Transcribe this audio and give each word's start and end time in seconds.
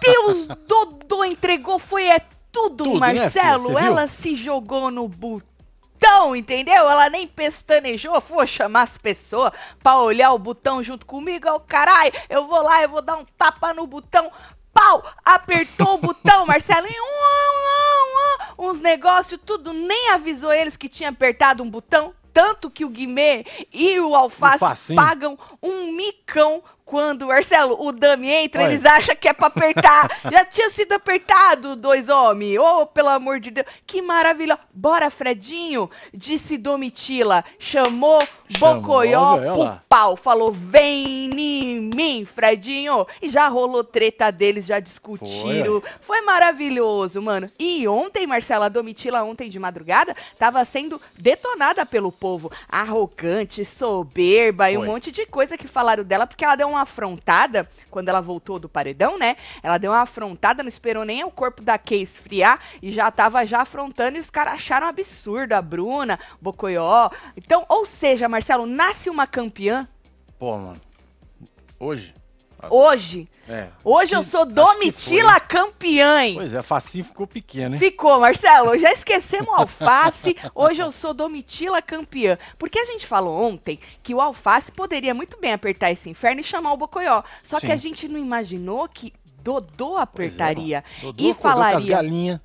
Deus! 0.00 0.46
Dodô 0.66 1.24
entregou, 1.24 1.78
foi 1.78 2.06
é 2.08 2.20
tudo, 2.50 2.84
Tudo, 2.84 3.00
né, 3.00 3.14
Marcelo. 3.14 3.68
viu? 3.70 3.78
Ela 3.78 4.06
se 4.06 4.34
jogou 4.34 4.90
no 4.90 5.08
botão, 5.08 6.36
entendeu? 6.36 6.88
Ela 6.90 7.08
nem 7.08 7.26
pestanejou, 7.26 8.20
foi 8.20 8.46
chamar 8.46 8.82
as 8.82 8.98
pessoas 8.98 9.52
pra 9.82 9.98
olhar 9.98 10.32
o 10.32 10.38
botão 10.38 10.82
junto 10.82 11.06
comigo. 11.06 11.48
Eu, 11.48 11.58
caralho, 11.60 12.12
eu 12.28 12.46
vou 12.46 12.60
lá, 12.62 12.82
eu 12.82 12.88
vou 12.88 13.00
dar 13.02 13.16
um 13.16 13.24
tapa 13.38 13.72
no 13.72 13.86
botão. 13.86 14.30
Pau! 14.72 15.04
Apertou 15.24 15.94
o 15.94 15.98
botão, 15.98 16.44
Marcelo. 16.46 16.86
um, 16.86 16.90
um, 16.90 18.66
um, 18.66 18.70
uns 18.70 18.80
negócios, 18.80 19.40
tudo. 19.44 19.72
Nem 19.72 20.10
avisou 20.10 20.52
eles 20.52 20.76
que 20.76 20.88
tinha 20.88 21.10
apertado 21.10 21.62
um 21.62 21.70
botão. 21.70 22.14
Tanto 22.32 22.70
que 22.70 22.82
o 22.82 22.88
Guimê 22.88 23.44
e 23.70 24.00
o 24.00 24.14
Alface 24.16 24.94
pagam 24.94 25.38
um 25.62 25.92
micão 25.92 26.62
quando, 26.92 27.26
Marcelo, 27.26 27.74
o 27.80 27.90
Dami 27.90 28.28
entra, 28.28 28.64
Olha. 28.64 28.70
eles 28.70 28.84
acham 28.84 29.16
que 29.16 29.26
é 29.26 29.32
pra 29.32 29.46
apertar. 29.46 30.10
Já 30.30 30.44
tinha 30.44 30.68
sido 30.68 30.92
apertado, 30.92 31.74
dois 31.74 32.10
homens. 32.10 32.58
Oh, 32.58 32.84
pelo 32.84 33.08
amor 33.08 33.40
de 33.40 33.50
Deus. 33.50 33.66
Que 33.86 34.02
maravilha. 34.02 34.58
Bora, 34.74 35.08
Fredinho, 35.08 35.90
disse 36.12 36.58
Domitila. 36.58 37.46
Chamou, 37.58 38.18
Chamou, 38.50 38.82
Bocoió 38.82 39.38
pro 39.38 39.80
pau. 39.88 40.16
Falou, 40.16 40.52
vem 40.52 41.30
em 41.32 41.80
mim, 41.80 42.26
Fredinho. 42.26 43.06
E 43.22 43.30
já 43.30 43.48
rolou 43.48 43.82
treta 43.82 44.30
deles, 44.30 44.66
já 44.66 44.78
discutiram. 44.78 45.82
Foi, 46.02 46.20
maravilhoso, 46.20 47.22
mano. 47.22 47.50
E 47.58 47.88
ontem, 47.88 48.26
Marcela, 48.26 48.66
a 48.66 48.68
Domitila, 48.68 49.22
ontem 49.22 49.48
de 49.48 49.58
madrugada, 49.58 50.14
tava 50.38 50.62
sendo 50.66 51.00
detonada 51.18 51.86
pelo 51.86 52.12
povo. 52.12 52.52
Arrogante, 52.68 53.64
soberba 53.64 54.70
e 54.70 54.76
um 54.76 54.80
Foi. 54.80 54.88
monte 54.88 55.10
de 55.10 55.24
coisa 55.24 55.56
que 55.56 55.66
falaram 55.66 56.04
dela, 56.04 56.26
porque 56.26 56.44
ela 56.44 56.54
deu 56.54 56.68
uma 56.68 56.81
afrontada 56.82 57.68
quando 57.90 58.08
ela 58.08 58.20
voltou 58.20 58.58
do 58.58 58.68
paredão, 58.68 59.18
né? 59.18 59.36
Ela 59.62 59.78
deu 59.78 59.92
uma 59.92 60.02
afrontada, 60.02 60.62
não 60.62 60.68
esperou 60.68 61.04
nem 61.04 61.24
o 61.24 61.30
corpo 61.30 61.62
da 61.62 61.78
Kay 61.78 62.02
esfriar 62.02 62.60
e 62.82 62.92
já 62.92 63.10
tava 63.10 63.44
já 63.46 63.62
afrontando 63.62 64.16
e 64.16 64.20
os 64.20 64.30
caras 64.30 64.54
acharam 64.54 64.86
absurdo 64.86 65.54
a 65.54 65.62
Bruna, 65.62 66.18
Bocoió. 66.40 67.10
Então, 67.36 67.64
ou 67.68 67.86
seja, 67.86 68.28
Marcelo, 68.28 68.66
nasce 68.66 69.08
uma 69.08 69.26
campeã 69.26 69.88
Pô, 70.42 70.58
mano. 70.58 70.80
Hoje? 71.78 72.12
Hoje. 72.70 73.28
É. 73.48 73.68
Hoje 73.84 74.14
eu 74.14 74.22
que- 74.22 74.30
sou 74.30 74.46
que 74.46 74.52
Domitila 74.52 75.40
campeã, 75.40 76.22
hein? 76.24 76.34
Pois 76.34 76.54
é, 76.54 76.58
a 76.58 76.62
facinho 76.62 77.04
ficou 77.04 77.26
pequena, 77.26 77.74
hein? 77.74 77.78
Ficou, 77.78 78.18
Marcelo. 78.20 78.78
Já 78.78 78.92
esquecemos 78.92 79.48
o 79.48 79.54
alface. 79.54 80.36
Hoje 80.54 80.80
eu 80.80 80.90
sou 80.92 81.12
Domitila 81.12 81.82
campeã. 81.82 82.38
Porque 82.58 82.78
a 82.78 82.84
gente 82.84 83.06
falou 83.06 83.40
ontem 83.42 83.78
que 84.02 84.14
o 84.14 84.20
alface 84.20 84.70
poderia 84.72 85.14
muito 85.14 85.38
bem 85.40 85.52
apertar 85.52 85.90
esse 85.90 86.08
inferno 86.08 86.40
e 86.40 86.44
chamar 86.44 86.72
o 86.72 86.76
Bocoió. 86.76 87.22
Só 87.42 87.58
que 87.60 87.66
Sim. 87.66 87.72
a 87.72 87.76
gente 87.76 88.08
não 88.08 88.18
imaginou 88.18 88.88
que 88.88 89.12
Dodô 89.42 89.96
apertaria 89.96 90.82
Pois 90.82 91.02
é. 91.02 91.06
Dodô 91.06 91.30
e 91.30 91.34
falaria. 91.34 92.40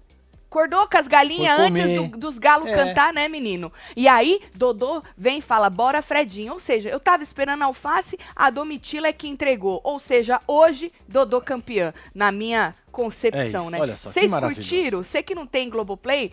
Acordou 0.50 0.88
com 0.88 0.98
as 0.98 1.08
galinhas 1.09 1.59
antes 1.59 1.94
do- 1.94 2.17
dos 2.17 2.38
galos 2.40 2.70
É. 2.70 2.73
cantar, 2.73 3.14
né, 3.14 3.28
menino? 3.28 3.72
E 3.98 4.08
aí, 4.08 4.40
Dodô 4.56 5.03
vem 5.17 5.40
e 5.40 5.42
fala, 5.42 5.70
bora, 5.70 6.02
Fredinho. 6.02 6.53
Ou 6.53 6.59
seja, 6.59 6.90
eu 6.90 7.02
tava 7.02 7.22
esperando 7.22 7.64
a 7.64 7.66
alface, 7.66 8.17
a 8.34 8.50
Domitila 8.50 9.08
é 9.09 9.14
que 9.14 9.28
entregou. 9.28 9.81
Ou 9.84 10.00
seja, 10.00 10.40
hoje, 10.48 10.90
Dodô 11.08 11.42
campeã, 11.42 11.94
na 12.16 12.31
minha 12.31 12.73
concepção, 12.92 13.42
É 13.64 13.64
isso, 13.66 13.70
né? 13.72 13.80
olha 13.81 13.95
só, 13.98 14.09
Vocês 14.09 14.31
curtiram? 14.31 15.03
Você 15.03 15.22
que 15.22 15.36
não 15.36 15.45
tem 15.45 15.70
Globoplay, 15.70 16.31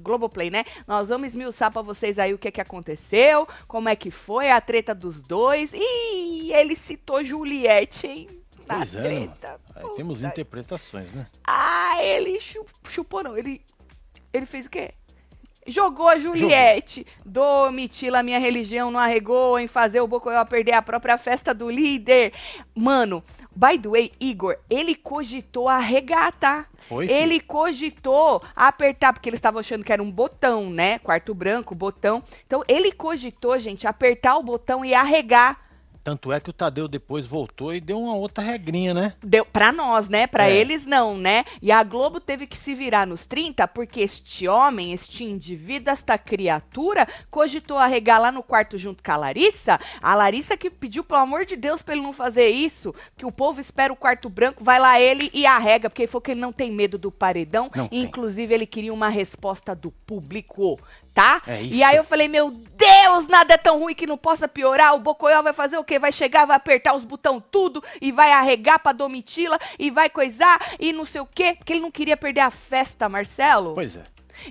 Globoplay, 0.00 0.50
né? 0.50 0.64
Nós 0.86 1.08
vamos 1.08 1.28
esmiuçar 1.28 1.72
pra 1.72 1.82
vocês 1.82 2.18
aí 2.18 2.32
o 2.32 2.38
que 2.38 2.50
que 2.52 2.60
aconteceu, 2.60 3.46
como 3.66 3.88
é 3.88 3.96
que 3.96 4.10
foi 4.10 4.50
a 4.50 4.60
treta 4.60 4.94
dos 4.94 5.20
dois. 5.20 5.72
E 5.74 6.52
ele 6.54 6.76
citou 6.76 7.24
Juliette, 7.24 8.06
hein? 8.06 8.28
Na 8.68 8.76
Pois 8.76 8.94
é, 8.94 9.02
treta. 9.02 9.60
Aí 9.74 9.88
temos 9.96 10.22
interpretações, 10.22 11.10
né? 11.12 11.26
ah, 11.46 12.02
ele 12.02 12.38
chu- 12.38 12.66
chupou, 12.86 13.22
não. 13.24 13.36
Ele, 13.36 13.60
ele 14.32 14.46
fez 14.46 14.66
o 14.66 14.70
quê? 14.70 14.92
Jogou 15.66 16.08
a 16.08 16.18
Juliette. 16.18 17.06
Domitila, 17.24 18.22
minha 18.22 18.38
religião, 18.38 18.90
não 18.90 19.00
arregou 19.00 19.58
em 19.58 19.66
fazer 19.66 20.00
o 20.00 20.06
Bocoyó 20.06 20.44
perder 20.44 20.72
a 20.72 20.82
própria 20.82 21.18
festa 21.18 21.52
do 21.52 21.68
líder. 21.70 22.32
Mano, 22.74 23.22
by 23.54 23.78
the 23.78 23.88
way, 23.88 24.12
Igor, 24.18 24.56
ele 24.70 24.94
cogitou 24.94 25.68
arregar, 25.68 26.32
tá? 26.32 26.66
Foi, 26.88 27.06
filho. 27.06 27.18
Ele 27.18 27.40
cogitou 27.40 28.42
apertar, 28.56 29.12
porque 29.12 29.28
eles 29.28 29.38
estavam 29.38 29.60
achando 29.60 29.84
que 29.84 29.92
era 29.92 30.02
um 30.02 30.10
botão, 30.10 30.70
né? 30.70 30.98
Quarto 31.00 31.34
branco, 31.34 31.74
botão. 31.74 32.22
Então, 32.46 32.64
ele 32.66 32.90
cogitou, 32.92 33.58
gente, 33.58 33.86
apertar 33.86 34.36
o 34.38 34.42
botão 34.42 34.82
e 34.84 34.94
arregar. 34.94 35.67
Tanto 36.02 36.32
é 36.32 36.40
que 36.40 36.50
o 36.50 36.52
Tadeu 36.52 36.88
depois 36.88 37.26
voltou 37.26 37.74
e 37.74 37.80
deu 37.80 38.00
uma 38.00 38.14
outra 38.14 38.42
regrinha, 38.42 38.94
né? 38.94 39.14
Deu 39.22 39.44
pra 39.44 39.72
nós, 39.72 40.08
né? 40.08 40.26
Pra 40.26 40.48
É. 40.48 40.56
eles 40.56 40.86
não, 40.86 41.16
né? 41.16 41.44
E 41.60 41.70
a 41.70 41.82
Globo 41.82 42.20
teve 42.20 42.46
que 42.46 42.56
se 42.56 42.74
virar 42.74 43.06
nos 43.06 43.26
30 43.26 43.68
porque 43.68 44.00
este 44.00 44.48
homem, 44.48 44.92
este 44.92 45.24
indivíduo, 45.24 45.92
esta 45.92 46.16
criatura, 46.16 47.06
cogitou 47.30 47.78
arregar 47.78 48.18
lá 48.20 48.32
no 48.32 48.42
quarto 48.42 48.78
junto 48.78 49.02
com 49.02 49.12
a 49.12 49.16
Larissa. 49.16 49.78
A 50.00 50.14
Larissa 50.14 50.56
que 50.56 50.70
pediu, 50.70 51.04
pelo 51.04 51.20
amor 51.20 51.44
de 51.44 51.56
Deus, 51.56 51.82
pra 51.82 51.94
ele 51.94 52.02
não 52.02 52.12
fazer 52.12 52.48
isso, 52.48 52.94
que 53.16 53.26
o 53.26 53.32
povo 53.32 53.60
espera 53.60 53.92
o 53.92 53.96
quarto 53.96 54.28
branco, 54.28 54.64
vai 54.64 54.78
lá 54.78 55.00
ele 55.00 55.30
e 55.34 55.44
arrega, 55.44 55.90
porque 55.90 56.02
ele 56.02 56.08
falou 56.10 56.22
que 56.22 56.30
ele 56.30 56.40
não 56.40 56.52
tem 56.52 56.70
medo 56.72 56.96
do 56.96 57.10
paredão. 57.10 57.70
Não 57.74 57.88
tem. 57.88 58.02
Inclusive, 58.02 58.54
ele 58.54 58.66
queria 58.66 58.92
uma 58.94 59.08
resposta 59.08 59.74
do 59.74 59.90
público, 59.90 60.78
tá? 61.18 61.42
É 61.48 61.60
E 61.62 61.70
isso. 61.72 61.84
aí 61.84 61.96
eu 61.96 62.04
falei, 62.04 62.28
meu 62.28 62.48
Deus, 62.50 63.26
nada 63.26 63.54
é 63.54 63.56
tão 63.56 63.80
ruim 63.80 63.92
que 63.94 64.06
não 64.06 64.16
possa 64.16 64.46
piorar. 64.46 64.94
O 64.94 65.00
Bocoyó 65.00 65.42
vai 65.42 65.52
fazer 65.52 65.76
o 65.76 65.82
quê? 65.82 65.98
Vai 65.98 66.12
chegar, 66.12 66.44
vai 66.46 66.56
apertar 66.56 66.94
os 66.94 67.04
botão 67.04 67.40
tudo 67.40 67.82
e 68.00 68.12
vai 68.12 68.30
arregar 68.30 68.78
pra 68.78 68.92
Domitila 68.92 69.58
e 69.76 69.90
vai 69.90 70.08
coisar 70.08 70.74
e 70.78 70.92
não 70.92 71.04
sei 71.04 71.20
o 71.20 71.26
quê. 71.26 71.56
Porque 71.58 71.72
ele 71.72 71.80
não 71.80 71.90
queria 71.90 72.16
perder 72.16 72.42
a 72.42 72.50
festa, 72.52 73.08
Marcelo. 73.08 73.74
Pois 73.74 73.96
é. 73.96 74.02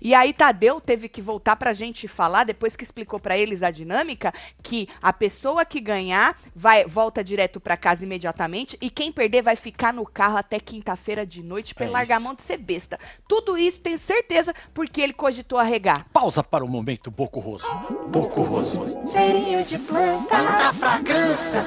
E 0.02 0.14
aí 0.14 0.34
Tadeu 0.34 0.80
teve 0.82 1.08
que 1.10 1.22
voltar 1.22 1.56
pra 1.56 1.74
gente 1.74 2.08
falar, 2.08 2.44
depois 2.44 2.76
que 2.76 2.84
explicou 2.84 3.20
pra 3.20 3.38
eles 3.38 3.64
a 3.64 3.72
dinâmica, 3.72 4.34
que 4.62 4.88
a 5.02 5.12
pessoa 5.14 5.66
que 5.66 5.80
ganhar 5.80 6.36
vai 6.56 6.86
volta 6.86 7.24
direto 7.24 7.60
pra 7.60 7.78
casa 7.78 8.04
imediatamente 8.06 8.78
e 8.82 8.90
quem 8.90 9.12
perder 9.12 9.42
vai 9.42 9.56
ficar 9.56 9.94
no 9.94 10.06
carro 10.06 10.38
até 10.38 10.60
quinta-feira 10.60 11.26
de 11.26 11.44
noite 11.44 11.74
pra 11.76 11.86
É 11.86 11.90
largar 11.90 12.18
a 12.18 12.20
mão 12.20 12.34
de 12.36 12.44
ser 12.44 12.58
besta. 12.58 13.00
Tudo 13.28 13.58
isso 13.58 13.80
tenho 13.82 13.98
certeza 13.98 14.54
porque 14.74 15.02
ele 15.02 15.14
cogitou 15.14 15.60
arregar. 15.60 16.06
Pausa 16.12 16.44
para 16.44 16.64
o 16.64 16.68
momento 16.68 17.10
Bocurroso. 17.12 17.66
Bocurroso. 18.08 18.86
Cheirinho 19.12 19.64
de 19.66 19.78
planta, 19.80 20.38
muita 20.38 20.74
fragrância. 20.74 21.66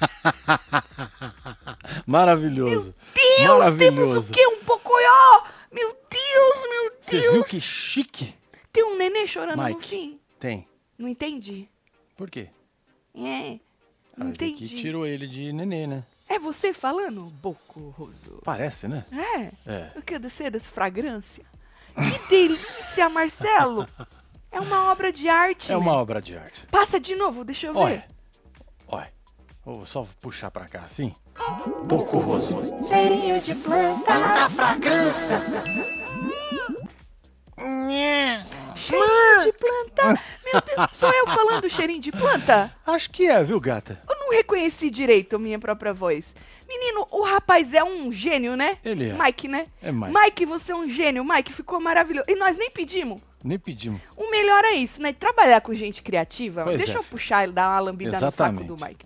Maravilhoso. 2.06 2.94
Deus, 3.14 3.16
temos 3.36 3.50
o 3.50 3.58
Maravilhoso. 3.58 4.32
quê? 4.32 4.46
Um 4.46 4.64
Pocoyó! 4.64 5.39
Meu 5.72 5.88
Deus, 5.92 6.68
meu 6.68 6.92
Você 7.00 7.20
Deus! 7.20 7.32
viu 7.34 7.44
que 7.44 7.60
chique? 7.60 8.34
Tem 8.72 8.84
um 8.84 8.96
nenê 8.96 9.26
chorando 9.26 9.58
no 9.58 9.64
Mike. 9.64 9.86
fim. 9.86 10.20
Tem. 10.38 10.66
Não 10.98 11.08
entendi. 11.08 11.68
Por 12.16 12.30
quê? 12.30 12.48
É, 13.14 13.58
não 14.16 14.28
Ah, 14.28 14.30
vi 14.30 14.36
que 14.38 14.44
entendi. 14.64 14.76
tirou 14.76 15.06
ele 15.06 15.26
de 15.26 15.52
nenê, 15.52 15.86
né? 15.86 16.04
É 16.28 16.38
você 16.38 16.72
falando, 16.72 17.24
Boco 17.42 17.90
Roso? 17.90 18.40
Parece, 18.44 18.86
né? 18.86 19.04
É? 19.10 19.70
É. 19.70 19.92
Eu 19.96 20.02
quero 20.02 20.20
descer 20.20 20.50
dessa 20.50 20.70
fragrância. 20.70 21.44
Que 21.94 22.28
delícia, 22.28 23.08
Marcelo! 23.08 23.88
É 24.52 24.58
uma 24.60 24.90
obra 24.90 25.12
de 25.12 25.28
arte. 25.28 25.70
É 25.70 25.76
uma 25.76 25.92
né? 25.92 25.98
obra 25.98 26.20
de 26.20 26.36
arte. 26.36 26.66
Passa 26.72 26.98
de 26.98 27.14
novo, 27.14 27.44
deixa 27.44 27.68
eu 27.68 27.72
ver. 27.72 27.78
Olha. 27.78 28.08
Vou 29.64 29.84
só 29.84 30.06
puxar 30.20 30.50
pra 30.50 30.66
cá 30.66 30.80
assim. 30.80 31.12
Bocurroso. 31.84 32.62
Cheirinho 32.88 33.40
de 33.40 33.54
planta, 33.56 34.14
muita 34.14 34.48
fragrância. 34.50 35.42
Cheirinho 38.74 39.44
de 39.44 39.52
planta. 39.52 40.20
Meu 40.44 40.62
Deus, 40.62 40.90
sou 40.96 41.10
eu 41.12 41.26
falando 41.26 41.68
cheirinho 41.68 42.00
de 42.00 42.10
planta? 42.10 42.74
Acho 42.86 43.10
que 43.10 43.26
é, 43.26 43.42
viu, 43.44 43.60
gata? 43.60 44.00
Eu 44.08 44.16
não 44.18 44.30
reconheci 44.30 44.90
direito 44.90 45.36
a 45.36 45.38
minha 45.38 45.58
própria 45.58 45.92
voz. 45.92 46.34
Menino, 46.66 47.06
o 47.10 47.22
rapaz 47.22 47.74
é 47.74 47.84
um 47.84 48.12
gênio, 48.12 48.56
né? 48.56 48.78
Ele 48.84 49.10
é. 49.10 49.12
Mike, 49.12 49.48
né? 49.48 49.66
É 49.82 49.92
Mike. 49.92 50.12
Mike, 50.12 50.46
você 50.46 50.72
é 50.72 50.76
um 50.76 50.88
gênio. 50.88 51.24
Mike, 51.24 51.52
ficou 51.52 51.80
maravilhoso. 51.80 52.26
E 52.28 52.34
nós 52.36 52.56
nem 52.56 52.70
pedimos. 52.70 53.20
Nem 53.42 53.58
pedimos. 53.58 54.00
O 54.16 54.30
melhor 54.30 54.64
é 54.64 54.74
isso, 54.74 55.02
né? 55.02 55.12
Trabalhar 55.12 55.60
com 55.60 55.74
gente 55.74 56.02
criativa. 56.02 56.62
Pois 56.64 56.78
Deixa 56.78 56.92
é, 56.92 56.96
eu 56.96 57.04
puxar 57.04 57.48
e 57.48 57.52
dar 57.52 57.70
uma 57.70 57.80
lambida 57.80 58.16
Exatamente. 58.16 58.68
no 58.68 58.76
saco 58.76 58.76
do 58.76 58.86
Mike. 58.86 59.04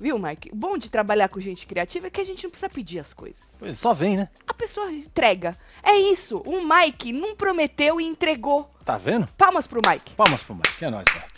Viu, 0.00 0.18
Mike? 0.18 0.50
O 0.50 0.56
bom 0.56 0.78
de 0.78 0.88
trabalhar 0.88 1.28
com 1.28 1.38
gente 1.38 1.66
criativa 1.66 2.06
é 2.06 2.10
que 2.10 2.22
a 2.22 2.24
gente 2.24 2.42
não 2.44 2.50
precisa 2.50 2.70
pedir 2.70 3.00
as 3.00 3.12
coisas. 3.12 3.38
Pois 3.58 3.78
só 3.78 3.92
vem, 3.92 4.16
né? 4.16 4.30
A 4.46 4.54
pessoa 4.54 4.90
entrega. 4.90 5.58
É 5.82 5.94
isso. 5.94 6.38
O 6.38 6.62
Mike 6.66 7.12
não 7.12 7.36
prometeu 7.36 8.00
e 8.00 8.04
entregou. 8.04 8.70
Tá 8.82 8.96
vendo? 8.96 9.28
Palmas 9.36 9.66
pro 9.66 9.82
Mike. 9.86 10.14
Palmas 10.14 10.42
pro 10.42 10.54
Mike. 10.54 10.82
É 10.82 10.90
nóis, 10.90 11.04
Mike. 11.14 11.29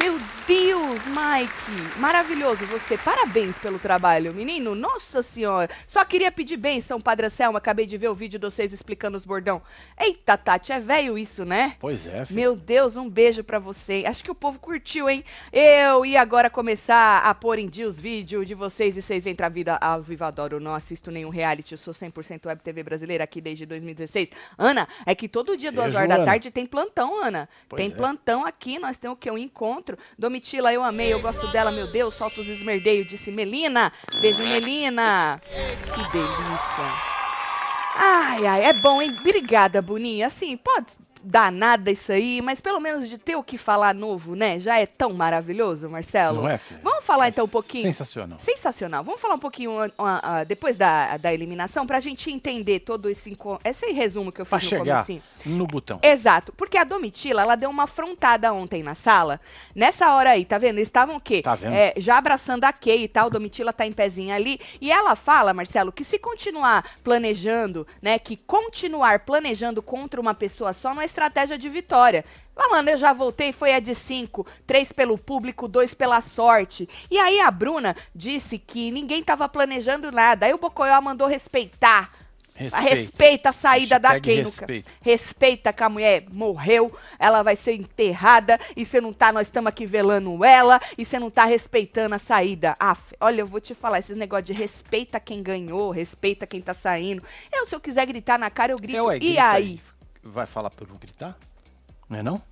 Meu 0.00 0.16
Deus, 0.46 1.02
Mike! 1.06 1.98
Maravilhoso 1.98 2.64
você. 2.66 2.96
Parabéns 2.96 3.58
pelo 3.58 3.78
trabalho, 3.80 4.32
menino. 4.32 4.74
Nossa 4.74 5.22
senhora. 5.24 5.68
Só 5.86 6.04
queria 6.04 6.30
pedir 6.30 6.56
bênção, 6.56 7.00
Padre 7.00 7.28
Selma. 7.28 7.58
Acabei 7.58 7.84
de 7.84 7.98
ver 7.98 8.08
o 8.08 8.14
vídeo 8.14 8.38
de 8.38 8.46
vocês 8.46 8.72
explicando 8.72 9.16
os 9.16 9.24
bordão. 9.24 9.60
Eita, 10.00 10.36
Tati, 10.36 10.72
é 10.72 10.78
velho 10.78 11.18
isso, 11.18 11.44
né? 11.44 11.74
Pois 11.80 12.06
é, 12.06 12.24
filho. 12.24 12.36
Meu 12.36 12.54
Deus, 12.54 12.96
um 12.96 13.10
beijo 13.10 13.42
pra 13.42 13.58
você. 13.58 14.04
Acho 14.06 14.22
que 14.22 14.30
o 14.30 14.34
povo 14.34 14.60
curtiu, 14.60 15.10
hein? 15.10 15.24
Eu 15.52 16.06
ia 16.06 16.20
agora 16.20 16.48
começar 16.48 17.18
a 17.24 17.34
pôr 17.34 17.58
em 17.58 17.68
dia 17.68 17.88
os 17.88 17.98
vídeos 17.98 18.46
de 18.46 18.54
vocês 18.54 18.96
e 18.96 19.02
vocês 19.02 19.26
entram 19.26 19.46
a 19.46 19.50
vida 19.50 19.76
ao 19.80 20.00
vivo. 20.00 20.24
Adoro, 20.24 20.60
não 20.60 20.74
assisto 20.74 21.10
nenhum 21.10 21.30
reality. 21.30 21.72
Eu 21.72 21.78
sou 21.78 21.92
100% 21.92 22.46
web 22.46 22.62
TV 22.62 22.82
brasileira 22.84 23.24
aqui 23.24 23.40
desde 23.40 23.66
2016. 23.66 24.30
Ana, 24.56 24.86
é 25.04 25.14
que 25.14 25.28
todo 25.28 25.56
dia, 25.56 25.72
duas 25.72 25.94
horas 25.94 26.08
da 26.08 26.24
tarde, 26.24 26.50
tem 26.52 26.66
plantão, 26.66 27.20
Ana. 27.22 27.48
Pois 27.68 27.82
tem 27.82 27.90
é. 27.90 27.94
plantão 27.94 28.46
aqui. 28.46 28.78
Nós 28.78 28.96
temos 28.96 29.16
o 29.16 29.18
quê? 29.18 29.30
Um 29.30 29.38
encontro. 29.38 29.87
Domitila, 30.18 30.72
eu 30.72 30.82
amei, 30.82 31.12
eu 31.12 31.20
gosto 31.20 31.46
dela, 31.48 31.70
meu 31.70 31.86
Deus. 31.86 32.14
Solta 32.14 32.40
os 32.40 32.48
esmerdeios, 32.48 33.06
disse 33.06 33.30
Melina. 33.30 33.92
Beijo, 34.20 34.42
Melina. 34.42 35.40
Que 35.94 36.12
delícia. 36.12 37.08
Ai, 37.94 38.46
ai, 38.46 38.64
é 38.64 38.72
bom, 38.74 39.00
hein? 39.00 39.16
Obrigada, 39.18 39.80
Boninha. 39.82 40.26
Assim, 40.28 40.56
pode 40.56 40.86
dar 41.22 41.50
nada 41.52 41.90
isso 41.90 42.12
aí, 42.12 42.40
mas 42.42 42.60
pelo 42.60 42.80
menos 42.80 43.08
de 43.08 43.18
ter 43.18 43.36
o 43.36 43.42
que 43.42 43.58
falar 43.58 43.94
novo, 43.94 44.34
né? 44.34 44.58
Já 44.58 44.78
é 44.78 44.86
tão 44.86 45.12
maravilhoso, 45.12 45.88
Marcelo. 45.88 46.42
Não 46.42 46.48
é, 46.48 46.58
filho? 46.58 46.80
Vamos 46.82 47.04
falar 47.04 47.26
É 47.26 47.28
então 47.28 47.44
um 47.44 47.48
pouquinho. 47.48 47.84
Sensacional. 47.84 48.38
Sensacional. 48.40 49.04
Vamos 49.04 49.20
falar 49.20 49.34
um 49.34 49.38
pouquinho 49.38 49.72
ah, 49.80 49.90
ah, 50.22 50.44
depois 50.44 50.76
da, 50.76 51.16
da 51.16 51.32
eliminação 51.32 51.86
pra 51.86 52.00
gente 52.00 52.30
entender 52.30 52.80
todo 52.80 53.08
esse, 53.08 53.36
esse 53.64 53.92
resumo 53.92 54.30
que 54.32 54.40
eu 54.40 54.46
Pra 54.46 54.58
fiz 54.58 54.70
no 54.70 54.78
chegar 54.78 54.94
comecinho. 55.04 55.22
no 55.46 55.66
botão. 55.66 55.98
Exato, 56.02 56.52
porque 56.56 56.78
a 56.78 56.84
Domitila, 56.84 57.42
ela 57.42 57.56
deu 57.56 57.70
uma 57.70 57.84
afrontada 57.84 58.52
ontem 58.52 58.82
na 58.82 58.94
sala. 58.94 59.40
Nessa 59.74 60.14
hora 60.14 60.30
aí, 60.30 60.44
tá 60.44 60.58
vendo? 60.58 60.76
Eles 60.78 60.88
estavam 60.88 61.16
o 61.16 61.20
quê? 61.20 61.42
Tá 61.42 61.54
vendo? 61.54 61.74
É, 61.74 61.94
já 61.96 62.18
abraçando 62.18 62.64
a 62.64 62.72
Kay 62.72 63.04
e 63.04 63.08
tal, 63.08 63.28
Domitila 63.30 63.72
tá 63.72 63.84
em 63.86 63.92
pezinho 63.92 64.34
ali. 64.34 64.60
E 64.80 64.90
ela 64.92 65.14
fala, 65.16 65.52
Marcelo, 65.52 65.90
que 65.92 66.04
se 66.04 66.18
continuar 66.18 66.84
planejando, 67.02 67.86
né, 68.00 68.18
que 68.18 68.36
continuar 68.36 69.20
planejando 69.20 69.82
contra 69.82 70.20
uma 70.20 70.34
pessoa 70.34 70.72
só 70.72 70.94
não 70.94 71.02
é 71.02 71.07
estratégia 71.08 71.58
de 71.58 71.68
vitória. 71.68 72.24
Falando, 72.54 72.88
eu 72.88 72.96
já 72.96 73.12
voltei, 73.12 73.52
foi 73.52 73.72
a 73.74 73.80
de 73.80 73.94
cinco, 73.94 74.46
três 74.66 74.92
pelo 74.92 75.16
público, 75.18 75.66
dois 75.68 75.94
pela 75.94 76.20
sorte. 76.20 76.88
E 77.10 77.18
aí 77.18 77.40
a 77.40 77.50
Bruna 77.50 77.96
disse 78.14 78.58
que 78.58 78.90
ninguém 78.90 79.22
tava 79.22 79.48
planejando 79.48 80.10
nada. 80.12 80.46
Aí 80.46 80.54
o 80.54 80.58
Bocoyó 80.58 81.00
mandou 81.00 81.26
respeitar. 81.28 82.12
Respeito. 82.58 82.88
Respeita 82.96 83.48
a 83.50 83.52
saída 83.52 84.00
da 84.00 84.08
Hashtag 84.08 84.26
Kay 84.34 84.42
no 84.42 84.50
ca- 84.50 84.66
respeito. 84.66 84.90
Respeita 85.00 85.72
que 85.72 85.82
a 85.84 85.88
mulher 85.88 86.24
morreu, 86.32 86.92
ela 87.16 87.40
vai 87.40 87.54
ser 87.54 87.74
enterrada 87.74 88.58
e 88.76 88.84
você 88.84 89.00
não 89.00 89.12
tá, 89.12 89.30
nós 89.30 89.46
estamos 89.46 89.68
aqui 89.68 89.86
velando 89.86 90.44
ela 90.44 90.80
e 90.98 91.04
você 91.04 91.20
não 91.20 91.30
tá 91.30 91.44
respeitando 91.44 92.16
a 92.16 92.18
saída. 92.18 92.74
Aff, 92.80 93.14
olha, 93.20 93.42
eu 93.42 93.46
vou 93.46 93.60
te 93.60 93.76
falar, 93.76 94.00
esses 94.00 94.16
negócios 94.16 94.46
de 94.46 94.52
respeita 94.60 95.20
quem 95.20 95.40
ganhou, 95.40 95.92
respeita 95.92 96.48
quem 96.48 96.60
tá 96.60 96.74
saindo. 96.74 97.22
Eu, 97.52 97.64
se 97.64 97.76
eu 97.76 97.80
quiser 97.80 98.04
gritar 98.06 98.40
na 98.40 98.50
cara, 98.50 98.72
eu 98.72 98.78
grito. 98.80 98.96
É, 98.96 99.02
ué, 99.02 99.16
e 99.18 99.18
grita 99.20 99.48
aí? 99.50 99.80
Vai 100.22 100.46
falar 100.46 100.70
pra 100.70 100.84
eu 100.84 100.88
não 100.90 100.96
gritar? 100.98 101.36
Não 102.08 102.18
é 102.18 102.22
não? 102.22 102.42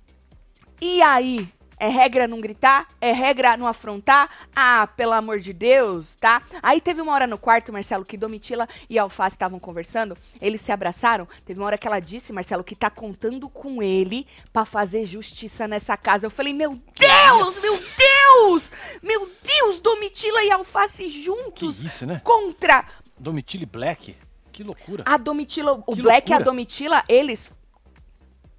E 0.81 1.01
aí? 1.01 1.47
É 1.79 1.87
regra 1.87 2.27
não 2.27 2.41
gritar? 2.41 2.87
É 2.99 3.11
regra 3.11 3.55
não 3.55 3.67
afrontar? 3.67 4.29
Ah, 4.55 4.87
pelo 4.97 5.13
amor 5.13 5.39
de 5.39 5.53
Deus, 5.53 6.15
tá? 6.15 6.41
Aí 6.63 6.81
teve 6.81 7.01
uma 7.01 7.13
hora 7.13 7.27
no 7.27 7.37
quarto, 7.37 7.71
Marcelo, 7.71 8.03
que 8.03 8.17
Domitila 8.17 8.67
e 8.89 8.97
Alface 8.97 9.35
estavam 9.35 9.59
conversando, 9.59 10.17
eles 10.41 10.59
se 10.61 10.71
abraçaram. 10.71 11.27
Teve 11.45 11.59
uma 11.59 11.67
hora 11.67 11.77
que 11.77 11.87
ela 11.87 11.99
disse, 11.99 12.33
Marcelo, 12.33 12.63
que 12.63 12.75
tá 12.75 12.89
contando 12.89 13.47
com 13.47 13.83
ele 13.83 14.25
pra 14.51 14.65
fazer 14.65 15.05
justiça 15.05 15.67
nessa 15.67 15.95
casa. 15.95 16.25
Eu 16.25 16.31
falei, 16.31 16.51
meu 16.51 16.79
Deus, 16.97 17.61
meu 17.61 17.77
Deus! 17.77 18.71
Meu 19.03 19.29
Deus, 19.43 19.79
Domitila 19.79 20.43
e 20.43 20.51
Alface 20.51 21.03
Que 21.03 21.23
juntos 21.23 21.79
isso, 21.83 22.07
né? 22.07 22.21
contra 22.23 22.85
Domitile 23.19 23.67
Black? 23.67 24.15
Que 24.51 24.63
loucura. 24.63 25.03
a 25.05 25.15
Domitila, 25.17 25.73
o 25.85 25.93
Que 25.93 26.01
Black 26.01 26.31
e 26.31 26.33
a 26.33 26.37
loucura. 26.37 26.51
Domitila, 26.51 27.03
eles... 27.07 27.51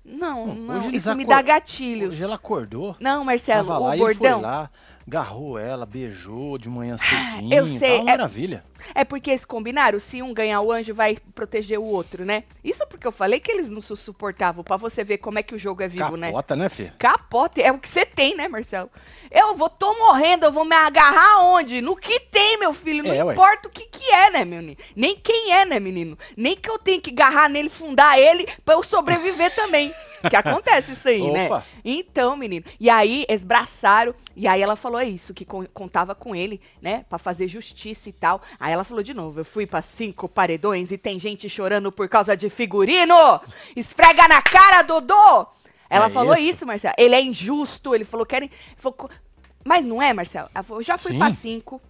Não, 0.09 0.55
não, 0.55 0.91
isso 0.91 1.15
me 1.15 1.25
dá 1.25 1.43
gatilhos. 1.43 2.15
Hoje 2.15 2.25
ela 2.25 2.37
acordou. 2.37 2.97
Não, 2.99 3.25
Marcelo, 3.25 3.71
o 3.71 3.97
bordão... 3.97 4.69
agarrou 5.09 5.59
ela, 5.59 5.87
beijou 5.87 6.59
de 6.59 6.69
manhã 6.69 6.97
cedinho. 6.99 7.55
eu 7.55 7.67
sei, 7.67 7.97
Tá 7.97 8.03
uma 8.03 8.11
é- 8.11 8.17
maravilha. 8.17 8.65
É 8.95 9.03
porque 9.05 9.31
eles 9.31 9.45
combinaram, 9.45 9.99
se 9.99 10.23
um 10.23 10.33
ganhar 10.33 10.61
o 10.61 10.71
anjo, 10.71 10.95
vai 10.95 11.19
proteger 11.35 11.79
o 11.81 11.85
outro, 11.85 12.25
né? 12.25 12.45
Isso 12.63 12.87
porque 12.87 13.07
eu 13.07 13.11
falei 13.11 13.41
que 13.41 13.51
eles 13.51 13.69
não 13.69 13.81
se 13.81 13.97
suportavam, 13.97 14.63
pra 14.63 14.77
você 14.77 15.03
ver 15.03 15.19
como 15.19 15.37
é 15.39 15.43
que 15.43 15.53
o 15.55 15.59
jogo 15.59 15.83
é 15.83 15.89
vivo, 15.89 16.17
né? 16.17 16.29
Capota, 16.29 16.55
né, 16.55 16.69
filho? 16.69 16.93
Capota, 16.97 17.61
é 17.61 17.73
o 17.73 17.79
que 17.79 17.89
você 17.89 18.07
tem, 18.07 18.37
né, 18.37 18.47
Marcelo? 18.47 18.89
Eu 19.31 19.57
vou, 19.57 19.69
tô 19.69 19.93
morrendo, 19.99 20.45
eu 20.47 20.53
vou 20.53 20.65
me 20.65 20.77
agarrar 20.77 21.41
onde? 21.45 21.81
No 21.81 21.97
que 21.97 22.21
tem, 22.21 22.59
meu 22.61 22.73
filho, 22.73 23.03
não 23.03 23.13
É, 23.13 23.25
ué. 23.25 23.33
importa 23.33 23.67
o 23.67 23.71
que 23.71 23.85
que 23.87 24.11
é, 24.13 24.31
né, 24.31 24.45
meu 24.45 24.59
menino? 24.61 24.79
Nem 24.95 25.17
quem 25.17 25.53
é, 25.53 25.65
né, 25.65 25.81
menino? 25.81 26.17
Nem 26.37 26.55
que 26.57 26.71
eu 26.71 26.79
tenho 26.79 27.01
que 27.01 27.11
agarrar 27.11 27.49
nele, 27.49 27.69
fundar 27.69 28.17
ele, 28.19 28.47
pra 28.65 28.75
eu 28.75 28.83
sobreviver 28.85 29.53
também. 29.57 29.93
Que 30.29 30.37
acontece 30.37 30.93
isso 30.93 31.09
aí, 31.09 31.31
né? 31.31 31.49
Então, 31.85 32.37
menino, 32.37 32.65
e 32.81 32.89
aí 32.91 33.25
esbraçaram, 33.29 34.15
e 34.35 34.47
aí 34.49 34.61
ela 34.61 34.77
falou 34.77 35.01
isso, 35.01 35.33
que 35.35 35.45
con- 35.45 35.67
contava 35.73 36.15
com 36.15 36.35
ele, 36.35 36.61
né, 36.83 37.05
Pra 37.09 37.19
fazer 37.19 37.47
justiça 37.49 38.09
e 38.09 38.13
tal. 38.13 38.41
Aí 38.59 38.73
ela 38.73 38.85
falou 38.85 39.03
de 39.03 39.15
novo, 39.15 39.41
eu 39.41 39.45
fui 39.45 39.67
pra 39.67 39.83
cinco 39.83 40.29
paredões 40.29 40.91
e 40.93 40.99
tem 40.99 41.19
gente 41.19 41.49
chorando 41.49 41.91
por 41.93 42.09
causa 42.09 42.37
de 42.37 42.49
figurino! 42.51 43.41
Esfrega 43.77 44.27
na 44.29 44.43
cara, 44.43 44.83
Dodô! 44.83 45.47
Ela 45.91 46.07
É 46.07 46.11
falou 46.11 46.35
isso? 46.35 46.57
isso, 46.57 46.67
Marcelo. 46.67 46.95
Ele 46.99 47.15
é 47.15 47.23
injusto, 47.23 47.95
ele 47.95 48.05
falou 48.05 48.27
que 48.27 48.37
era... 48.37 48.49
falou 48.77 48.93
co- 48.95 49.11
Mas 49.65 49.85
não 49.85 50.03
é, 50.03 50.13
Marcelo? 50.13 50.49
Ela 50.55 50.63
falou, 50.63 50.81
eu 50.81 50.85
já 50.85 50.99
fui 50.99 51.17
pra 51.17 51.33
cinco, 51.33 51.81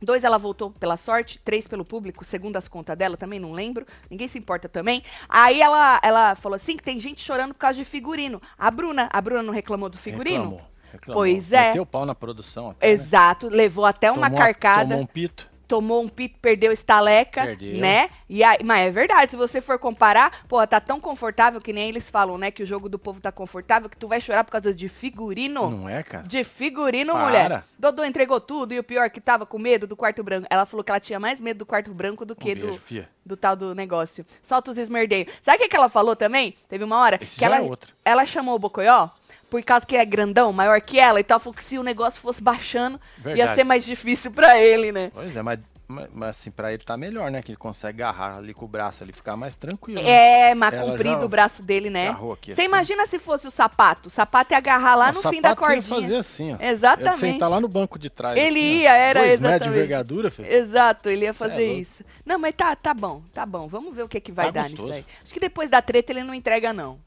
Dois 0.00 0.24
ela 0.24 0.38
voltou 0.38 0.70
pela 0.70 0.96
sorte, 0.96 1.40
três 1.44 1.66
pelo 1.66 1.84
público, 1.84 2.24
segundo 2.24 2.56
as 2.56 2.68
contas 2.68 2.96
dela, 2.96 3.16
também 3.16 3.40
não 3.40 3.52
lembro. 3.52 3.86
Ninguém 4.10 4.28
se 4.28 4.38
importa 4.38 4.68
também. 4.68 5.02
Aí 5.28 5.60
ela, 5.60 6.00
ela 6.02 6.34
falou 6.34 6.56
assim 6.56 6.76
que 6.76 6.82
tem 6.82 6.98
gente 6.98 7.20
chorando 7.20 7.52
por 7.52 7.60
causa 7.60 7.78
de 7.78 7.84
figurino. 7.84 8.40
A 8.58 8.70
Bruna, 8.70 9.08
a 9.12 9.20
Bruna 9.20 9.42
não 9.42 9.52
reclamou 9.52 9.88
do 9.88 9.98
figurino? 9.98 10.44
Reclamou, 10.44 10.62
reclamou. 10.92 11.22
Pois 11.22 11.52
é. 11.52 11.68
Meteu 11.68 11.82
o 11.82 11.86
pau 11.86 12.06
na 12.06 12.14
produção 12.14 12.70
até, 12.70 12.86
né? 12.86 12.92
Exato, 12.92 13.48
levou 13.48 13.84
até 13.84 14.10
uma 14.10 14.26
Tomou 14.26 14.38
carcada, 14.38 14.90
Tomou 14.90 15.02
um 15.02 15.06
pito. 15.06 15.48
Tomou 15.68 16.02
um 16.02 16.08
pito, 16.08 16.38
perdeu 16.40 16.72
estaleca, 16.72 17.44
Perdeu. 17.44 17.78
né? 17.78 18.08
E 18.28 18.42
aí, 18.42 18.58
mas 18.64 18.86
é 18.86 18.90
verdade, 18.90 19.30
se 19.30 19.36
você 19.36 19.60
for 19.60 19.78
comparar, 19.78 20.46
pô, 20.48 20.66
tá 20.66 20.80
tão 20.80 20.98
confortável 20.98 21.60
que 21.60 21.72
nem 21.72 21.88
eles 21.88 22.08
falam, 22.10 22.36
né, 22.38 22.50
que 22.50 22.62
o 22.62 22.66
jogo 22.66 22.88
do 22.88 22.98
povo 22.98 23.20
tá 23.20 23.30
confortável 23.30 23.88
que 23.88 23.96
tu 23.96 24.08
vai 24.08 24.20
chorar 24.20 24.44
por 24.44 24.50
causa 24.52 24.72
de 24.74 24.88
figurino. 24.88 25.70
Não 25.70 25.88
é, 25.88 26.02
cara? 26.02 26.26
De 26.26 26.42
figurino, 26.42 27.12
Para. 27.12 27.24
mulher. 27.24 27.64
Dodô 27.78 28.04
entregou 28.04 28.40
tudo 28.40 28.72
e 28.72 28.78
o 28.78 28.82
pior 28.84 29.10
que 29.10 29.20
tava 29.20 29.44
com 29.46 29.58
medo 29.58 29.86
do 29.86 29.96
quarto 29.96 30.22
branco. 30.22 30.46
Ela 30.50 30.64
falou 30.66 30.82
que 30.82 30.90
ela 30.90 31.00
tinha 31.00 31.20
mais 31.20 31.40
medo 31.40 31.58
do 31.58 31.66
quarto 31.66 31.92
branco 31.92 32.24
do 32.24 32.34
que 32.34 32.50
Um 32.52 32.54
beijo, 32.54 32.66
do, 32.72 32.78
fia. 32.78 33.08
do 33.24 33.36
tal 33.36 33.54
do 33.54 33.74
negócio. 33.74 34.24
Solta 34.42 34.70
os 34.70 34.78
esmerdeios. 34.78 35.28
Sabe 35.42 35.58
o 35.58 35.60
que, 35.60 35.68
que 35.68 35.76
ela 35.76 35.88
falou 35.88 36.16
também? 36.16 36.54
Teve 36.68 36.82
uma 36.84 36.98
hora 36.98 37.18
Esse 37.20 37.38
que 37.38 37.44
ela, 37.44 37.56
é 37.58 37.60
outra. 37.60 37.90
ela 38.04 38.24
chamou 38.24 38.54
o 38.54 38.58
Bocoió 38.58 39.10
por 39.50 39.62
causa 39.62 39.86
que 39.86 39.96
é 39.96 40.04
grandão, 40.04 40.52
maior 40.52 40.80
que 40.80 40.98
ela, 40.98 41.20
e 41.20 41.24
tal, 41.24 41.40
falou 41.40 41.54
que 41.54 41.64
se 41.64 41.78
o 41.78 41.82
negócio 41.82 42.20
fosse 42.20 42.42
baixando, 42.42 43.00
ia 43.18 43.22
Verdade. 43.24 43.54
ser 43.54 43.64
mais 43.64 43.84
difícil 43.84 44.30
pra 44.30 44.58
ele, 44.58 44.92
né? 44.92 45.10
Pois 45.14 45.34
é, 45.34 45.40
mas, 45.42 45.58
mas, 45.88 46.28
assim, 46.28 46.50
pra 46.50 46.70
ele 46.70 46.82
tá 46.84 46.98
melhor, 46.98 47.30
né? 47.30 47.40
Que 47.40 47.50
ele 47.52 47.56
consegue 47.56 48.02
agarrar 48.02 48.36
ali 48.36 48.52
com 48.52 48.66
o 48.66 48.68
braço 48.68 49.02
ali, 49.02 49.10
ficar 49.10 49.36
mais 49.38 49.56
tranquilo. 49.56 50.02
né? 50.02 50.50
É, 50.50 50.54
mas 50.54 50.74
Ela 50.74 50.90
comprido 50.90 51.20
já 51.20 51.24
o 51.24 51.28
braço 51.30 51.62
dele, 51.62 51.88
né? 51.88 52.12
Você 52.12 52.52
assim. 52.52 52.62
imagina 52.64 53.06
se 53.06 53.18
fosse 53.18 53.46
o 53.46 53.50
sapato. 53.50 54.08
O 54.08 54.10
sapato 54.10 54.52
ia 54.52 54.58
agarrar 54.58 54.94
lá 54.96 55.06
Não, 55.12 55.22
no 55.22 55.26
o 55.26 55.32
fim 55.32 55.40
da 55.40 55.48
ia 55.48 55.56
cordinha. 55.56 55.82
fazer 55.82 56.16
assim, 56.16 56.52
ó. 56.52 56.56
Exatamente. 56.60 57.24
Ele 57.24 57.32
sentar 57.32 57.48
lá 57.48 57.58
no 57.58 57.68
banco 57.68 57.98
de 57.98 58.10
trás. 58.10 58.36
Ele 58.38 58.58
assim, 58.60 58.78
ó. 58.80 58.82
ia, 58.82 58.96
era 58.96 59.20
Dois 59.20 59.30
metros 59.30 59.40
de 59.40 59.46
exatamente. 59.48 59.76
envergadura, 59.78 60.30
filho. 60.30 60.52
Exato, 60.52 61.08
ele 61.08 61.22
ia 61.24 61.30
é 61.30 61.32
fazer 61.32 61.64
louco. 61.68 61.80
isso. 61.80 62.04
Não, 62.26 62.38
mas 62.38 62.54
tá, 62.54 62.76
tá 62.76 62.92
bom, 62.92 63.22
tá 63.32 63.46
bom. 63.46 63.66
Vamos 63.66 63.94
ver 63.96 64.02
o 64.02 64.08
que, 64.08 64.20
que 64.20 64.30
vai 64.30 64.46
Tá 64.46 64.50
dar 64.52 64.62
gostoso. 64.68 64.82
nisso 64.92 64.92
aí. 64.94 65.04
Acho 65.24 65.32
que 65.32 65.40
depois 65.40 65.70
da 65.70 65.80
treta 65.80 66.12
ele 66.12 66.22
não 66.22 66.34
entrega, 66.34 66.70
não. 66.70 66.98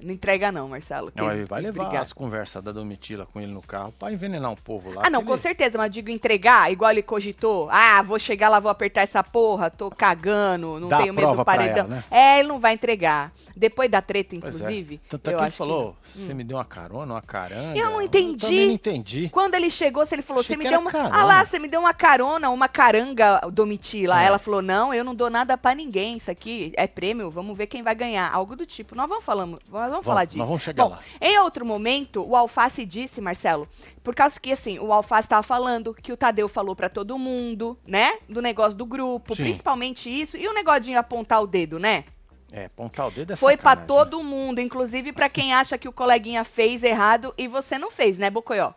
Não 0.00 0.12
entrega, 0.12 0.52
não, 0.52 0.68
Marcelo. 0.68 1.10
Não, 1.14 1.26
quis- 1.26 1.36
ele 1.36 1.44
vai 1.44 1.60
quis 1.60 1.70
levar 1.72 1.84
brigar. 1.86 2.02
as 2.02 2.12
conversas 2.12 2.62
da 2.62 2.70
Domitila 2.70 3.26
com 3.26 3.40
ele 3.40 3.50
no 3.52 3.60
carro 3.60 3.90
pra 3.98 4.12
envenenar 4.12 4.50
um 4.50 4.54
povo 4.56 4.92
lá. 4.92 5.02
Ah, 5.04 5.10
não, 5.10 5.24
com 5.24 5.32
ele- 5.32 5.42
certeza, 5.42 5.76
mas 5.76 5.90
digo 5.90 6.08
entregar, 6.08 6.70
igual 6.70 6.90
ele 6.92 7.02
cogitou. 7.02 7.68
Ah, 7.70 8.00
vou 8.02 8.18
chegar 8.18 8.48
lá, 8.48 8.60
vou 8.60 8.70
apertar 8.70 9.00
essa 9.02 9.24
porra, 9.24 9.70
tô 9.70 9.90
cagando, 9.90 10.78
não 10.78 10.86
Dá 10.88 10.98
tenho 10.98 11.12
medo 11.12 11.34
do 11.34 11.44
paredão. 11.44 11.86
ela, 11.86 11.88
né? 11.88 12.04
É, 12.10 12.38
ele 12.38 12.48
não 12.48 12.60
vai 12.60 12.74
entregar. 12.74 13.32
Depois 13.56 13.90
da 13.90 14.00
treta, 14.00 14.34
é. 14.34 14.38
inclusive. 14.38 15.00
Tanto 15.08 15.30
é 15.30 15.34
eu 15.34 15.38
que 15.38 15.44
ele 15.44 15.50
falou, 15.50 15.96
você 16.14 16.32
me 16.32 16.44
deu 16.44 16.58
uma 16.58 16.64
carona, 16.64 17.14
uma 17.14 17.22
caranga. 17.22 17.76
Eu 17.78 17.90
não 17.90 18.00
entendi. 18.00 18.66
não 18.66 18.72
entendi. 18.74 19.28
Quando 19.30 19.54
ele 19.56 19.70
chegou, 19.70 20.06
se 20.06 20.14
ele 20.14 20.22
falou, 20.22 20.42
você 20.44 20.56
me 20.56 20.62
deu 20.68 20.78
uma. 20.80 20.92
carona. 20.92 21.10
Ah 21.16 21.24
lá, 21.24 21.44
você 21.44 21.58
me 21.58 21.66
deu 21.66 21.80
uma 21.80 21.92
carona, 21.92 22.50
uma 22.50 22.68
caranga, 22.68 23.40
Domitila. 23.52 24.22
É. 24.22 24.26
Ela 24.26 24.38
falou: 24.38 24.62
não, 24.62 24.94
eu 24.94 25.02
não 25.02 25.14
dou 25.14 25.28
nada 25.28 25.58
pra 25.58 25.74
ninguém. 25.74 26.16
Isso 26.18 26.30
aqui 26.30 26.72
é 26.76 26.86
prêmio, 26.86 27.30
vamos 27.30 27.56
ver 27.58 27.66
quem 27.66 27.82
vai 27.82 27.94
ganhar. 27.96 28.32
Algo 28.32 28.54
do 28.54 28.64
tipo. 28.64 28.94
Nós 28.94 29.08
vamos, 29.08 29.24
falando, 29.24 29.58
nós 29.88 30.04
vamos, 30.04 30.06
falar 30.06 30.24
disso. 30.24 30.38
nós 30.38 30.46
vamos 30.46 30.62
chegar 30.62 30.84
Bom, 30.84 30.90
lá. 30.90 31.00
Em 31.20 31.38
outro 31.40 31.64
momento, 31.64 32.22
o 32.26 32.36
Alface 32.36 32.84
disse, 32.84 33.20
Marcelo, 33.20 33.68
por 34.02 34.14
causa 34.14 34.38
que 34.38 34.52
assim, 34.52 34.78
o 34.78 34.92
Alface 34.92 35.28
tava 35.28 35.42
falando 35.42 35.94
que 35.94 36.12
o 36.12 36.16
Tadeu 36.16 36.48
falou 36.48 36.74
pra 36.74 36.88
todo 36.88 37.18
mundo, 37.18 37.78
né? 37.86 38.18
Do 38.28 38.40
negócio 38.40 38.76
do 38.76 38.86
grupo, 38.86 39.34
Sim. 39.34 39.44
principalmente 39.44 40.08
isso. 40.08 40.36
E 40.36 40.46
o 40.48 40.54
negócio 40.54 40.82
de 40.82 40.94
apontar 40.94 41.42
o 41.42 41.46
dedo, 41.46 41.78
né? 41.78 42.04
É, 42.52 42.64
apontar 42.64 43.08
o 43.08 43.10
dedo 43.10 43.32
é 43.32 43.36
Foi 43.36 43.56
né? 43.56 43.76
todo 43.86 44.22
mundo, 44.22 44.60
inclusive 44.60 45.12
pra 45.12 45.28
quem 45.28 45.52
acha 45.52 45.76
que 45.76 45.88
o 45.88 45.92
coleguinha 45.92 46.44
fez 46.44 46.82
errado 46.82 47.34
e 47.36 47.46
você 47.46 47.78
não 47.78 47.90
fez, 47.90 48.18
né, 48.18 48.30
Bocoió? 48.30 48.72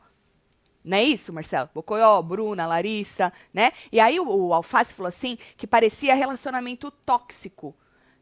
Não 0.84 0.98
é 0.98 1.04
isso, 1.04 1.32
Marcelo? 1.32 1.70
Bocoió, 1.74 2.22
Bruna, 2.22 2.66
Larissa, 2.66 3.32
né? 3.54 3.72
E 3.92 4.00
aí 4.00 4.20
o, 4.20 4.28
o 4.28 4.54
Alface 4.54 4.94
falou 4.94 5.08
assim 5.08 5.38
que 5.56 5.68
parecia 5.68 6.16
relacionamento 6.16 6.90
tóxico. 6.90 7.76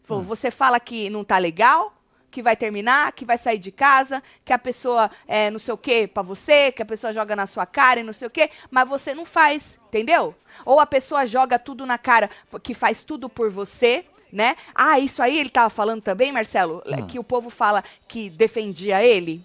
Falou, 0.03 0.23
você 0.23 0.49
fala 0.49 0.79
que 0.79 1.09
não 1.09 1.23
tá 1.23 1.37
legal, 1.37 1.93
que 2.31 2.41
vai 2.41 2.55
terminar, 2.55 3.11
que 3.11 3.25
vai 3.25 3.37
sair 3.37 3.57
de 3.59 3.71
casa, 3.71 4.21
que 4.45 4.53
a 4.53 4.59
pessoa 4.59 5.09
é 5.27 5.49
não 5.49 5.59
sei 5.59 5.73
o 5.73 5.77
quê 5.77 6.07
pra 6.11 6.21
você, 6.23 6.71
que 6.71 6.81
a 6.81 6.85
pessoa 6.85 7.11
joga 7.13 7.35
na 7.35 7.47
sua 7.47 7.65
cara 7.65 7.99
e 7.99 8.03
não 8.03 8.13
sei 8.13 8.27
o 8.27 8.31
quê, 8.31 8.49
mas 8.69 8.87
você 8.87 9.13
não 9.13 9.25
faz, 9.25 9.77
entendeu? 9.87 10.35
Ou 10.65 10.79
a 10.79 10.85
pessoa 10.85 11.25
joga 11.25 11.57
tudo 11.59 11.85
na 11.85 11.97
cara, 11.97 12.29
que 12.61 12.73
faz 12.73 13.03
tudo 13.03 13.27
por 13.29 13.49
você, 13.49 14.05
né? 14.31 14.55
Ah, 14.75 14.99
isso 14.99 15.21
aí 15.23 15.37
ele 15.39 15.49
tava 15.49 15.69
falando 15.69 16.01
também, 16.01 16.31
Marcelo, 16.31 16.83
Hum. 16.85 17.07
que 17.07 17.17
o 17.17 17.23
povo 17.23 17.49
fala 17.49 17.83
que 18.07 18.29
defendia 18.29 19.03
ele. 19.03 19.43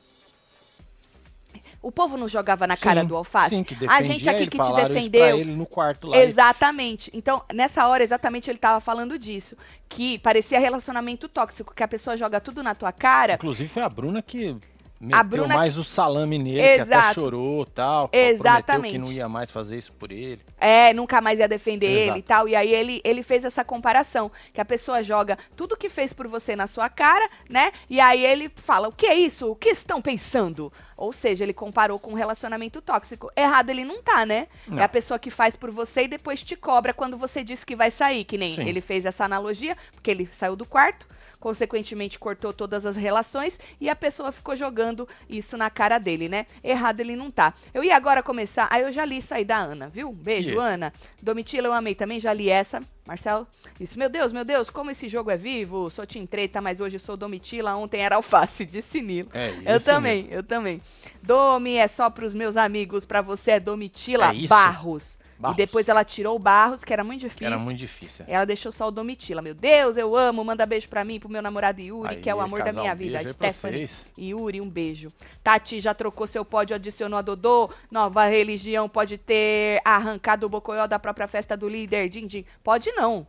O 1.84 1.92
povo 1.92 2.16
não 2.16 2.26
jogava 2.26 2.66
na 2.66 2.78
cara 2.78 3.02
Sim, 3.02 3.06
do 3.06 3.14
alface? 3.14 3.50
Sim, 3.54 3.62
que 3.62 3.74
a 3.86 4.00
gente 4.00 4.24
defendia 4.24 4.32
aqui 4.32 4.42
ele, 4.42 4.50
que 4.50 4.58
te 4.58 4.72
defendeu. 4.72 5.38
ele 5.38 5.54
no 5.54 5.66
quarto 5.66 6.08
lá. 6.08 6.16
Exatamente. 6.16 7.10
Então, 7.12 7.44
nessa 7.52 7.86
hora, 7.86 8.02
exatamente, 8.02 8.50
ele 8.50 8.58
tava 8.58 8.80
falando 8.80 9.18
disso. 9.18 9.54
Que 9.86 10.18
parecia 10.18 10.58
relacionamento 10.58 11.28
tóxico, 11.28 11.74
que 11.74 11.82
a 11.82 11.88
pessoa 11.88 12.16
joga 12.16 12.40
tudo 12.40 12.62
na 12.62 12.74
tua 12.74 12.90
cara. 12.90 13.34
Inclusive 13.34 13.68
foi 13.68 13.82
a 13.82 13.88
Bruna 13.90 14.22
que 14.22 14.56
meteu 15.04 15.24
Bruna 15.24 15.54
mais 15.54 15.76
o 15.76 15.84
salame 15.84 16.38
nele, 16.38 16.60
que 16.60 16.68
até 16.68 16.82
Exato. 16.82 17.14
chorou 17.14 17.64
tal. 17.66 18.10
Exatamente. 18.12 18.92
que 18.92 18.98
não 18.98 19.12
ia 19.12 19.28
mais 19.28 19.50
fazer 19.50 19.76
isso 19.76 19.92
por 19.92 20.10
ele. 20.10 20.40
É, 20.58 20.92
nunca 20.92 21.20
mais 21.20 21.38
ia 21.38 21.48
defender 21.48 21.86
Exato. 21.86 22.10
ele 22.10 22.18
e 22.18 22.22
tal. 22.22 22.48
E 22.48 22.56
aí 22.56 22.72
ele, 22.72 23.00
ele 23.04 23.22
fez 23.22 23.44
essa 23.44 23.64
comparação, 23.64 24.30
que 24.52 24.60
a 24.60 24.64
pessoa 24.64 25.02
joga 25.02 25.38
tudo 25.56 25.76
que 25.76 25.88
fez 25.88 26.12
por 26.12 26.28
você 26.28 26.54
na 26.56 26.66
sua 26.66 26.88
cara, 26.88 27.28
né? 27.48 27.72
E 27.88 28.00
aí 28.00 28.24
ele 28.24 28.50
fala, 28.54 28.88
o 28.88 28.92
que 28.92 29.06
é 29.06 29.14
isso? 29.14 29.50
O 29.50 29.56
que 29.56 29.70
estão 29.70 30.00
pensando? 30.00 30.72
Ou 30.96 31.12
seja, 31.12 31.44
ele 31.44 31.52
comparou 31.52 31.98
com 31.98 32.12
um 32.12 32.14
relacionamento 32.14 32.80
tóxico. 32.80 33.30
Errado 33.36 33.70
ele 33.70 33.84
não 33.84 34.02
tá, 34.02 34.24
né? 34.24 34.46
Não. 34.66 34.78
É 34.78 34.84
a 34.84 34.88
pessoa 34.88 35.18
que 35.18 35.30
faz 35.30 35.56
por 35.56 35.70
você 35.70 36.02
e 36.04 36.08
depois 36.08 36.42
te 36.42 36.56
cobra 36.56 36.94
quando 36.94 37.16
você 37.16 37.42
diz 37.42 37.64
que 37.64 37.74
vai 37.74 37.90
sair, 37.90 38.24
que 38.24 38.38
nem 38.38 38.54
Sim. 38.54 38.68
ele 38.68 38.80
fez 38.80 39.04
essa 39.04 39.24
analogia, 39.24 39.76
porque 39.92 40.10
ele 40.10 40.28
saiu 40.30 40.54
do 40.54 40.64
quarto, 40.64 41.06
consequentemente 41.40 42.18
cortou 42.18 42.52
todas 42.52 42.86
as 42.86 42.96
relações 42.96 43.58
e 43.80 43.88
a 43.88 43.96
pessoa 43.96 44.32
ficou 44.32 44.56
jogando 44.56 44.93
isso 45.28 45.56
na 45.56 45.68
cara 45.70 45.98
dele, 45.98 46.28
né? 46.28 46.46
Errado 46.62 47.00
ele 47.00 47.16
não 47.16 47.30
tá. 47.30 47.52
Eu 47.72 47.82
ia 47.82 47.96
agora 47.96 48.22
começar, 48.22 48.68
aí 48.70 48.82
eu 48.82 48.92
já 48.92 49.04
li 49.04 49.18
isso 49.18 49.34
aí 49.34 49.44
da 49.44 49.58
Ana, 49.58 49.88
viu? 49.88 50.12
Beijo. 50.12 50.58
Ana. 50.58 50.92
Domitila, 51.22 51.66
eu 51.66 51.72
amei 51.72 51.94
também, 51.94 52.20
já 52.20 52.32
li 52.32 52.48
essa. 52.48 52.82
Marcelo? 53.06 53.46
Isso, 53.78 53.98
meu 53.98 54.08
Deus, 54.08 54.32
meu 54.32 54.44
Deus, 54.44 54.70
como 54.70 54.90
esse 54.90 55.08
jogo 55.08 55.30
é 55.30 55.36
vivo. 55.36 55.90
Sou 55.90 56.06
Tim 56.06 56.24
Treta, 56.24 56.60
mas 56.62 56.80
hoje 56.80 56.98
sou 56.98 57.16
Domitila, 57.16 57.76
ontem 57.76 58.00
era 58.00 58.16
Alface, 58.16 58.64
disse 58.64 59.02
Nilo. 59.02 59.28
É 59.34 59.52
Eu 59.66 59.80
também, 59.80 60.26
eu 60.30 60.42
também. 60.42 60.80
Domi 61.22 61.76
é 61.76 61.86
só 61.86 62.08
pros 62.08 62.34
meus 62.34 62.56
amigos, 62.56 63.04
pra 63.04 63.20
você 63.20 63.52
é 63.52 63.60
Domitila 63.60 64.34
É? 64.34 64.46
Barros. 64.48 65.18
Barros. 65.38 65.56
E 65.56 65.56
depois 65.58 65.88
ela 65.88 66.04
tirou 66.04 66.36
o 66.36 66.38
Barros, 66.38 66.84
que 66.84 66.92
era 66.92 67.02
muito 67.04 67.20
difícil. 67.20 67.46
Era 67.46 67.58
muito 67.58 67.78
difícil. 67.78 68.24
é. 68.28 68.32
Ela 68.34 68.44
deixou 68.44 68.70
só 68.70 68.86
o 68.88 68.90
Domitila. 68.90 69.42
Meu 69.42 69.54
Deus, 69.54 69.96
eu 69.96 70.16
amo. 70.16 70.44
Manda 70.44 70.64
beijo 70.64 70.88
pra 70.88 71.04
mim, 71.04 71.18
pro 71.18 71.28
meu 71.28 71.42
namorado 71.42 71.80
Yuri, 71.80 72.14
Aí, 72.16 72.20
que 72.20 72.30
é 72.30 72.34
o 72.34 72.40
amor 72.40 72.62
da 72.62 72.72
minha 72.72 72.94
vida. 72.94 73.20
pra 73.20 73.32
Stephanie. 73.32 73.86
vocês. 73.88 74.04
Yuri, 74.18 74.60
um 74.60 74.68
beijo. 74.68 75.08
Tati 75.42 75.80
já 75.80 75.92
trocou 75.94 76.26
seu 76.26 76.44
pódio, 76.44 76.76
adicionou 76.76 77.18
a 77.18 77.22
Dodô. 77.22 77.70
Nova 77.90 78.24
religião 78.26 78.88
pode 78.88 79.18
ter 79.18 79.80
arrancado 79.84 80.46
o 80.46 80.48
bocoió 80.48 80.86
da 80.86 80.98
própria 80.98 81.26
festa 81.26 81.56
do 81.56 81.68
líder. 81.68 82.08
Din, 82.08 82.26
din. 82.26 82.44
Pode 82.62 82.90
não. 82.92 83.26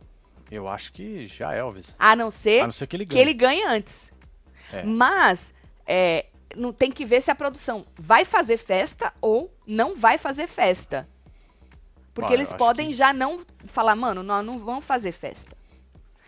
Eu 0.50 0.68
acho 0.68 0.92
que 0.92 1.26
já 1.26 1.54
é 1.54 1.58
Elvis. 1.58 1.94
A 1.98 2.14
não 2.14 2.30
ser, 2.30 2.60
A 2.60 2.66
não 2.66 2.72
ser 2.72 2.86
que 2.86 2.94
ele 2.96 3.04
que 3.04 3.14
ganhe. 3.14 3.20
ele 3.24 3.34
ganhe 3.34 3.62
antes. 3.64 4.12
É. 4.72 4.84
Mas 4.84 5.52
é, 5.84 6.26
não 6.54 6.72
tem 6.72 6.90
que 6.92 7.04
ver 7.04 7.20
se 7.20 7.30
a 7.30 7.34
produção 7.34 7.84
vai 7.98 8.24
fazer 8.24 8.56
festa 8.56 9.12
ou 9.20 9.52
não 9.66 9.96
vai 9.96 10.18
fazer 10.18 10.46
festa. 10.46 11.08
Porque 12.16 12.32
eles 12.34 12.52
podem 12.52 12.88
que- 12.88 12.94
já 12.94 13.12
não 13.12 13.40
falar, 13.66 13.94
mano, 13.94 14.22
nós 14.22 14.44
não 14.44 14.58
vamos 14.58 14.84
fazer 14.84 15.12
festa. 15.12 15.54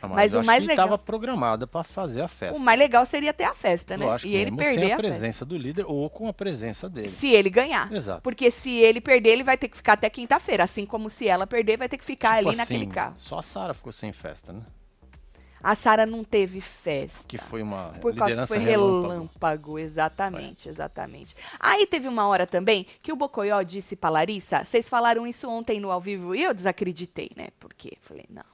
Ah, 0.00 0.06
Mas 0.06 0.32
o 0.32 0.44
mais 0.44 0.62
legal- 0.62 0.84
estava 0.86 0.96
programada 0.96 1.66
pra 1.66 1.82
fazer 1.82 2.20
a 2.20 2.28
festa. 2.28 2.56
O 2.56 2.60
mais 2.60 2.78
legal 2.78 3.04
seria 3.04 3.34
ter 3.34 3.42
a 3.42 3.52
festa, 3.52 3.96
né? 3.96 4.06
E 4.24 4.32
ele 4.36 4.52
perder 4.52 4.74
sem 4.74 4.92
a 4.92 4.94
a 4.94 4.96
festa. 4.96 5.02
presença 5.02 5.44
do 5.44 5.56
líder 5.58 5.84
ou 5.88 6.08
com 6.08 6.28
a 6.28 6.32
presença 6.32 6.88
dele. 6.88 7.08
Se 7.08 7.26
ele 7.32 7.50
ganhar. 7.50 7.92
Exato. 7.92 8.22
Porque 8.22 8.48
se 8.48 8.70
ele 8.70 9.00
perder, 9.00 9.30
ele 9.30 9.42
vai 9.42 9.56
ter 9.56 9.66
que 9.66 9.76
ficar 9.76 9.94
até 9.94 10.08
quinta-feira. 10.08 10.62
Assim 10.62 10.86
como 10.86 11.10
se 11.10 11.26
ela 11.26 11.48
perder, 11.48 11.76
vai 11.78 11.88
ter 11.88 11.98
que 11.98 12.04
ficar 12.04 12.36
Tipo 12.36 12.50
ali 12.50 12.56
naquele 12.58 12.84
assim, 12.84 12.88
carro. 12.92 13.14
Só 13.16 13.40
a 13.40 13.42
Sara 13.42 13.74
ficou 13.74 13.90
sem 13.92 14.12
festa, 14.12 14.52
né? 14.52 14.60
A 15.62 15.74
Sara 15.74 16.06
não 16.06 16.22
teve 16.22 16.60
festa. 16.60 17.24
Que 17.26 17.36
foi 17.38 17.62
uma 17.62 17.94
Por 18.00 18.14
causa 18.14 18.40
que 18.42 18.46
foi 18.46 18.58
relâmpago. 18.58 19.08
relâmpago, 19.12 19.78
exatamente, 19.78 20.68
exatamente. 20.68 21.34
Aí 21.58 21.86
teve 21.86 22.06
uma 22.08 22.26
hora 22.28 22.46
também 22.46 22.86
que 23.02 23.12
o 23.12 23.16
Bocoió 23.16 23.62
disse 23.62 23.96
pra 23.96 24.10
Larissa, 24.10 24.64
vocês 24.64 24.88
falaram 24.88 25.26
isso 25.26 25.48
ontem 25.48 25.80
no 25.80 25.90
ao 25.90 26.00
vivo 26.00 26.34
e 26.34 26.42
eu 26.42 26.54
desacreditei, 26.54 27.30
né? 27.36 27.48
Porque 27.58 27.96
falei, 28.02 28.24
não. 28.30 28.44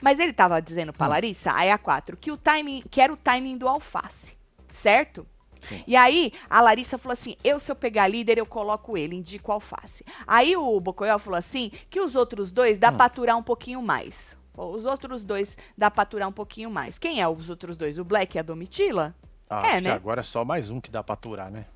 Mas 0.00 0.18
ele 0.18 0.32
tava 0.32 0.60
dizendo 0.60 0.90
Hum. 0.90 0.94
pra 0.96 1.06
Larissa, 1.08 1.52
aí 1.52 1.70
a 1.70 1.78
4, 1.78 2.16
que 2.16 2.30
o 2.30 2.36
timing, 2.36 2.82
que 2.90 3.00
era 3.00 3.12
o 3.12 3.16
timing 3.16 3.56
do 3.58 3.66
alface, 3.68 4.36
certo? 4.68 5.26
Sim. 5.68 5.82
E 5.86 5.96
aí 5.96 6.32
a 6.48 6.60
Larissa 6.60 6.96
falou 6.98 7.14
assim: 7.14 7.34
eu, 7.42 7.58
se 7.58 7.72
eu 7.72 7.74
pegar 7.74 8.06
líder, 8.06 8.38
eu 8.38 8.46
coloco 8.46 8.96
ele, 8.96 9.16
indico 9.16 9.50
alface. 9.50 10.04
Aí 10.24 10.56
o 10.56 10.78
Bocoió 10.78 11.18
falou 11.18 11.36
assim: 11.38 11.72
que 11.90 11.98
os 11.98 12.14
outros 12.14 12.52
dois 12.52 12.76
Hum. 12.76 12.80
dá 12.80 12.92
pra 12.92 13.06
aturar 13.06 13.36
um 13.36 13.42
pouquinho 13.42 13.82
mais. 13.82 14.36
Os 14.56 14.86
outros 14.86 15.22
dois 15.22 15.56
dá 15.76 15.90
pra 15.90 16.02
aturar 16.02 16.28
um 16.28 16.32
pouquinho 16.32 16.70
mais. 16.70 16.98
Quem 16.98 17.20
é 17.20 17.28
os 17.28 17.50
outros 17.50 17.76
dois? 17.76 17.98
O 17.98 18.04
Black 18.04 18.36
e 18.36 18.38
a 18.38 18.42
Domitila? 18.42 19.14
Ah, 19.48 19.66
É, 19.66 19.70
acho 19.74 19.82
né? 19.84 19.90
que 19.90 19.96
agora 19.96 20.20
é 20.20 20.24
só 20.24 20.44
mais 20.44 20.70
um 20.70 20.80
que 20.80 20.90
dá 20.90 21.02
pra 21.02 21.14
aturar, 21.14 21.50
né? 21.50 21.66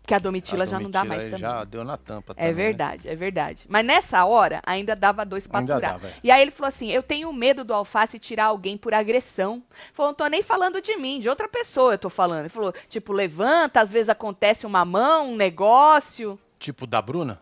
Porque 0.00 0.12
a 0.12 0.18
Domitila 0.18 0.64
A 0.64 0.66
já 0.66 0.78
não 0.78 0.90
dá 0.90 1.00
Domitila 1.00 1.16
mais 1.16 1.24
também. 1.24 1.38
Já 1.40 1.64
deu 1.64 1.82
na 1.82 1.96
tampa 1.96 2.32
É 2.32 2.34
também, 2.34 2.46
né? 2.48 2.52
verdade, 2.52 3.08
é 3.08 3.16
verdade. 3.16 3.64
Mas 3.70 3.86
nessa 3.86 4.22
hora, 4.26 4.60
ainda 4.66 4.94
dava 4.94 5.24
dois 5.24 5.46
pra 5.46 5.60
Ainda 5.60 5.76
aturar. 5.76 5.92
dava, 5.92 6.08
é. 6.08 6.14
E 6.22 6.30
aí 6.30 6.42
ele 6.42 6.50
falou 6.50 6.68
assim: 6.68 6.90
eu 6.90 7.02
tenho 7.02 7.32
medo 7.32 7.64
do 7.64 7.72
alface 7.72 8.18
tirar 8.18 8.46
alguém 8.46 8.76
por 8.76 8.92
agressão. 8.92 9.62
Falou, 9.94 10.10
não 10.10 10.14
tô 10.16 10.26
nem 10.26 10.42
falando 10.42 10.82
de 10.82 10.94
mim, 10.98 11.20
de 11.20 11.28
outra 11.30 11.48
pessoa 11.48 11.94
eu 11.94 11.98
tô 11.98 12.10
falando. 12.10 12.40
Ele 12.40 12.48
falou, 12.50 12.70
tipo, 12.86 13.14
levanta, 13.14 13.80
às 13.80 13.90
vezes 13.90 14.10
acontece 14.10 14.66
uma 14.66 14.84
mão, 14.84 15.32
um 15.32 15.36
negócio. 15.36 16.38
Tipo 16.58 16.86
da 16.86 17.00
Bruna, 17.00 17.40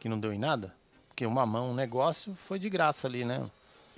que 0.00 0.08
não 0.08 0.18
deu 0.18 0.32
em 0.32 0.38
nada. 0.38 0.74
Porque 1.08 1.24
uma 1.26 1.46
mão, 1.46 1.70
um 1.70 1.74
negócio, 1.74 2.36
foi 2.46 2.58
de 2.58 2.68
graça 2.68 3.06
ali, 3.06 3.24
né? 3.24 3.48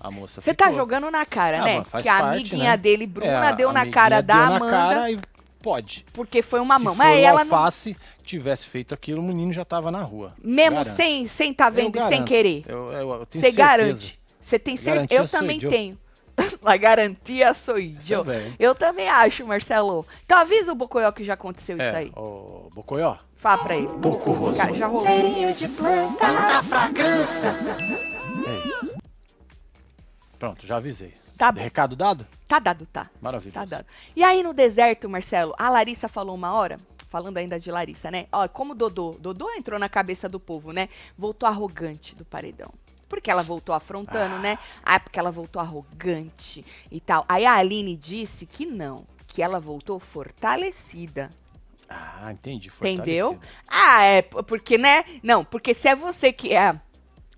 A 0.01 0.11
moça 0.11 0.41
Você 0.41 0.55
tá 0.55 0.73
jogando 0.73 1.11
na 1.11 1.27
cara, 1.27 1.61
Ah, 1.61 1.65
né? 1.65 1.83
que 2.01 2.09
a 2.09 2.19
parte, 2.21 2.25
amiguinha 2.41 2.71
né? 2.71 2.77
dele, 2.77 3.05
É, 3.05 3.07
Bruna, 3.07 3.49
a 3.49 3.53
deu 3.53 3.71
na 3.73 3.87
cara 3.87 4.23
da 4.23 4.35
deu 4.35 4.49
na 4.51 4.57
Amanda, 4.57 4.71
cara 4.73 5.11
e 5.11 5.19
pode. 5.63 6.07
porque 6.13 6.41
foi 6.41 6.59
uma 6.59 6.79
Se 6.79 6.85
mão. 6.85 6.95
for 6.95 6.99
Mas 6.99 7.23
ela 7.23 7.45
não. 7.45 7.55
alface 7.55 7.95
tivesse 8.25 8.67
feito 8.67 8.95
aquilo, 8.95 9.21
o 9.21 9.25
menino 9.25 9.53
já 9.53 9.65
tava 9.65 9.91
na 9.91 10.01
rua. 10.03 10.35
Mesmo 10.43 10.77
Garanto. 10.79 10.97
sem 10.97 11.29
sem 11.29 11.53
tá 11.53 11.69
vendo 11.69 11.97
Eu 11.99 12.07
e 12.07 12.09
sem 12.09 12.25
querer. 12.25 12.65
Eu, 12.67 12.93
eu- 12.93 13.11
eu 13.11 13.27
tenho 13.27 13.43
Você 13.45 13.53
certeza. 13.53 13.57
garante. 13.57 14.21
Você 14.41 14.59
tem 14.59 14.77
certeza? 14.77 15.21
Eu 15.23 15.29
também 15.29 15.59
eu. 15.63 15.69
tenho. 15.71 15.99
A 16.65 16.77
garantia 16.79 17.53
sou 17.53 17.77
eu. 17.79 18.25
Também. 18.25 18.55
Eu 18.59 18.75
também 18.75 19.07
acho, 19.11 19.47
Marcelo. 19.47 20.07
Então 20.25 20.39
avisa 20.39 20.73
o 20.73 20.75
Bocoió 20.75 21.13
que 21.13 21.23
já 21.23 21.35
aconteceu 21.35 21.77
isso 21.77 21.85
É, 21.85 21.97
aí. 21.97 22.13
ô, 22.17 22.71
Bocoió, 22.75 23.17
Fala 23.37 23.63
pra 23.63 23.77
ele. 23.77 23.89
Cara, 24.57 24.73
já 24.75 24.87
rolou. 24.87 25.07
Cheirinho 25.07 25.53
de 25.55 25.69
planta, 25.69 26.17
tanta 26.19 26.63
fragrância. 26.63 27.49
é 28.47 28.69
isso. 28.69 28.70
Pronto, 30.41 30.67
já 30.67 30.79
avisei. 30.79 31.13
Tá 31.37 31.53
bom. 31.53 31.61
Recado 31.61 31.95
dado? 31.95 32.27
Tá 32.49 32.59
dado, 32.59 32.87
tá. 32.87 33.11
Maravilha. 33.21 33.53
Tá 33.53 33.67
dado. 33.67 33.87
E 34.17 34.25
aí 34.25 34.43
no 34.43 34.55
deserto, 34.55 35.07
Marcelo, 35.07 35.55
a 35.59 35.69
Larissa 35.69 36.09
falou 36.09 36.35
uma 36.35 36.55
hora, 36.55 36.79
falando 37.09 37.37
ainda 37.37 37.61
de 37.61 37.71
Larissa, 37.71 38.11
né? 38.11 38.27
Ó, 38.33 38.49
como 38.49 38.75
Dodô, 38.75 39.11
Dodô 39.21 39.51
entrou 39.51 39.79
na 39.79 39.87
cabeça 39.87 40.31
do 40.31 40.41
povo, 40.41 40.73
né? 40.73 40.89
Voltou 41.17 41.47
arrogante 41.47 42.15
do 42.15 42.25
paredão. 42.25 42.73
Porque 43.07 43.31
ela 43.31 43.43
voltou 43.43 43.75
afrontando, 43.75 44.39
né? 44.39 44.59
Ah, 44.83 44.99
porque 44.99 45.19
ela 45.19 45.31
voltou 45.31 45.61
arrogante 45.61 46.65
e 46.91 47.01
tal. 47.01 47.27
Aí 47.29 47.45
a 47.45 47.57
Aline 47.57 47.95
disse 47.95 48.47
que 48.47 48.65
não, 48.65 49.05
que 49.27 49.43
ela 49.43 49.61
voltou 49.61 50.01
fortalecida. 50.01 51.29
Ah, 51.87 52.33
entendi. 52.33 52.71
Entendeu? 52.81 53.39
Ah, 53.69 54.05
é, 54.05 54.23
porque, 54.23 54.79
né? 54.79 55.05
Não, 55.23 55.45
porque 55.45 55.75
se 55.75 55.87
é 55.87 55.95
você 55.95 56.33
que 56.33 56.55
é 56.55 56.81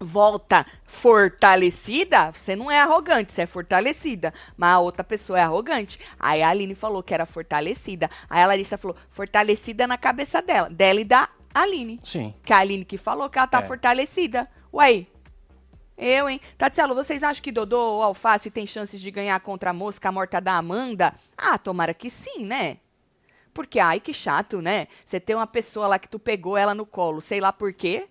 volta 0.02 0.66
fortalecida, 0.85 2.32
você 2.32 2.54
não 2.56 2.71
é 2.71 2.80
arrogante, 2.80 3.32
você 3.32 3.42
é 3.42 3.47
fortalecida. 3.47 4.32
Mas 4.56 4.71
a 4.75 4.78
outra 4.80 5.04
pessoa 5.04 5.38
é 5.38 5.42
arrogante. 5.42 5.99
Aí 6.18 6.42
a 6.42 6.49
Aline 6.50 6.75
falou 6.75 7.02
que 7.02 7.14
era 7.14 7.26
fortalecida. 7.26 8.11
Aí 8.28 8.42
a 8.42 8.47
Larissa 8.47 8.76
falou, 8.76 8.97
fortalecida 9.11 9.87
na 9.87 9.97
cabeça 9.97 10.42
dela. 10.42 10.68
Dela 10.68 11.00
e 11.00 11.04
da 11.04 11.28
Aline. 11.54 12.00
Sim. 12.04 12.35
Que 12.44 12.52
a 12.52 12.59
Aline 12.59 12.85
que 12.85 12.97
falou 12.97 13.28
que 13.30 13.38
ela 13.38 13.47
tá 13.47 13.61
É. 13.61 13.62
fortalecida. 13.62 14.49
Uai. 14.73 15.06
Eu, 15.97 16.28
hein? 16.28 16.40
Tatielo, 16.59 16.94
vocês 16.94 17.23
acham 17.23 17.42
que 17.42 17.52
Dodô 17.52 17.78
ou 17.78 18.02
Alface 18.02 18.50
tem 18.50 18.66
chances 18.66 19.00
de 19.00 19.11
ganhar 19.11 19.38
contra 19.40 19.71
a 19.71 19.75
mosca 19.75 20.11
morta 20.11 20.40
da 20.40 20.54
Amanda? 20.56 21.14
Ah, 21.37 21.59
tomara 21.59 21.94
que 21.94 22.11
sim, 22.11 22.44
né? 22.44 22.78
Porque, 23.54 23.78
ai, 23.78 24.00
que 24.00 24.14
chato, 24.14 24.62
né? 24.62 24.88
Você 25.04 25.21
tem 25.21 25.37
uma 25.37 25.47
pessoa 25.47 25.87
lá 25.87 25.99
que 25.99 26.09
tu 26.09 26.18
pegou 26.18 26.56
ela 26.56 26.75
no 26.75 26.87
colo, 26.87 27.21
sei 27.21 27.38
lá 27.40 27.52
por 27.52 27.73
quê. 27.75 28.09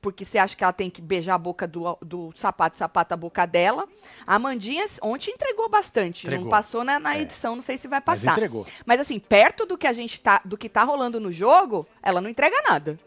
Porque 0.00 0.24
você 0.24 0.38
acha 0.38 0.54
que 0.56 0.62
ela 0.62 0.72
tem 0.72 0.88
que 0.88 1.00
beijar 1.02 1.34
a 1.34 1.38
boca 1.38 1.66
do, 1.66 1.96
do 2.02 2.32
sapato, 2.36 2.78
sapato 2.78 3.14
a 3.14 3.16
boca 3.16 3.46
dela. 3.46 3.88
A 4.26 4.36
Amandinha 4.36 4.86
ontem 5.02 5.30
entregou 5.32 5.68
bastante. 5.68 6.26
Não 6.26 6.32
Entregou. 6.34 6.50
passou 6.50 6.84
na, 6.84 6.98
na 7.00 7.16
É. 7.16 7.22
edição, 7.22 7.56
não 7.56 7.62
sei 7.62 7.76
se 7.78 7.88
vai 7.88 8.02
Mas 8.04 8.20
passar. 8.20 8.32
entregou. 8.32 8.66
Mas 8.84 9.00
assim, 9.00 9.18
perto 9.18 9.66
do 9.66 9.76
que 9.76 9.86
a 9.86 9.92
gente 9.92 10.20
tá, 10.20 10.40
do 10.44 10.56
que 10.56 10.68
tá 10.68 10.84
rolando 10.84 11.18
no 11.18 11.32
jogo, 11.32 11.86
ela 12.02 12.20
não 12.20 12.28
entrega 12.30 12.56
nada. 12.68 12.98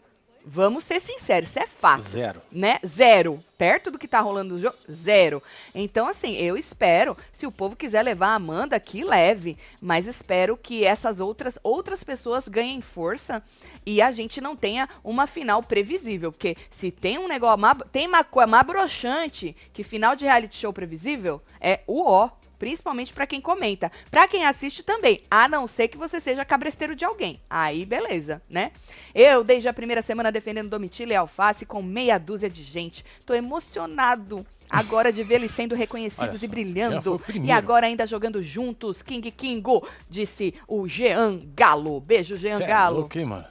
Vamos 0.44 0.84
ser 0.84 1.00
sinceros, 1.00 1.48
isso 1.48 1.58
é 1.58 1.66
fato. 1.66 2.02
Zero. 2.02 2.42
Né? 2.50 2.78
Zero. 2.86 3.42
Perto 3.58 3.90
do 3.90 3.98
que 3.98 4.08
tá 4.08 4.20
rolando 4.20 4.54
no 4.54 4.60
jogo, 4.60 4.76
zero. 4.90 5.42
Então, 5.74 6.08
assim, 6.08 6.34
eu 6.36 6.56
espero, 6.56 7.14
se 7.30 7.46
o 7.46 7.52
povo 7.52 7.76
quiser 7.76 8.02
levar 8.02 8.28
a 8.28 8.34
Amanda, 8.34 8.80
que 8.80 9.04
leve. 9.04 9.58
Mas 9.82 10.06
espero 10.06 10.56
que 10.56 10.82
essas 10.82 11.20
outras, 11.20 11.58
outras 11.62 12.02
pessoas 12.02 12.48
ganhem 12.48 12.80
força 12.80 13.42
e 13.84 14.00
a 14.00 14.10
gente 14.10 14.40
não 14.40 14.56
tenha 14.56 14.88
uma 15.04 15.26
final 15.26 15.62
previsível. 15.62 16.32
Porque 16.32 16.56
se 16.70 16.90
tem 16.90 17.18
um 17.18 17.28
negócio, 17.28 17.60
tem 17.92 18.06
uma 18.06 18.24
coisa 18.24 18.46
mais 18.46 18.66
broxante 18.66 19.54
que 19.74 19.82
final 19.82 20.16
de 20.16 20.24
reality 20.24 20.56
show 20.56 20.72
previsível, 20.72 21.42
é 21.60 21.80
o 21.86 22.02
ó. 22.02 22.30
Principalmente 22.60 23.14
pra 23.14 23.26
quem 23.26 23.40
comenta. 23.40 23.90
Pra 24.10 24.28
quem 24.28 24.44
assiste 24.44 24.82
também. 24.82 25.22
A 25.30 25.48
não 25.48 25.66
ser 25.66 25.88
que 25.88 25.96
você 25.96 26.20
seja 26.20 26.44
cabresteiro 26.44 26.94
de 26.94 27.06
alguém. 27.06 27.40
Aí, 27.48 27.86
beleza, 27.86 28.42
né? 28.50 28.70
Eu, 29.14 29.42
desde 29.42 29.66
a 29.66 29.72
primeira 29.72 30.02
semana, 30.02 30.30
defendendo 30.30 30.68
Domitila 30.68 31.12
e 31.14 31.16
Alface 31.16 31.64
com 31.64 31.80
meia 31.80 32.18
dúzia 32.18 32.50
de 32.50 32.62
gente. 32.62 33.02
Tô 33.24 33.32
emocionado 33.32 34.46
agora 34.68 35.10
de 35.10 35.22
ver 35.22 35.36
eles 35.36 35.52
sendo 35.52 35.74
reconhecidos 35.74 36.42
e 36.42 36.46
brilhando. 36.48 37.18
E 37.42 37.50
agora 37.50 37.86
ainda 37.86 38.06
jogando 38.06 38.42
juntos. 38.42 39.00
King 39.00 39.30
Kingo, 39.30 39.88
disse 40.08 40.52
o 40.68 40.86
Jean 40.86 41.40
Galo. 41.56 41.98
Beijo, 42.02 42.36
Jean 42.36 42.58
Cê 42.58 42.64
é 42.64 42.66
Galo. 42.66 42.98
louco, 42.98 43.18
hein, 43.18 43.24
mano? 43.24 43.46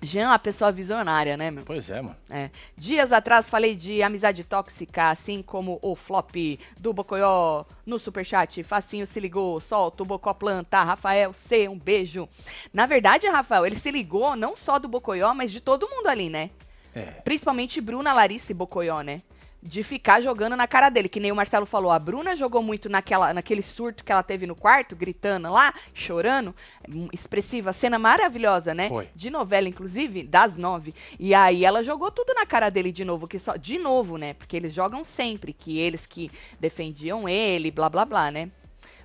Jean 0.00 0.28
uma 0.28 0.38
pessoa 0.38 0.70
visionária, 0.70 1.36
né, 1.36 1.50
meu? 1.50 1.64
Pois 1.64 1.90
é, 1.90 2.00
mano. 2.00 2.16
É. 2.30 2.50
Dias 2.76 3.12
atrás 3.12 3.48
falei 3.48 3.74
de 3.74 4.02
amizade 4.02 4.44
tóxica, 4.44 5.10
assim 5.10 5.42
como 5.42 5.78
o 5.82 5.96
flop 5.96 6.36
do 6.78 6.92
Bocoió 6.92 7.64
no 7.84 7.98
superchat. 7.98 8.62
Facinho 8.62 9.06
se 9.06 9.18
ligou, 9.18 9.60
solta 9.60 10.02
o 10.02 10.06
Bocó 10.06 10.32
planta. 10.32 10.82
Rafael 10.82 11.32
C, 11.32 11.68
um 11.68 11.78
beijo. 11.78 12.28
Na 12.72 12.86
verdade, 12.86 13.26
Rafael, 13.26 13.66
ele 13.66 13.76
se 13.76 13.90
ligou 13.90 14.36
não 14.36 14.54
só 14.54 14.78
do 14.78 14.88
Bocoió, 14.88 15.34
mas 15.34 15.50
de 15.50 15.60
todo 15.60 15.88
mundo 15.88 16.06
ali, 16.06 16.30
né? 16.30 16.50
É. 16.94 17.04
Principalmente 17.22 17.80
Bruna, 17.80 18.12
Larissa 18.12 18.52
e 18.52 18.54
Bocoió, 18.54 19.02
né? 19.02 19.20
De 19.68 19.82
ficar 19.82 20.20
jogando 20.22 20.56
na 20.56 20.66
cara 20.66 20.88
dele, 20.88 21.08
que 21.08 21.20
nem 21.20 21.30
o 21.30 21.36
Marcelo 21.36 21.66
falou. 21.66 21.90
A 21.90 21.98
Bruna 21.98 22.34
jogou 22.34 22.62
muito 22.62 22.88
naquela, 22.88 23.34
naquele 23.34 23.62
surto 23.62 24.02
que 24.02 24.10
ela 24.10 24.22
teve 24.22 24.46
no 24.46 24.56
quarto, 24.56 24.96
gritando 24.96 25.50
lá, 25.52 25.74
chorando. 25.92 26.54
Hum, 26.88 27.06
Expressiva, 27.12 27.72
cena 27.72 27.98
maravilhosa, 27.98 28.72
né? 28.72 28.88
Foi. 28.88 29.08
De 29.14 29.28
novela, 29.28 29.68
inclusive, 29.68 30.22
das 30.22 30.56
nove. 30.56 30.94
E 31.20 31.34
aí 31.34 31.64
ela 31.66 31.82
jogou 31.82 32.10
tudo 32.10 32.32
na 32.34 32.46
cara 32.46 32.70
dele 32.70 32.90
de 32.90 33.04
novo, 33.04 33.28
que 33.28 33.38
só. 33.38 33.56
De 33.56 33.78
novo, 33.78 34.16
né? 34.16 34.32
Porque 34.32 34.56
eles 34.56 34.72
jogam 34.72 35.04
sempre, 35.04 35.52
que 35.52 35.78
eles 35.78 36.06
que 36.06 36.30
defendiam 36.58 37.28
ele, 37.28 37.70
blá 37.70 37.90
blá 37.90 38.04
blá, 38.06 38.30
né? 38.30 38.50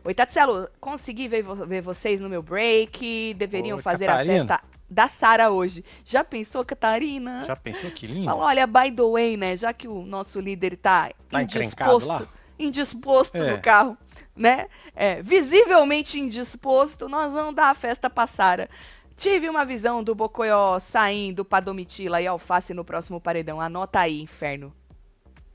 Oi, 0.05 0.13
Tatselo, 0.13 0.67
consegui 0.79 1.27
ver, 1.27 1.43
vo- 1.43 1.65
ver 1.65 1.81
vocês 1.81 2.19
no 2.21 2.29
meu 2.29 2.41
break. 2.41 3.33
Deveriam 3.35 3.77
Oi, 3.77 3.83
fazer 3.83 4.05
Catarina. 4.05 4.33
a 4.35 4.37
festa 4.39 4.72
da 4.93 5.07
Sara 5.07 5.49
hoje. 5.49 5.83
Já 6.05 6.23
pensou, 6.23 6.63
Catarina? 6.63 7.43
Já 7.45 7.55
pensou 7.55 7.89
que 7.91 8.07
lindo? 8.07 8.25
Fala, 8.25 8.45
olha, 8.45 8.67
by 8.67 8.91
the 8.91 9.03
way, 9.03 9.35
né? 9.35 9.57
Já 9.57 9.73
que 9.73 9.87
o 9.87 10.05
nosso 10.05 10.39
líder 10.39 10.77
tá, 10.77 11.11
Tá 11.29 11.41
indisposto, 11.41 12.07
lá? 12.07 12.27
indisposto 12.59 13.37
É. 13.37 13.51
no 13.51 13.61
carro, 13.61 13.97
né? 14.35 14.67
É, 14.95 15.21
visivelmente 15.21 16.19
indisposto, 16.19 17.09
nós 17.09 17.33
vamos 17.33 17.55
dar 17.55 17.69
a 17.69 17.73
festa 17.73 18.09
pra 18.09 18.27
Sara. 18.27 18.69
Tive 19.17 19.47
uma 19.49 19.63
visão 19.65 20.03
do 20.03 20.15
Bocoió 20.15 20.79
saindo 20.79 21.43
pra 21.45 21.59
Domitila 21.59 22.21
e 22.21 22.27
Alface 22.27 22.73
no 22.73 22.83
próximo 22.83 23.19
paredão. 23.21 23.61
Anota 23.61 23.99
aí, 23.99 24.21
inferno. 24.21 24.73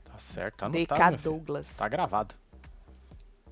Tá 0.05 0.17
certo, 0.17 0.57
tá 0.57 0.67
DK 0.69 0.77
anotado, 0.93 1.17
filho. 1.17 1.31
Douglas. 1.31 1.75
Tá 1.75 1.87
gravado. 1.87 2.35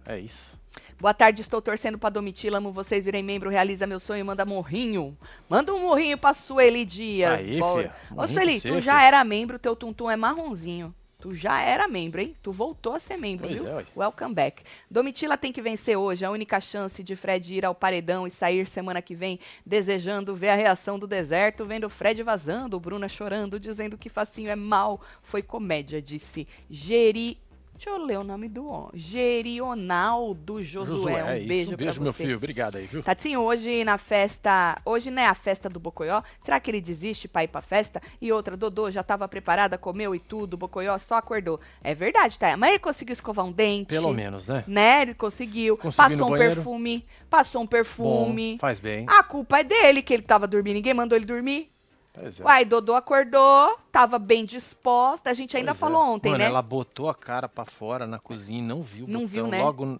É 0.07 0.17
isso. 0.17 0.57
Boa 0.99 1.13
tarde, 1.13 1.41
estou 1.41 1.61
torcendo 1.61 1.97
pra 1.97 2.09
Domitila. 2.09 2.59
Amo 2.59 2.71
vocês, 2.71 3.03
virem 3.03 3.21
membro, 3.23 3.49
realiza 3.49 3.85
meu 3.85 3.99
sonho, 3.99 4.25
manda 4.25 4.45
morrinho. 4.45 5.17
Manda 5.49 5.73
um 5.73 5.81
morrinho 5.81 6.17
pra 6.17 6.33
Sueli 6.33 6.85
Dias. 6.85 7.39
Aí, 7.39 7.57
fia, 7.57 7.91
Ô, 8.15 8.27
Sueli, 8.27 8.61
tu 8.61 8.79
já 8.79 9.03
era 9.03 9.21
membro, 9.23 9.59
teu 9.59 9.75
tuntum 9.75 10.09
é 10.09 10.15
marronzinho. 10.15 10.95
Tu 11.19 11.33
já 11.33 11.59
era 11.61 11.87
membro, 11.87 12.21
hein? 12.21 12.35
Tu 12.43 12.51
voltou 12.51 12.93
a 12.93 12.99
ser 12.99 13.17
membro, 13.17 13.47
Pois 13.47 13.59
viu? 13.59 13.79
é. 13.79 13.85
Welcome 13.97 14.35
back. 14.35 14.63
Domitila 14.89 15.35
tem 15.35 15.51
que 15.51 15.63
vencer 15.63 15.97
hoje. 15.97 16.23
A 16.23 16.29
única 16.29 16.61
chance 16.61 17.03
de 17.03 17.15
Fred 17.15 17.55
ir 17.55 17.65
ao 17.65 17.73
paredão 17.73 18.27
e 18.27 18.29
sair 18.29 18.67
semana 18.67 19.01
que 19.01 19.15
vem, 19.15 19.39
desejando 19.65 20.35
ver 20.35 20.49
a 20.49 20.55
reação 20.55 20.99
do 20.99 21.07
deserto, 21.07 21.65
vendo 21.65 21.89
Fred 21.89 22.21
vazando, 22.21 22.79
Bruna 22.79 23.09
chorando, 23.09 23.59
dizendo 23.59 23.97
que 23.97 24.09
facinho 24.09 24.51
é 24.51 24.55
mal. 24.55 25.01
Foi 25.23 25.41
comédia, 25.41 25.99
disse 26.01 26.47
Geri. 26.69 27.39
Deixa 27.77 27.91
eu 27.91 28.03
ler 28.03 28.17
o 28.17 28.23
nome 28.23 28.49
do 28.49 28.67
homem. 28.67 28.89
Gerionaldo 28.95 30.63
Josué. 30.63 31.23
Um 31.23 31.27
é 31.27 31.37
isso. 31.37 31.47
beijo, 31.47 31.73
um 31.73 31.77
beijo, 31.77 32.01
meu 32.01 32.11
você. 32.11 32.23
filho. 32.23 32.37
Obrigado 32.37 32.77
aí, 32.77 32.85
viu? 32.87 33.03
Tatinho, 33.03 33.41
hoje 33.41 33.83
na 33.83 33.99
festa. 33.99 34.81
Hoje 34.83 35.11
não 35.11 35.21
é 35.21 35.27
a 35.27 35.35
festa 35.35 35.69
do 35.69 35.79
Bocoió. 35.79 36.23
Será 36.41 36.59
que 36.59 36.71
ele 36.71 36.81
desiste 36.81 37.27
pra 37.27 37.43
ir 37.43 37.49
pra 37.49 37.61
festa? 37.61 38.01
E 38.19 38.31
outra, 38.31 38.57
Dodô 38.57 38.89
já 38.89 39.03
tava 39.03 39.27
preparada, 39.27 39.77
comeu 39.77 40.15
e 40.15 40.19
tudo. 40.19 40.57
Bocoió 40.57 40.97
só 40.97 41.15
acordou. 41.15 41.59
É 41.83 41.93
verdade, 41.93 42.39
tá? 42.39 42.57
Mas 42.57 42.71
ele 42.71 42.79
conseguiu 42.79 43.13
escovar 43.13 43.45
um 43.45 43.51
dente. 43.51 43.89
Pelo 43.89 44.11
menos, 44.11 44.47
né? 44.47 44.63
Né? 44.65 45.03
Ele 45.03 45.13
conseguiu. 45.13 45.79
No 45.83 45.93
passou 45.93 46.27
um 46.27 46.31
banheiro. 46.31 46.55
perfume. 46.55 47.05
Passou 47.29 47.61
um 47.61 47.67
perfume. 47.67 48.53
Bom, 48.53 48.59
faz 48.59 48.79
bem. 48.79 49.05
A 49.07 49.21
culpa 49.21 49.59
é 49.59 49.63
dele, 49.63 50.01
que 50.01 50.15
ele 50.15 50.23
tava 50.23 50.47
dormindo. 50.47 50.73
Ninguém 50.73 50.95
mandou 50.95 51.15
ele 51.15 51.25
dormir. 51.25 51.69
Pois 52.19 52.39
é. 52.39 52.43
Uai, 52.43 52.65
Dodô 52.65 52.95
acordou, 52.95 53.77
tava 53.91 54.17
bem 54.17 54.45
disposta. 54.45 55.29
A 55.29 55.33
gente 55.33 55.55
ainda 55.55 55.71
Pois 55.71 55.77
é. 55.77 55.79
falou 55.79 56.01
ontem, 56.13 56.29
Mano, 56.29 56.39
né? 56.39 56.45
ela 56.49 56.61
botou 56.61 57.09
a 57.09 57.15
cara 57.15 57.47
pra 57.47 57.65
fora 57.65 58.07
na 58.07 58.19
cozinha 58.19 58.59
e 58.59 58.61
não 58.61 58.81
viu. 58.81 59.05
o 59.05 59.07
Não 59.07 59.21
botão 59.21 59.27
viu, 59.27 59.47
né? 59.47 59.61
Logo 59.61 59.99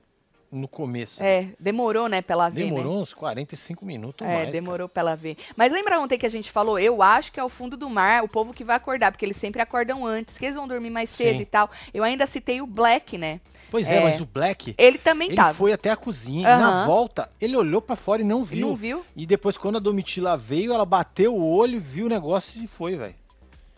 no 0.51 0.67
começo. 0.67 1.21
É, 1.21 1.49
demorou, 1.59 2.07
né, 2.07 2.21
pra 2.21 2.33
ela 2.33 2.49
ver, 2.49 2.65
né? 2.65 2.69
Demorou 2.77 3.01
uns 3.01 3.13
45 3.13 3.85
minutos 3.85 4.25
É, 4.27 4.33
mais. 4.33 4.51
demorou 4.51 4.87
pra 4.87 5.01
ela 5.01 5.15
ver. 5.15 5.35
Mas 5.55 5.71
lembra 5.71 5.99
ontem 5.99 6.17
que 6.17 6.25
a 6.25 6.29
gente 6.29 6.49
falou? 6.51 6.79
Eu 6.79 7.01
acho 7.01 7.31
que 7.31 7.39
é 7.39 7.43
o 7.43 7.49
fundo 7.49 7.75
do 7.75 7.89
mar, 7.89 8.23
o 8.23 8.27
povo 8.27 8.53
que 8.53 8.63
vai 8.63 8.75
acordar, 8.75 9.11
porque 9.11 9.25
eles 9.25 9.37
sempre 9.37 9.61
acordam 9.61 10.05
antes, 10.05 10.37
que 10.37 10.45
eles 10.45 10.55
vão 10.55 10.67
dormir 10.67 10.89
mais 10.89 11.09
cedo 11.09 11.37
Sim. 11.37 11.41
e 11.41 11.45
tal. 11.45 11.69
Eu 11.93 12.03
ainda 12.03 12.25
citei 12.25 12.61
o 12.61 12.65
Black, 12.67 13.17
né? 13.17 13.39
Pois 13.69 13.89
é, 13.89 13.97
É. 13.97 14.03
mas 14.03 14.21
o 14.21 14.25
Black, 14.25 14.73
Ele 14.77 14.97
também 14.97 15.27
ele 15.27 15.35
tava. 15.35 15.53
foi 15.53 15.73
até 15.73 15.89
a 15.89 15.95
cozinha. 15.97 16.41
E 16.47 16.57
na 16.59 16.85
volta, 16.85 17.29
ele 17.41 17.55
olhou 17.57 17.81
pra 17.81 17.95
fora 17.97 18.21
e 18.21 18.25
não 18.25 18.43
viu. 18.43 18.69
Não 18.69 18.75
viu? 18.75 19.03
E 19.15 19.25
depois, 19.25 19.57
quando 19.57 19.75
a 19.75 19.79
Domitila 19.79 20.37
veio, 20.37 20.71
ela 20.71 20.85
bateu 20.85 21.35
o 21.35 21.45
olho, 21.45 21.79
viu 21.79 22.05
o 22.05 22.09
negócio 22.09 22.63
e 22.63 22.67
foi, 22.67 22.95
velho. 22.95 23.15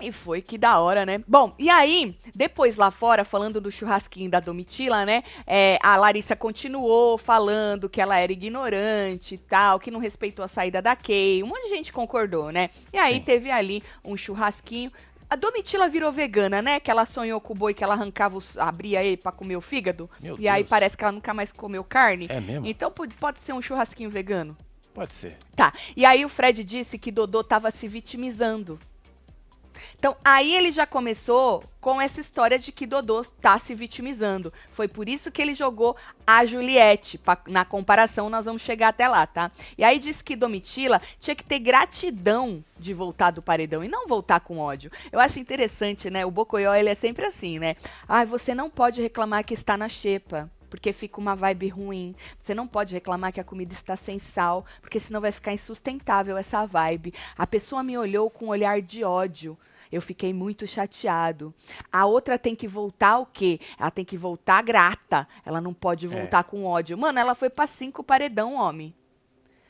E 0.02 0.12
foi 0.12 0.42
que 0.42 0.58
da 0.58 0.80
hora, 0.80 1.06
né? 1.06 1.22
Bom, 1.28 1.54
e 1.58 1.70
aí, 1.70 2.18
depois 2.36 2.78
lá 2.78 2.90
fora, 2.92 3.24
falando 3.24 3.60
do 3.60 3.72
churrasquinho 3.72 4.30
da 4.30 4.40
Domitila, 4.40 5.06
né? 5.06 5.24
é, 5.46 5.80
a 5.82 5.96
Larissa 5.98 6.36
continuou 6.36 7.18
falando 7.18 7.90
que 7.90 8.02
ela 8.02 8.18
era 8.18 8.32
ignorante 8.32 9.36
e 9.36 9.38
tal, 9.38 9.80
que 9.80 9.92
não 9.92 10.00
respeitou 10.00 10.44
a 10.44 10.48
saída 10.48 10.82
da 10.82 10.96
Kay. 10.96 11.44
Um 11.44 11.48
monte 11.48 11.64
de 11.64 11.70
gente 11.70 11.92
concordou, 11.92 12.52
né? 12.52 12.70
E 12.94 12.98
aí 12.98 13.16
Sim. 13.16 13.22
teve 13.22 13.52
ali 13.52 13.84
um 14.06 14.16
churrasquinho. 14.16 14.92
A 15.30 15.36
Domitila 15.36 15.88
virou 15.88 16.12
vegana, 16.12 16.62
né? 16.62 16.80
Que 16.80 16.90
ela 16.90 17.06
sonhou 17.06 17.40
com 17.40 17.54
o 17.54 17.56
boi 17.56 17.74
que 17.74 17.84
ela 17.84 17.94
arrancava, 17.94 18.38
os, 18.38 18.58
abria 18.58 19.04
ele 19.04 19.18
pra 19.18 19.32
comer 19.32 19.58
o 19.58 19.62
fígado. 19.62 20.10
Meu 20.20 20.36
e 20.40 20.48
aí 20.48 20.64
Deus. 20.64 20.70
parece 20.70 20.98
que 20.98 21.04
ela 21.04 21.12
nunca 21.12 21.34
mais 21.34 21.52
comeu 21.52 21.84
carne. 21.84 22.28
É 22.30 22.40
mesmo? 22.40 22.66
Então 22.66 22.92
pode, 22.92 23.14
pode 23.16 23.40
ser 23.40 23.54
um 23.54 23.62
churrasquinho 23.62 24.10
vegano. 24.10 24.58
Pode 24.94 25.14
ser. 25.14 25.38
Tá. 25.56 25.72
E 25.96 26.04
aí 26.04 26.26
o 26.26 26.30
Fred 26.30 26.64
disse 26.64 26.98
que 26.98 27.12
Dodô 27.12 27.44
tava 27.44 27.70
se 27.70 27.88
vitimizando. 27.88 28.80
Então, 29.98 30.15
aí 30.24 30.54
ele 30.56 30.72
já 30.72 30.86
começou 30.86 31.63
com 31.80 32.02
essa 32.02 32.20
história 32.20 32.60
de 32.60 32.72
que 32.72 32.86
Dodô 32.86 33.22
tá 33.42 33.58
se 33.58 33.74
vitimizando. 33.74 34.52
Foi 34.74 34.88
por 34.88 35.08
isso 35.08 35.32
que 35.32 35.42
ele 35.42 35.54
jogou 35.56 35.96
a 36.28 36.46
Juliette. 36.46 37.18
pa- 37.18 37.42
na 37.48 37.63
comparação, 37.63 38.30
nós 38.30 38.46
vamos 38.46 38.62
chegar 38.62 38.89
até 38.89 39.08
lá, 39.08 39.26
tá? 39.26 39.50
E 39.78 39.84
aí 39.84 39.98
disse 40.00 40.24
que 40.24 40.36
Domitila 40.36 41.02
tinha 41.20 41.36
que 41.36 41.44
ter 41.44 41.60
gratidão 41.60 42.63
de 42.78 42.94
voltar 42.94 43.32
do 43.32 43.42
paredão 43.42 43.84
e 43.84 43.88
não 43.88 44.08
voltar 44.08 44.39
com 44.42 44.60
ódio. 44.60 44.92
Eu 45.12 45.20
acho 45.20 45.39
interessante, 45.39 46.10
né? 46.10 46.26
O 46.26 46.32
Bocoió, 46.32 46.74
ele 46.74 46.89
é 46.89 46.96
sempre 46.96 47.26
assim, 47.26 47.60
né? 47.60 47.76
Ai, 48.08 48.26
você 48.26 48.54
não 48.54 48.70
pode 48.70 49.02
reclamar 49.02 49.44
que 49.46 49.54
está 49.54 49.78
na 49.78 49.88
xepa 49.89 50.50
porque 50.70 50.94
fica 50.94 51.20
uma 51.20 51.36
vibe 51.36 51.68
ruim. 51.70 52.15
Você 52.38 52.54
não 52.54 52.68
pode 52.68 52.94
reclamar 52.94 53.34
que 53.34 53.39
a 53.39 53.44
comida 53.44 53.74
está 53.74 53.96
sem 53.96 54.20
sal, 54.20 54.63
porque 54.82 55.00
senão 55.00 55.20
vai 55.20 55.32
ficar 55.32 55.52
insustentável 55.52 56.38
essa 56.38 56.63
vibe. 56.65 57.12
A 57.36 57.48
pessoa 57.48 57.82
me 57.82 57.98
olhou 57.98 58.30
com 58.30 58.46
um 58.46 58.50
olhar 58.50 58.80
de 58.80 59.04
ódio. 59.04 59.58
Eu 59.91 60.02
fiquei 60.02 60.34
muito 60.34 60.67
chateado. 60.67 61.54
A 61.91 62.06
outra 62.06 62.38
tem 62.38 62.56
que 62.56 62.67
voltar 62.67 63.17
o 63.17 63.25
quê? 63.25 63.60
Ela 63.80 63.89
tem 63.89 64.06
que 64.06 64.17
voltar 64.17 64.62
grata. 64.62 65.28
Ela 65.45 65.60
não 65.60 65.73
pode 65.73 66.08
voltar 66.08 66.43
com 66.43 66.63
ódio. 66.65 66.97
Mano, 66.97 67.19
ela 67.19 67.34
foi 67.34 67.49
pra 67.49 67.65
cinco 67.65 68.04
paredão, 68.04 68.54
homem. 68.54 68.93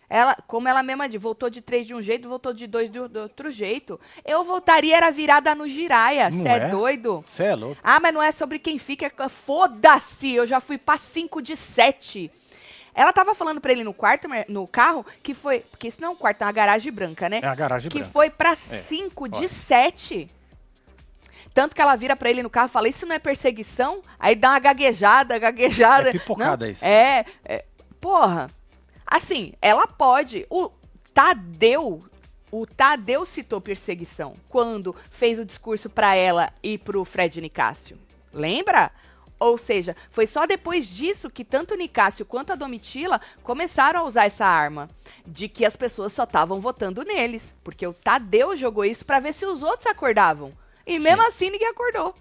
Ela, 0.10 0.36
como 0.48 0.68
ela 0.68 0.82
mesma 0.82 1.08
disse, 1.08 1.20
voltou 1.20 1.50
de 1.52 1.62
três 1.62 1.86
de 1.86 1.94
um 1.94 2.02
jeito, 2.02 2.28
voltou 2.28 2.52
de 2.52 2.66
dois 2.66 2.90
do, 2.90 3.08
do 3.08 3.20
outro 3.22 3.52
jeito. 3.52 4.00
Eu 4.26 4.44
voltaria, 4.44 4.98
era 4.98 5.12
virada 5.12 5.54
no 5.54 5.70
giraia. 5.70 6.32
Você 6.32 6.48
é? 6.48 6.54
é? 6.56 6.70
doido? 6.70 7.24
Você 7.24 7.44
é 7.44 7.56
louco. 7.56 7.80
Ah, 7.84 8.00
mas 8.00 8.14
não 8.14 8.22
é 8.22 8.32
sobre 8.32 8.58
quem 8.58 8.80
fica. 8.80 9.06
é- 9.06 9.30
Foda-se! 9.30 10.34
Eu 10.34 10.48
já 10.48 10.60
fui 10.60 10.80
pra 10.80 10.98
5 10.98 11.42
de 11.42 11.56
7. 11.56 12.32
Ela 13.00 13.14
tava 13.14 13.34
falando 13.34 13.62
pra 13.62 13.72
ele 13.72 13.82
no 13.82 13.94
quarto, 13.94 14.28
no 14.50 14.68
carro, 14.68 15.06
que 15.24 15.34
foi. 15.34 15.62
Porque 15.62 15.88
isso 15.88 16.02
não 16.02 16.10
é 16.10 16.12
um 16.12 16.16
quarto, 16.18 16.42
é 16.42 16.46
uma 16.46 16.52
garagem 16.52 16.92
branca, 16.92 17.30
né? 17.30 17.40
É 17.42 17.48
a 17.48 17.56
garagem 17.56 17.90
que 17.90 18.00
branca. 18.00 18.12
foi 18.12 18.30
pra 18.30 18.58
5 18.58 19.30
de 19.30 19.38
olha. 19.38 19.48
7. 19.48 20.28
Tanto 21.54 21.74
que 21.74 21.82
ela 21.82 21.96
vira 21.96 22.14
pra 22.18 22.30
ele 22.30 22.44
no 22.44 22.50
carro 22.50 22.68
e 22.68 22.72
fala: 22.72 22.90
Isso 22.90 23.06
não 23.06 23.16
é 23.16 23.20
perseguição? 23.20 24.02
Aí 24.20 24.36
dá 24.36 24.50
uma 24.50 24.60
gaguejada, 24.60 25.40
gaguejada. 25.40 26.10
É 26.10 26.12
pipocada 26.12 26.66
Não, 26.66 26.74
isso. 26.74 26.84
É, 26.84 27.24
é. 27.46 27.64
Porra. 28.02 28.52
Assim, 29.08 29.54
ela 29.62 29.88
pode. 29.88 30.46
O 30.50 30.70
Tadeu. 31.14 32.00
O 32.52 32.66
Tadeu 32.66 33.26
citou 33.26 33.62
perseguição 33.62 34.34
quando 34.50 34.94
fez 35.10 35.40
o 35.40 35.46
discurso 35.46 35.90
pra 35.90 36.16
ela 36.16 36.52
e 36.62 36.78
pro 36.78 37.06
Fred 37.06 37.40
Nicásio. 37.40 37.98
Lembra? 38.34 38.92
Ou 39.40 39.58
seja, 39.58 39.96
foi 40.12 40.28
só 40.28 40.46
depois 40.46 40.88
disso 40.88 41.30
que 41.30 41.46
tanto 41.46 41.74
o 41.74 41.78
Nicásio 41.78 42.26
quanto 42.26 42.52
a 42.52 42.56
Domitila 42.56 43.22
começaram 43.42 44.02
a 44.02 44.04
usar 44.04 44.26
essa 44.26 44.46
arma. 44.46 44.90
De 45.26 45.48
que 45.48 45.66
as 45.66 45.78
pessoas 45.78 46.12
só 46.12 46.24
estavam 46.24 46.60
votando 46.60 47.04
neles. 47.04 47.56
Porque 47.64 47.88
o 47.88 47.94
Tadeu 47.94 48.58
jogou 48.58 48.84
isso 48.84 49.06
pra 49.06 49.20
ver 49.20 49.34
se 49.34 49.46
os 49.46 49.64
outros 49.64 49.88
acordavam. 49.88 50.52
E 50.86 51.00
mesmo 51.00 51.26
assim 51.26 51.50
ninguém 51.50 51.70
acordou. 51.70 52.14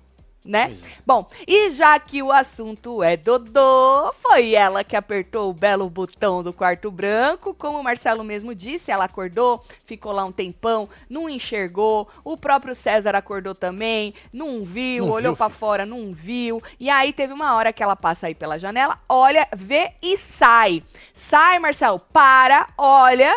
Né? 0.45 0.77
É. 0.83 0.93
Bom, 1.05 1.29
e 1.47 1.71
já 1.71 1.99
que 1.99 2.23
o 2.23 2.31
assunto 2.33 3.03
é 3.03 3.17
Dodô, 3.17 4.13
foi 4.15 4.55
ela 4.55 4.85
que 4.85 4.97
apertou 4.97 5.51
o 5.51 5.53
belo 5.53 5.91
botão 5.91 6.43
do 6.43 6.53
quarto 6.53 6.91
branco. 6.91 7.53
Como 7.53 7.79
o 7.79 7.83
Marcelo 7.85 8.23
mesmo 8.25 8.55
disse, 8.55 8.91
ela 8.91 9.05
acordou, 9.05 9.63
ficou 9.85 10.13
lá 10.13 10.25
um 10.25 10.33
tempão, 10.33 10.89
não 11.11 11.29
enxergou. 11.29 12.09
O 12.25 12.37
próprio 12.37 12.75
César 12.75 13.15
acordou 13.17 13.55
também, 13.55 14.15
não 14.33 14.65
viu, 14.65 15.07
Não 15.07 15.13
olhou 15.13 15.37
filho. 15.37 15.51
fora, 15.51 15.85
não 15.85 16.15
viu. 16.15 16.63
E 16.79 16.89
aí 16.89 17.13
teve 17.13 17.33
uma 17.35 17.55
hora 17.55 17.73
que 17.73 17.83
ela 17.83 17.97
passa 17.97 18.29
aí 18.29 18.35
pela 18.35 18.59
janela, 18.59 18.99
olha, 19.09 19.47
vê 19.55 19.93
e 20.01 20.17
sai. 20.17 20.83
Sai, 21.13 21.59
Marcelo, 21.59 21.99
para, 22.13 22.69
olha 22.79 23.37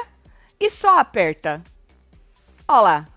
e 0.60 0.70
só 0.70 1.00
aperta. 1.00 1.62
Ó 2.68 2.80
lá. 2.80 3.08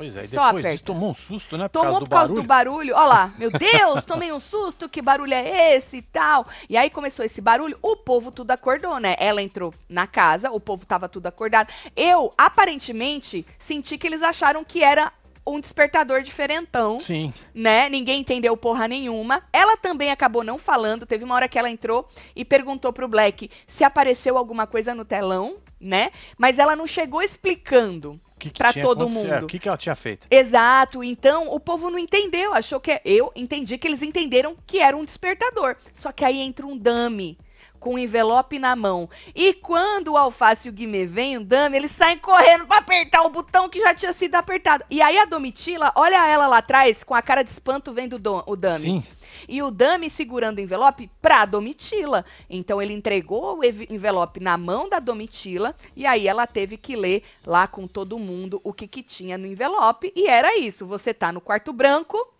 Pois 0.00 0.16
é, 0.16 0.24
e 0.24 0.28
Só 0.28 0.46
depois 0.46 0.64
aperta. 0.64 0.70
disso 0.70 0.84
tomou 0.84 1.10
um 1.10 1.14
susto, 1.14 1.58
né? 1.58 1.68
Por 1.68 1.72
Tomou 1.82 1.84
causa 1.92 2.00
do 2.00 2.06
por 2.06 2.10
causa 2.10 2.28
barulho. 2.28 2.42
do 2.42 2.46
barulho. 2.48 2.94
Ó 2.96 3.04
lá, 3.04 3.30
meu 3.36 3.50
Deus, 3.50 4.02
tomei 4.06 4.32
um 4.32 4.40
susto, 4.40 4.88
que 4.88 5.02
barulho 5.02 5.34
é 5.34 5.76
esse 5.76 5.98
e 5.98 6.02
tal. 6.02 6.46
E 6.70 6.76
aí 6.78 6.88
começou 6.88 7.22
esse 7.22 7.38
barulho, 7.42 7.78
o 7.82 7.96
povo 7.96 8.32
tudo 8.32 8.50
acordou, 8.50 8.98
né? 8.98 9.14
Ela 9.18 9.42
entrou 9.42 9.74
na 9.86 10.06
casa, 10.06 10.50
o 10.50 10.58
povo 10.58 10.86
tava 10.86 11.06
tudo 11.06 11.26
acordado. 11.26 11.70
Eu, 11.94 12.32
aparentemente, 12.38 13.44
senti 13.58 13.98
que 13.98 14.06
eles 14.06 14.22
acharam 14.22 14.64
que 14.64 14.82
era 14.82 15.12
um 15.46 15.60
despertador 15.60 16.22
diferentão 16.22 16.98
Sim. 17.00 17.32
né? 17.54 17.88
Ninguém 17.90 18.20
entendeu 18.20 18.56
porra 18.56 18.88
nenhuma. 18.88 19.42
Ela 19.52 19.76
também 19.76 20.10
acabou 20.10 20.42
não 20.42 20.56
falando. 20.56 21.04
Teve 21.04 21.24
uma 21.24 21.34
hora 21.34 21.48
que 21.48 21.58
ela 21.58 21.68
entrou 21.68 22.08
e 22.34 22.42
perguntou 22.42 22.90
pro 22.90 23.06
Black 23.06 23.50
se 23.66 23.84
apareceu 23.84 24.38
alguma 24.38 24.66
coisa 24.66 24.94
no 24.94 25.04
telão, 25.04 25.56
né? 25.78 26.10
Mas 26.38 26.58
ela 26.58 26.74
não 26.74 26.86
chegou 26.86 27.20
explicando 27.22 28.18
que, 28.40 28.50
que 28.50 28.72
tinha 28.72 28.84
todo? 28.84 29.06
É, 29.06 29.08
mundo. 29.08 29.44
O 29.44 29.46
que, 29.46 29.58
que 29.58 29.68
ela 29.68 29.76
tinha 29.76 29.94
feito? 29.94 30.26
Exato, 30.30 31.04
então 31.04 31.48
o 31.48 31.60
povo 31.60 31.90
não 31.90 31.98
entendeu, 31.98 32.54
achou 32.54 32.80
que 32.80 33.00
eu 33.04 33.30
entendi 33.36 33.76
que 33.78 33.86
eles 33.86 34.02
entenderam 34.02 34.56
que 34.66 34.80
era 34.80 34.96
um 34.96 35.04
despertador. 35.04 35.76
Só 35.94 36.10
que 36.10 36.24
aí 36.24 36.38
entra 36.38 36.66
um 36.66 36.76
dummy 36.76 37.38
com 37.78 37.94
um 37.94 37.98
envelope 37.98 38.58
na 38.58 38.76
mão. 38.76 39.08
E 39.34 39.54
quando 39.54 40.08
o 40.08 40.16
Alface 40.16 40.68
e 40.68 40.70
o 40.70 40.72
Guimê 40.72 41.06
vêm, 41.06 41.38
o 41.38 41.44
dummy, 41.44 41.76
eles 41.76 41.90
saem 41.90 42.18
correndo 42.18 42.66
pra 42.66 42.78
apertar 42.78 43.22
o 43.22 43.30
botão 43.30 43.68
que 43.68 43.80
já 43.80 43.94
tinha 43.94 44.12
sido 44.12 44.34
apertado. 44.34 44.84
E 44.90 45.00
aí 45.00 45.18
a 45.18 45.24
Domitila, 45.24 45.90
olha 45.96 46.26
ela 46.28 46.46
lá 46.46 46.58
atrás, 46.58 47.02
com 47.02 47.14
a 47.14 47.22
cara 47.22 47.42
de 47.42 47.50
espanto 47.50 47.92
vendo 47.92 48.14
o, 48.14 48.52
o 48.52 48.54
dummy. 48.54 48.78
Sim. 48.78 49.04
E 49.48 49.62
o 49.62 49.70
Dami 49.70 50.10
segurando 50.10 50.58
o 50.58 50.60
envelope 50.60 51.10
pra 51.20 51.44
Domitila. 51.44 52.24
Então 52.48 52.80
ele 52.80 52.92
entregou 52.92 53.58
o 53.58 53.64
envelope 53.64 54.40
na 54.40 54.56
mão 54.56 54.88
da 54.88 54.98
Domitila 54.98 55.74
e 55.96 56.06
aí 56.06 56.26
ela 56.26 56.46
teve 56.46 56.76
que 56.76 56.96
ler 56.96 57.22
lá 57.44 57.66
com 57.66 57.86
todo 57.86 58.18
mundo 58.18 58.60
o 58.64 58.72
que, 58.72 58.86
que 58.86 59.02
tinha 59.02 59.36
no 59.36 59.46
envelope. 59.46 60.12
E 60.14 60.26
era 60.26 60.58
isso: 60.58 60.86
você 60.86 61.12
tá 61.14 61.32
no 61.32 61.40
quarto 61.40 61.72
branco 61.72 62.32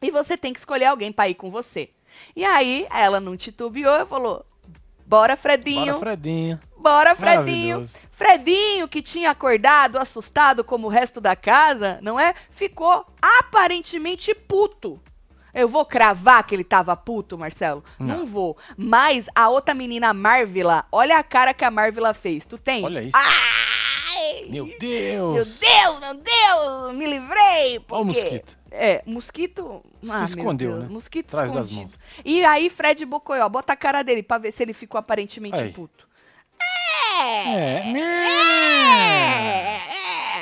e 0.00 0.10
você 0.10 0.36
tem 0.36 0.52
que 0.52 0.58
escolher 0.58 0.86
alguém 0.86 1.12
pra 1.12 1.28
ir 1.28 1.34
com 1.34 1.50
você. 1.50 1.90
E 2.34 2.44
aí 2.44 2.86
ela 2.90 3.20
não 3.20 3.36
titubeou 3.36 4.00
e 4.00 4.06
falou: 4.06 4.44
Bora, 5.06 5.36
Fredinho. 5.36 5.94
Bora, 5.94 5.98
Fredinho. 5.98 6.60
Bora, 6.76 7.14
Fredinho. 7.14 7.88
Fredinho, 8.10 8.88
que 8.88 9.02
tinha 9.02 9.30
acordado, 9.30 9.98
assustado 9.98 10.64
como 10.64 10.86
o 10.86 10.90
resto 10.90 11.20
da 11.20 11.36
casa, 11.36 11.98
não 12.02 12.18
é? 12.18 12.34
Ficou 12.50 13.04
aparentemente 13.20 14.34
puto. 14.34 15.00
Eu 15.56 15.68
vou 15.68 15.84
cravar 15.84 16.44
que 16.46 16.54
ele 16.54 16.62
tava 16.64 16.94
puto, 16.94 17.36
Marcelo? 17.38 17.82
Não, 17.98 18.18
Não. 18.18 18.26
vou. 18.26 18.56
Mas 18.76 19.26
a 19.34 19.48
outra 19.48 19.74
menina, 19.74 20.12
Marvila, 20.12 20.84
olha 20.92 21.18
a 21.18 21.22
cara 21.24 21.54
que 21.54 21.64
a 21.64 21.70
Marvila 21.70 22.12
fez. 22.14 22.46
Tu 22.46 22.58
tem? 22.58 22.84
Olha 22.84 23.02
isso. 23.02 23.16
Ai! 23.16 24.46
Meu 24.48 24.66
Meu 24.66 24.78
Deus. 24.78 25.58
Deus, 25.58 26.00
meu 26.00 26.14
Deus! 26.14 26.94
Me 26.94 27.06
livrei! 27.06 27.76
Olha 27.76 27.80
o 28.02 28.06
porque- 28.06 28.20
mosquito. 28.22 28.56
É, 28.70 29.02
mosquito. 29.06 29.82
Se 30.02 30.10
ah, 30.10 30.14
meu 30.16 30.24
escondeu, 30.24 30.70
Deus, 30.72 30.82
né? 30.84 30.88
Mosquito 30.90 31.32
das 31.34 31.46
escondido. 31.46 31.80
mãos. 31.80 31.98
E 32.24 32.44
aí, 32.44 32.68
Fred 32.68 33.04
Bocoió, 33.06 33.48
bota 33.48 33.72
a 33.72 33.76
cara 33.76 34.02
dele 34.02 34.22
pra 34.22 34.36
ver 34.38 34.52
se 34.52 34.62
ele 34.62 34.74
ficou 34.74 34.98
aparentemente 34.98 35.56
Aí. 35.56 35.72
puto. 35.72 36.06
É. 36.60 37.92
É, 37.96 37.98
é. 37.98 39.80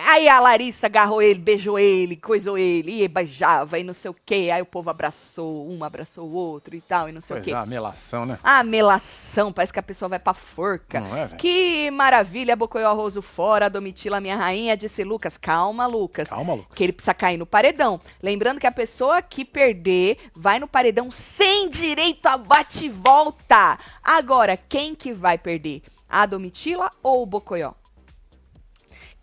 Aí 0.07 0.29
a 0.29 0.38
Larissa 0.38 0.87
agarrou 0.87 1.23
ele, 1.23 1.38
beijou 1.40 1.79
ele, 1.79 2.14
coisou 2.17 2.59
ele, 2.59 3.03
e 3.03 3.09
beijava, 3.09 3.79
e 3.79 3.83
não 3.85 3.95
sei 3.95 4.11
o 4.11 4.17
quê. 4.27 4.51
Aí 4.53 4.61
o 4.61 4.67
povo 4.67 4.90
abraçou, 4.90 5.69
um 5.71 5.83
abraçou 5.83 6.29
o 6.29 6.33
outro 6.33 6.75
e 6.77 6.81
tal, 6.81 7.09
e 7.09 7.12
não 7.12 7.21
sei 7.21 7.37
o 7.37 7.38
Pois 7.38 7.45
quê. 7.47 7.51
é, 7.53 7.55
a 7.55 7.64
melação, 7.67 8.27
né? 8.27 8.38
Ah, 8.43 8.62
melação, 8.62 9.53
parece 9.53 9.73
que 9.73 9.79
a 9.79 9.83
pessoa 9.83 10.09
vai 10.09 10.19
pra 10.19 10.35
forca. 10.35 11.01
Não 11.01 11.17
é, 11.17 11.27
velho? 11.27 11.37
Que 11.38 11.90
maravilha, 11.90 12.55
Bocoió 12.55 12.88
Arroso 12.90 13.23
fora, 13.23 13.71
Domitila, 13.71 14.21
minha 14.21 14.37
rainha, 14.37 14.77
disse 14.77 15.03
Lucas. 15.05 15.38
Calma, 15.38 15.87
Lucas. 15.87 16.29
Calma, 16.29 16.55
Lucas. 16.55 16.75
Que 16.75 16.85
ele 16.85 16.93
precisa 16.93 17.14
cair 17.14 17.38
no 17.38 17.47
paredão. 17.47 17.99
Lembrando 18.23 18.61
que 18.61 18.67
a 18.67 18.73
pessoa 18.73 19.23
que 19.23 19.45
perder 19.45 20.19
vai 20.35 20.59
no 20.59 20.69
paredão 20.69 21.11
sem 21.11 21.69
direito 21.71 22.27
a 22.27 22.37
bate 22.37 22.87
e 22.87 22.88
volta. 22.88 23.79
Agora, 24.03 24.57
quem 24.57 24.95
que 24.95 25.12
vai 25.12 25.38
perder? 25.38 25.83
A 26.09 26.27
Domitila 26.27 26.90
ou 27.03 27.23
o 27.23 27.27
Bocoió? 27.27 27.73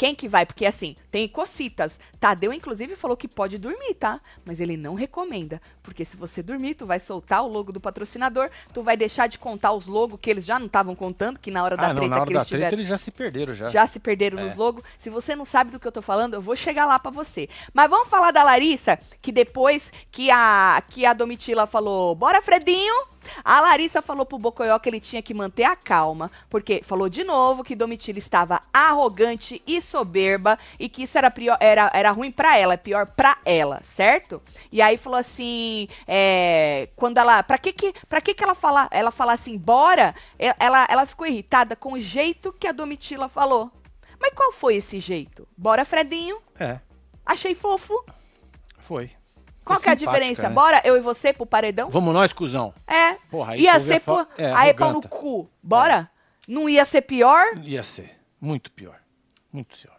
Quem 0.02 0.16
que 0.16 0.28
vai? 0.28 0.48
Porque 0.48 0.66
assim, 0.66 0.96
tem 1.12 1.28
cocitas. 1.28 2.00
Tadeu, 2.20 2.52
inclusive, 2.52 2.96
falou 2.96 3.16
que 3.16 3.28
pode 3.28 3.60
dormir, 3.60 3.94
tá? 3.94 4.20
Mas 4.44 4.60
ele 4.60 4.76
não 4.76 4.96
recomenda. 4.96 5.62
Porque 5.84 6.04
se 6.04 6.18
você 6.18 6.42
dormir, 6.42 6.74
tu 6.74 6.88
vai 6.88 7.00
soltar 7.00 7.44
o 7.44 7.48
logo 7.48 7.72
do 7.72 7.80
patrocinador, 7.80 8.50
tu 8.74 8.82
vai 8.82 8.98
deixar 8.98 9.28
de 9.28 9.38
contar 9.38 9.74
os 9.74 9.86
logos 9.86 10.18
que 10.20 10.28
eles 10.32 10.44
já 10.44 10.58
não 10.58 10.66
estavam 10.66 10.96
contando, 10.96 11.38
que 11.38 11.52
na 11.52 11.64
hora 11.64 11.78
da 11.78 11.84
Ah, 11.84 11.94
não, 11.94 11.98
treta 11.98 12.10
na 12.10 12.16
hora 12.16 12.26
que 12.28 12.34
da 12.34 12.40
eles 12.40 12.50
treta 12.50 12.64
tiveram 12.66 12.78
eles 12.80 12.88
já 12.88 12.98
se 12.98 13.12
perderam 13.12 13.54
já. 13.54 13.70
já 13.70 13.86
se 13.86 14.00
perderam 14.00 14.40
É. 14.40 14.44
nos 14.44 14.56
logos. 14.56 14.84
Se 14.98 15.12
você 15.12 15.36
não 15.36 15.46
sabe 15.46 15.70
do 15.70 15.80
que 15.80 15.88
eu 15.88 15.92
tô 15.92 16.02
falando, 16.02 16.34
eu 16.34 16.42
vou 16.42 16.56
chegar 16.56 16.88
lá 16.88 16.98
pra 16.98 17.12
você. 17.12 17.48
Mas 17.72 17.88
vamos 17.88 18.10
falar 18.10 18.32
da 18.32 18.42
Larissa, 18.42 18.98
que 19.22 19.32
depois 19.32 19.94
que 20.12 20.32
a, 20.32 20.82
que 20.90 21.06
a 21.06 21.14
Domitila 21.14 21.68
falou, 21.68 22.16
bora 22.16 22.42
Fredinho, 22.42 23.11
a 23.44 23.62
Larissa 23.62 24.02
falou 24.02 24.26
pro 24.26 24.38
Bocoió 24.38 24.78
que 24.80 24.90
ele 24.90 25.00
tinha 25.00 25.22
que 25.22 25.34
manter 25.34 25.64
a 25.64 25.76
calma, 25.76 26.30
porque 26.50 26.82
falou 26.84 27.10
de 27.10 27.24
novo 27.24 27.64
que 27.64 27.76
Domitila 27.76 28.20
estava 28.20 28.60
arrogante 28.74 29.62
e 29.66 29.82
soberba 29.82 30.58
e 30.80 30.88
que 30.90 31.04
isso 31.04 31.18
era, 31.18 31.30
pior, 31.32 31.58
era, 31.60 31.90
era 31.94 32.12
ruim 32.12 32.32
pra 32.32 32.58
ela, 32.58 32.74
é 32.74 32.78
pior 32.78 33.08
pra 33.08 33.38
ela, 33.46 33.80
certo? 33.84 34.42
E 34.72 34.82
aí 34.82 34.98
falou 34.98 35.20
assim, 35.20 35.88
é, 36.08 36.90
quando 36.96 37.18
ela, 37.18 37.42
pra 37.44 37.58
que 37.58 37.72
que, 37.74 37.94
pra 38.08 38.22
que 38.22 38.34
que 38.34 38.44
ela 38.44 38.56
fala, 38.56 38.88
ela 38.92 39.12
fala 39.12 39.34
assim, 39.34 39.58
bora, 39.58 40.14
ela, 40.38 40.88
ela 40.90 41.06
ficou 41.06 41.28
irritada 41.28 41.76
com 41.76 41.94
o 41.94 42.00
jeito 42.00 42.54
que 42.54 42.68
a 42.68 42.72
Domitila 42.72 43.28
falou. 43.30 43.72
Mas 44.20 44.34
qual 44.36 44.52
foi 44.52 44.76
esse 44.76 45.00
jeito? 45.00 45.48
Bora, 45.58 45.84
Fredinho, 45.84 46.38
É, 46.60 46.80
achei 47.26 47.56
fofo. 47.56 48.04
foi. 48.80 49.12
Qual 49.64 49.80
que 49.80 49.90
é 49.90 49.92
a 49.92 49.96
diferença? 49.96 50.50
né? 50.50 50.56
Aí 50.58 50.82
eu 50.86 50.98
e 50.98 51.02
você 51.02 51.32
pro 51.32 51.46
paredão? 51.46 51.90
Vamos 51.90 52.14
nós, 52.14 52.34
cuzão. 52.34 52.74
É. 52.88 53.14
Porra, 53.30 53.54
aí 53.54 53.62
ia 53.62 53.80
ser 53.80 54.00
por... 54.02 54.28
é, 54.38 54.52
aí 54.54 54.74
pau 54.74 54.92
no 54.92 55.02
cu. 55.02 55.50
Bora? 55.62 56.10
Não 56.48 56.68
ia 56.68 56.84
ser 56.86 57.02
pior? 57.02 57.58
Ia 57.64 57.84
ser. 57.84 58.20
Muito 58.40 58.72
pior. 58.72 59.00
Muito 59.54 59.78
pior. 59.78 59.96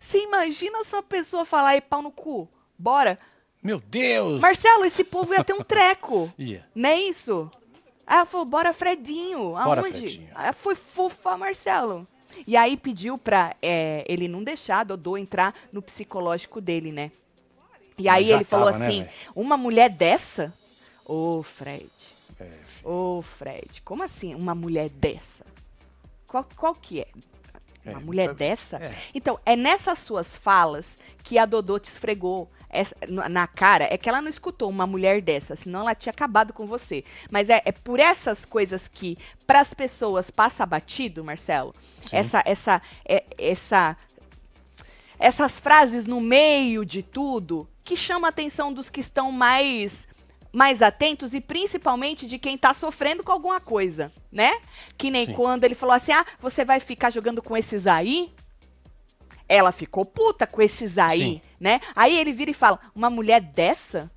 Você 0.00 0.18
imagina 0.18 0.84
só 0.84 0.98
a 0.98 1.02
pessoa 1.02 1.44
falar 1.44 1.70
aí 1.70 1.80
pau 1.80 2.02
no 2.02 2.10
cu? 2.10 2.48
Bora? 2.78 3.18
Meu 3.62 3.80
Deus! 3.80 4.40
Marcelo, 4.40 4.84
esse 4.84 5.04
povo 5.04 5.32
ia 5.32 5.42
ter 5.42 5.54
um 5.54 5.62
treco. 5.62 6.30
Ia. 6.36 6.66
Não 6.74 6.90
é 6.90 7.00
isso? 7.00 7.50
Aí 8.06 8.16
ela 8.16 8.26
falou, 8.26 8.44
bora 8.44 8.72
Fredinho. 8.74 9.52
Bora, 9.52 9.80
Aonde? 9.80 9.98
Fredinho. 9.98 10.30
Aí 10.34 10.52
foi 10.52 10.74
fofa, 10.74 11.36
Marcelo. 11.38 12.06
E 12.46 12.56
aí 12.56 12.76
pediu 12.76 13.16
pra 13.16 13.54
é, 13.62 14.04
ele 14.06 14.28
não 14.28 14.42
deixar 14.42 14.84
Dodô 14.84 15.16
entrar 15.16 15.54
no 15.72 15.80
psicológico 15.80 16.60
dele, 16.60 16.92
né? 16.92 17.10
E 17.96 18.08
aí 18.08 18.30
ele 18.32 18.44
falou 18.44 18.66
tava, 18.66 18.78
né, 18.78 18.86
assim, 18.88 19.02
velho? 19.02 19.12
uma 19.34 19.56
mulher 19.56 19.88
dessa? 19.90 20.52
Ô, 21.04 21.42
Fred. 21.42 21.88
É, 22.40 22.50
Ô, 22.82 23.22
Fred, 23.22 23.80
como 23.82 24.02
assim 24.02 24.34
uma 24.34 24.54
mulher 24.54 24.88
dessa? 24.90 25.44
Qual, 26.26 26.46
qual 26.56 26.74
que 26.74 27.00
é? 27.00 27.06
Uma 27.86 28.00
É, 28.00 28.02
mulher 28.02 28.26
tá- 28.28 28.32
dessa? 28.32 28.76
é. 28.78 28.94
Então, 29.14 29.38
é 29.44 29.54
nessas 29.54 29.98
suas 30.00 30.34
falas 30.36 30.98
que 31.22 31.38
a 31.38 31.44
Dodô 31.46 31.78
te 31.78 31.90
esfregou 31.90 32.50
essa- 32.70 32.96
na 33.06 33.28
na 33.28 33.46
cara. 33.46 33.84
É 33.92 33.96
que 33.96 34.08
ela 34.08 34.20
não 34.22 34.30
escutou 34.30 34.68
uma 34.70 34.86
mulher 34.86 35.20
dessa, 35.20 35.54
senão 35.54 35.80
ela 35.80 35.94
tinha 35.94 36.10
acabado 36.10 36.52
com 36.52 36.66
você. 36.66 37.04
Mas 37.30 37.48
é, 37.50 37.62
é 37.64 37.70
por 37.70 38.00
essas 38.00 38.44
coisas 38.44 38.88
que, 38.88 39.16
para 39.46 39.60
as 39.60 39.72
pessoas, 39.74 40.30
passa 40.30 40.66
batido, 40.66 41.22
Marcelo. 41.22 41.72
Sim. 42.02 42.16
Essa, 42.16 42.42
essa, 42.44 42.82
é- 43.04 43.24
essa 43.38 43.96
essas 45.18 45.60
frases 45.60 46.06
no 46.06 46.20
meio 46.20 46.84
de 46.84 47.02
tudo 47.02 47.68
que 47.84 47.94
chama 47.96 48.28
a 48.28 48.30
atenção 48.30 48.72
dos 48.72 48.88
que 48.88 49.00
estão 49.00 49.30
mais 49.30 50.08
mais 50.50 50.82
atentos 50.82 51.34
e 51.34 51.40
principalmente 51.40 52.28
de 52.28 52.38
quem 52.38 52.56
tá 52.56 52.72
sofrendo 52.72 53.24
com 53.24 53.32
alguma 53.32 53.60
coisa, 53.60 54.12
né? 54.30 54.52
Que 54.96 55.10
nem 55.10 55.26
Sim. 55.26 55.32
quando 55.32 55.64
ele 55.64 55.74
falou 55.74 55.94
assim: 55.94 56.12
"Ah, 56.12 56.24
você 56.38 56.64
vai 56.64 56.78
ficar 56.80 57.10
jogando 57.10 57.42
com 57.42 57.56
esses 57.56 57.86
aí?" 57.86 58.32
Ela 59.48 59.72
ficou 59.72 60.04
puta 60.04 60.46
com 60.46 60.62
esses 60.62 60.96
aí, 60.96 61.20
Sim. 61.20 61.40
né? 61.60 61.80
Aí 61.94 62.16
ele 62.16 62.32
vira 62.32 62.52
e 62.52 62.54
fala: 62.54 62.78
"Uma 62.94 63.10
mulher 63.10 63.40
dessa?" 63.40 64.10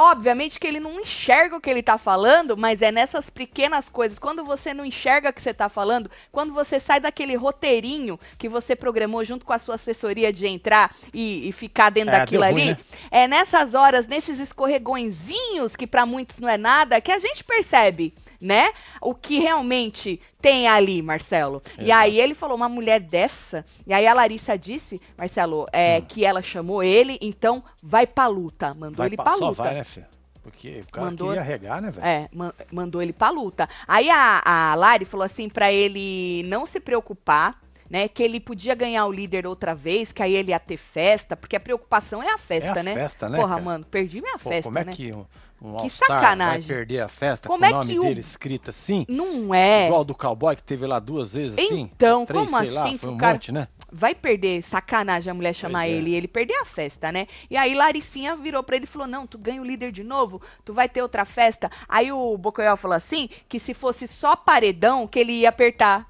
Obviamente 0.00 0.60
que 0.60 0.66
ele 0.66 0.78
não 0.78 1.00
enxerga 1.00 1.56
o 1.56 1.60
que 1.60 1.68
ele 1.68 1.82
tá 1.82 1.98
falando, 1.98 2.56
mas 2.56 2.82
é 2.82 2.92
nessas 2.92 3.28
pequenas 3.28 3.88
coisas. 3.88 4.16
Quando 4.16 4.44
você 4.44 4.72
não 4.72 4.84
enxerga 4.84 5.30
o 5.30 5.32
que 5.32 5.42
você 5.42 5.52
tá 5.52 5.68
falando, 5.68 6.08
quando 6.30 6.52
você 6.54 6.78
sai 6.78 7.00
daquele 7.00 7.34
roteirinho 7.34 8.18
que 8.38 8.48
você 8.48 8.76
programou 8.76 9.24
junto 9.24 9.44
com 9.44 9.52
a 9.52 9.58
sua 9.58 9.74
assessoria 9.74 10.32
de 10.32 10.46
entrar 10.46 10.94
e, 11.12 11.48
e 11.48 11.52
ficar 11.52 11.90
dentro 11.90 12.10
É, 12.10 12.12
daquilo 12.12 12.44
ruim, 12.44 12.70
ali, 12.70 12.76
né? 12.76 12.78
é 13.10 13.26
nessas 13.26 13.74
horas, 13.74 14.06
nesses 14.06 14.38
escorregõezinhos, 14.38 15.74
que 15.74 15.86
pra 15.86 16.06
muitos 16.06 16.38
não 16.38 16.48
é 16.48 16.56
nada, 16.56 17.00
que 17.00 17.10
a 17.10 17.18
gente 17.18 17.42
percebe, 17.42 18.14
né? 18.40 18.70
O 19.00 19.14
que 19.14 19.38
realmente 19.40 20.20
tem 20.40 20.68
ali, 20.68 21.02
Marcelo. 21.02 21.62
E 21.78 21.90
aí 21.90 22.20
ele 22.20 22.34
falou, 22.34 22.56
uma 22.56 22.68
mulher 22.68 23.00
dessa. 23.00 23.64
E 23.86 23.92
aí 23.92 24.06
a 24.06 24.14
Larissa 24.14 24.56
disse, 24.56 25.00
Marcelo, 25.16 25.66
é, 25.72 26.00
que 26.00 26.24
ela 26.24 26.40
chamou 26.42 26.82
ele, 26.82 27.18
então 27.20 27.62
vai 27.82 28.06
pra 28.06 28.26
luta. 28.26 28.68
Mandou 28.74 28.88
Hum. 28.90 28.94
Vai 28.96 29.06
ele 29.08 29.16
pra 29.16 29.32
só 29.32 29.48
luta. 29.50 29.62
vai, 29.62 29.74
né, 29.74 29.84
filho? 29.84 30.06
Porque 30.42 30.80
o 30.88 30.92
cara 30.92 31.06
Mandou- 31.06 31.28
queria 31.28 31.42
regar, 31.42 31.82
né, 31.82 31.90
velho? 31.90 32.06
É, 32.06 32.28
ma- 32.32 32.54
mandou 32.72 33.02
ele 33.02 33.12
pra 33.12 33.28
luta. 33.28 33.68
Aí 33.86 34.08
a, 34.08 34.40
a 34.44 34.74
Lari 34.76 35.04
falou 35.04 35.24
assim 35.24 35.46
pra 35.48 35.70
ele 35.70 36.42
não 36.46 36.64
se 36.64 36.80
preocupar, 36.80 37.60
né? 37.90 38.08
Que 38.08 38.22
ele 38.22 38.40
podia 38.40 38.74
ganhar 38.74 39.04
o 39.06 39.12
líder 39.12 39.46
outra 39.46 39.74
vez, 39.74 40.10
que 40.10 40.22
aí 40.22 40.34
ele 40.34 40.50
ia 40.50 40.58
ter 40.60 40.76
festa, 40.78 41.36
porque 41.36 41.56
a 41.56 41.60
preocupação 41.60 42.22
é 42.22 42.30
a 42.30 42.38
festa, 42.38 42.68
É 42.78 42.80
a 42.80 42.82
né? 42.82 42.94
festa, 42.94 43.28
né, 43.28 43.36
Porra, 43.38 43.50
cara? 43.56 43.62
mano, 43.62 43.84
perdi 43.84 44.22
minha 44.22 44.38
Pô, 44.38 44.48
festa, 44.48 44.62
como 44.62 44.78
é 44.78 44.84
né? 44.84 44.92
que 44.92 45.14
um, 45.60 45.76
Que 45.78 45.90
sacanagem. 45.90 46.60
vai 46.68 46.76
perder 46.76 47.00
a 47.00 47.08
festa 47.08 47.48
Como 47.48 47.60
com 47.60 47.64
é 47.66 47.70
o 47.70 47.72
nome 47.78 47.92
que 47.92 47.98
o- 47.98 48.02
dele 48.02 48.20
escrito 48.20 48.70
assim? 48.70 49.04
Não 49.08 49.52
é. 49.54 49.86
Igual 49.86 50.04
do 50.04 50.14
cowboy 50.14 50.54
que 50.54 50.62
teve 50.62 50.86
lá 50.86 50.98
duas 50.98 51.32
vezes 51.34 51.58
assim? 51.58 51.80
Então, 51.80 52.24
Três, 52.24 52.44
como 52.50 52.62
sei 52.62 52.70
lá, 52.70 52.82
assim 52.84 52.92
que 52.92 52.98
foi 52.98 53.10
um 53.10 53.18
cara- 53.18 53.32
monte, 53.34 53.50
né? 53.52 53.68
Vai 53.90 54.14
perder, 54.14 54.62
sacanagem 54.62 55.30
a 55.30 55.34
mulher 55.34 55.54
chamar 55.54 55.80
Pois 55.84 55.90
é. 55.92 55.94
ele 55.96 56.10
e 56.10 56.14
ele 56.14 56.28
perder 56.28 56.54
a 56.56 56.64
festa, 56.66 57.10
né? 57.10 57.26
E 57.50 57.56
aí 57.56 57.74
Laricinha 57.74 58.36
virou 58.36 58.62
pra 58.62 58.76
ele 58.76 58.84
e 58.84 58.88
falou: 58.88 59.08
Não, 59.08 59.26
tu 59.26 59.38
ganha 59.38 59.62
o 59.62 59.64
líder 59.64 59.90
de 59.92 60.04
novo, 60.04 60.42
tu 60.64 60.74
vai 60.74 60.88
ter 60.90 61.00
outra 61.00 61.24
festa. 61.24 61.70
Aí 61.88 62.12
o 62.12 62.36
Bocoyó 62.36 62.76
falou 62.76 62.94
assim: 62.96 63.30
que 63.48 63.58
se 63.58 63.72
fosse 63.72 64.06
só 64.06 64.36
paredão, 64.36 65.06
que 65.06 65.18
ele 65.18 65.32
ia 65.32 65.48
apertar. 65.48 66.06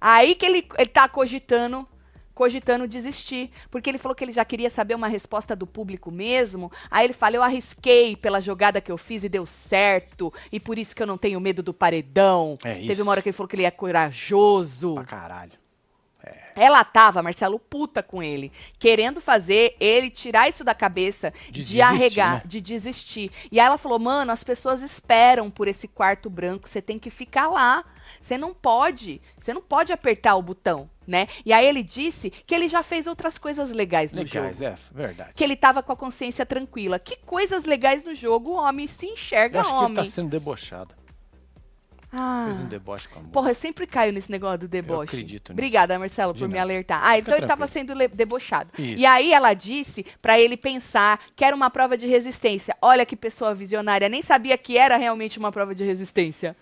Aí 0.00 0.34
que 0.34 0.44
ele, 0.44 0.68
ele 0.76 0.88
tá 0.90 1.08
cogitando. 1.08 1.88
Cogitando 2.34 2.88
desistir. 2.88 3.50
Porque 3.70 3.88
ele 3.88 3.98
falou 3.98 4.14
que 4.14 4.24
ele 4.24 4.32
já 4.32 4.44
queria 4.44 4.70
saber 4.70 4.94
uma 4.94 5.08
resposta 5.08 5.54
do 5.54 5.66
público 5.66 6.10
mesmo. 6.10 6.70
Aí 6.90 7.06
ele 7.06 7.12
fala: 7.14 7.36
Eu 7.36 7.42
arrisquei 7.42 8.16
pela 8.16 8.40
jogada 8.40 8.80
que 8.80 8.90
eu 8.90 8.98
fiz 8.98 9.22
e 9.24 9.28
deu 9.28 9.46
certo. 9.46 10.32
E 10.50 10.58
por 10.58 10.78
isso 10.78 10.94
que 10.96 11.02
eu 11.02 11.06
não 11.06 11.16
tenho 11.18 11.40
medo 11.40 11.62
do 11.62 11.72
paredão. 11.72 12.58
É 12.64 12.74
Teve 12.74 12.92
isso. 12.94 13.02
uma 13.02 13.12
hora 13.12 13.22
que 13.22 13.28
ele 13.28 13.36
falou 13.36 13.48
que 13.48 13.56
ele 13.56 13.64
é 13.64 13.70
corajoso. 13.70 14.94
Pra 14.94 15.04
caralho. 15.04 15.64
Ela 16.56 16.84
tava, 16.84 17.20
Marcelo, 17.22 17.58
puta 17.58 18.00
com 18.02 18.22
ele, 18.22 18.52
querendo 18.78 19.20
fazer 19.20 19.76
ele 19.80 20.08
tirar 20.08 20.48
isso 20.48 20.62
da 20.62 20.72
cabeça 20.72 21.32
De 21.46 21.46
de, 21.46 21.52
desistir, 21.62 21.80
arregar, 21.82 22.34
né? 22.36 22.42
de 22.46 22.60
desistir. 22.60 23.30
E 23.50 23.58
aí 23.58 23.66
ela 23.66 23.76
falou: 23.76 23.98
"Mano, 23.98 24.30
as 24.30 24.44
pessoas 24.44 24.80
esperam 24.80 25.50
por 25.50 25.66
esse 25.66 25.88
quarto 25.88 26.30
branco, 26.30 26.68
você 26.68 26.80
tem 26.80 26.98
que 26.98 27.10
ficar 27.10 27.48
lá. 27.48 27.84
Você 28.20 28.38
não 28.38 28.54
pode, 28.54 29.20
você 29.38 29.52
não 29.52 29.60
pode 29.62 29.92
apertar 29.92 30.36
o 30.36 30.42
botão, 30.42 30.88
né?" 31.06 31.26
E 31.44 31.52
aí 31.52 31.66
ele 31.66 31.82
disse 31.82 32.30
que 32.30 32.54
ele 32.54 32.68
já 32.68 32.82
fez 32.82 33.06
outras 33.06 33.38
coisas 33.38 33.70
legais 33.70 34.12
no 34.12 34.22
Legais, 34.22 34.58
jogo. 34.58 34.70
é, 34.70 34.76
verdade. 34.92 35.30
Que 35.34 35.44
ele 35.44 35.56
tava 35.56 35.82
com 35.82 35.92
a 35.92 35.96
consciência 35.96 36.44
tranquila. 36.46 36.98
Que 36.98 37.16
coisas 37.16 37.64
legais 37.64 38.04
no 38.04 38.14
jogo, 38.14 38.50
o 38.52 38.54
homem 38.56 38.86
se 38.86 39.06
Eu 39.06 39.12
enxerga 39.12 39.60
acho 39.60 39.68
que 39.70 39.74
ele 39.76 39.84
homem. 39.84 39.94
tá 39.96 40.04
sendo 40.04 40.28
debochado. 40.30 40.94
Ah. 42.16 42.44
Fez 42.46 42.60
um 42.60 42.66
deboche 42.66 43.08
com 43.08 43.18
a 43.18 43.22
moça. 43.22 43.32
Porra, 43.32 43.50
eu 43.50 43.54
sempre 43.56 43.88
caio 43.88 44.12
nesse 44.12 44.30
negócio 44.30 44.58
do 44.58 44.68
deboche. 44.68 45.02
acredito 45.08 45.48
nisso. 45.48 45.52
Obrigada, 45.52 45.98
Marcelo, 45.98 46.32
De 46.32 46.38
por 46.38 46.46
me 46.48 46.54
nada. 46.54 46.64
alertar. 46.64 47.00
Ah, 47.02 47.18
então 47.18 47.34
ele 47.34 47.44
tava 47.44 47.66
tranquilo. 47.66 47.96
sendo 47.98 48.14
debochado. 48.16 48.70
Isso. 48.78 49.02
E 49.02 49.04
aí 49.04 49.32
ela 49.32 49.52
disse 49.52 50.06
pra 50.22 50.38
ele 50.38 50.56
pensar 50.56 51.18
que 51.34 51.44
era 51.44 51.56
uma 51.56 51.68
prova 51.70 51.98
de 51.98 52.06
resistência. 52.06 52.76
Olha 52.80 53.04
que 53.04 53.16
pessoa 53.16 53.52
visionária, 53.52 54.08
nem 54.08 54.22
sabia 54.22 54.56
que 54.56 54.78
era 54.78 54.96
realmente 54.96 55.40
uma 55.40 55.50
prova 55.50 55.74
de 55.74 55.82
resistência. 55.82 56.54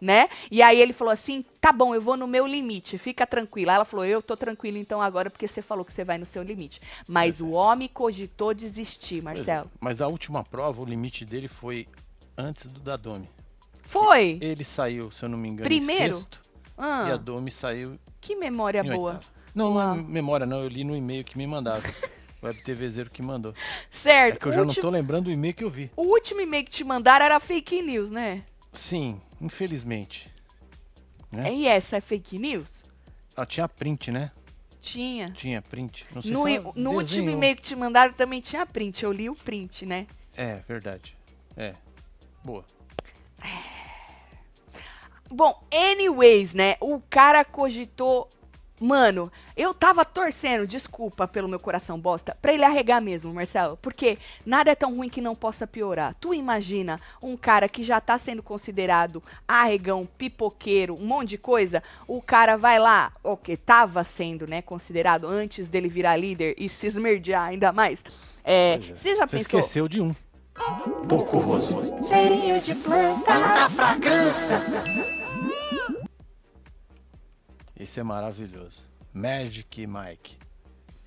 Né? 0.00 0.28
E 0.50 0.62
aí 0.62 0.80
ele 0.80 0.92
falou 0.92 1.12
assim: 1.12 1.44
tá 1.60 1.72
bom, 1.72 1.94
eu 1.94 2.00
vou 2.00 2.16
no 2.16 2.26
meu 2.26 2.46
limite, 2.46 2.96
fica 2.96 3.26
tranquila. 3.26 3.74
Ela 3.74 3.84
falou: 3.84 4.04
eu 4.06 4.22
tô 4.22 4.36
tranquila 4.36 4.78
então 4.78 5.00
agora, 5.02 5.28
porque 5.28 5.46
você 5.46 5.60
falou 5.60 5.84
que 5.84 5.92
você 5.92 6.04
vai 6.04 6.16
no 6.16 6.24
seu 6.24 6.42
limite. 6.42 6.80
Mas 7.08 7.40
o 7.40 7.50
homem 7.50 7.88
cogitou 7.88 8.54
desistir, 8.54 9.18
é. 9.18 9.22
Marcelo. 9.22 9.70
Mas 9.78 10.00
a 10.00 10.06
última 10.08 10.42
prova, 10.42 10.80
o 10.82 10.84
limite 10.86 11.24
dele 11.24 11.48
foi 11.48 11.86
antes 12.36 12.70
do 12.72 12.80
da 12.80 12.96
Domi. 12.96 13.28
Foi? 13.82 14.38
Ele 14.40 14.64
saiu, 14.64 15.10
se 15.10 15.24
eu 15.24 15.28
não 15.28 15.36
me 15.36 15.48
engano, 15.48 15.64
Primeiro? 15.68 16.14
sexto. 16.16 16.40
Ah, 16.78 17.06
E 17.08 17.12
a 17.12 17.16
Domi 17.16 17.50
saiu 17.50 17.98
que 18.20 18.36
memória 18.36 18.80
em 18.80 18.90
boa. 18.94 19.12
oitavo. 19.12 19.30
Não, 19.54 19.72
Uau. 19.74 19.96
não 19.96 20.04
é 20.04 20.06
memória 20.08 20.46
não, 20.46 20.62
eu 20.62 20.68
li 20.68 20.84
no 20.84 20.96
e-mail 20.96 21.24
que 21.24 21.36
me 21.36 21.46
mandaram. 21.46 21.82
o 22.40 22.46
Web 22.46 22.62
TV 22.62 22.88
Zero 22.88 23.10
que 23.10 23.20
mandou. 23.20 23.52
Certo. 23.90 24.36
É 24.36 24.38
que 24.38 24.46
eu 24.46 24.52
já 24.52 24.60
não 24.60 24.68
último, 24.68 24.82
tô 24.82 24.90
lembrando 24.90 25.26
o 25.26 25.30
e-mail 25.32 25.52
que 25.52 25.64
eu 25.64 25.68
vi. 25.68 25.90
o 25.96 26.02
último 26.02 26.40
e-mail 26.40 26.64
que 26.64 26.70
te 26.70 26.84
mandaram 26.84 27.26
era 27.26 27.38
fake 27.40 27.82
news, 27.82 28.10
né? 28.10 28.44
Sim, 28.72 29.20
infelizmente. 29.40 30.32
É? 31.36 31.52
E 31.52 31.66
essa 31.66 31.96
é 31.96 32.00
fake 32.00 32.38
news? 32.38 32.82
Ah, 33.36 33.46
tinha 33.46 33.68
print, 33.68 34.10
né? 34.10 34.30
Tinha. 34.80 35.30
Tinha 35.30 35.62
print. 35.62 36.06
Não 36.14 36.22
sei 36.22 36.32
No, 36.32 36.42
se 36.44 36.56
ela 36.56 36.72
no 36.74 36.90
último 36.92 37.30
e-mail 37.30 37.54
que 37.56 37.62
te 37.62 37.76
mandaram 37.76 38.12
também 38.12 38.40
tinha 38.40 38.64
print. 38.66 39.04
Eu 39.04 39.12
li 39.12 39.28
o 39.28 39.34
print, 39.36 39.86
né? 39.86 40.06
É, 40.36 40.56
verdade. 40.66 41.16
É. 41.56 41.72
Boa. 42.42 42.64
Bom, 45.30 45.62
anyways, 45.72 46.54
né? 46.54 46.76
O 46.80 47.00
cara 47.00 47.44
cogitou. 47.44 48.28
Mano, 48.80 49.30
eu 49.54 49.74
tava 49.74 50.06
torcendo, 50.06 50.66
desculpa 50.66 51.28
pelo 51.28 51.46
meu 51.46 51.60
coração 51.60 52.00
bosta, 52.00 52.34
pra 52.40 52.54
ele 52.54 52.64
arregar 52.64 53.00
mesmo, 53.02 53.32
Marcelo. 53.34 53.76
Porque 53.76 54.16
nada 54.46 54.70
é 54.70 54.74
tão 54.74 54.96
ruim 54.96 55.08
que 55.10 55.20
não 55.20 55.34
possa 55.34 55.66
piorar. 55.66 56.16
Tu 56.18 56.32
imagina 56.32 56.98
um 57.22 57.36
cara 57.36 57.68
que 57.68 57.82
já 57.84 58.00
tá 58.00 58.16
sendo 58.16 58.42
considerado 58.42 59.22
arregão, 59.46 60.08
pipoqueiro, 60.16 60.94
um 60.98 61.04
monte 61.04 61.30
de 61.30 61.38
coisa. 61.38 61.82
O 62.08 62.22
cara 62.22 62.56
vai 62.56 62.78
lá, 62.78 63.12
o 63.22 63.36
que 63.36 63.54
tava 63.54 64.02
sendo, 64.02 64.46
né, 64.46 64.62
considerado 64.62 65.26
antes 65.26 65.68
dele 65.68 65.88
virar 65.88 66.16
líder 66.16 66.54
e 66.56 66.66
se 66.68 66.86
esmerdear 66.86 67.48
ainda 67.48 67.72
mais. 67.72 68.02
É, 68.42 68.74
é. 68.74 68.78
você 68.78 69.14
já 69.14 69.26
Você 69.26 69.36
pensou? 69.36 69.60
esqueceu 69.60 69.88
de 69.88 70.00
um. 70.00 70.14
Pouco 71.06 71.38
roso. 71.38 71.80
Cheirinho 72.08 72.60
de 72.60 72.74
planta 72.76 73.38
da 73.38 73.68
fragrância. 73.68 75.19
Esse 77.80 77.98
é 77.98 78.02
maravilhoso. 78.02 78.86
Magic 79.12 79.86
Mike. 79.86 80.36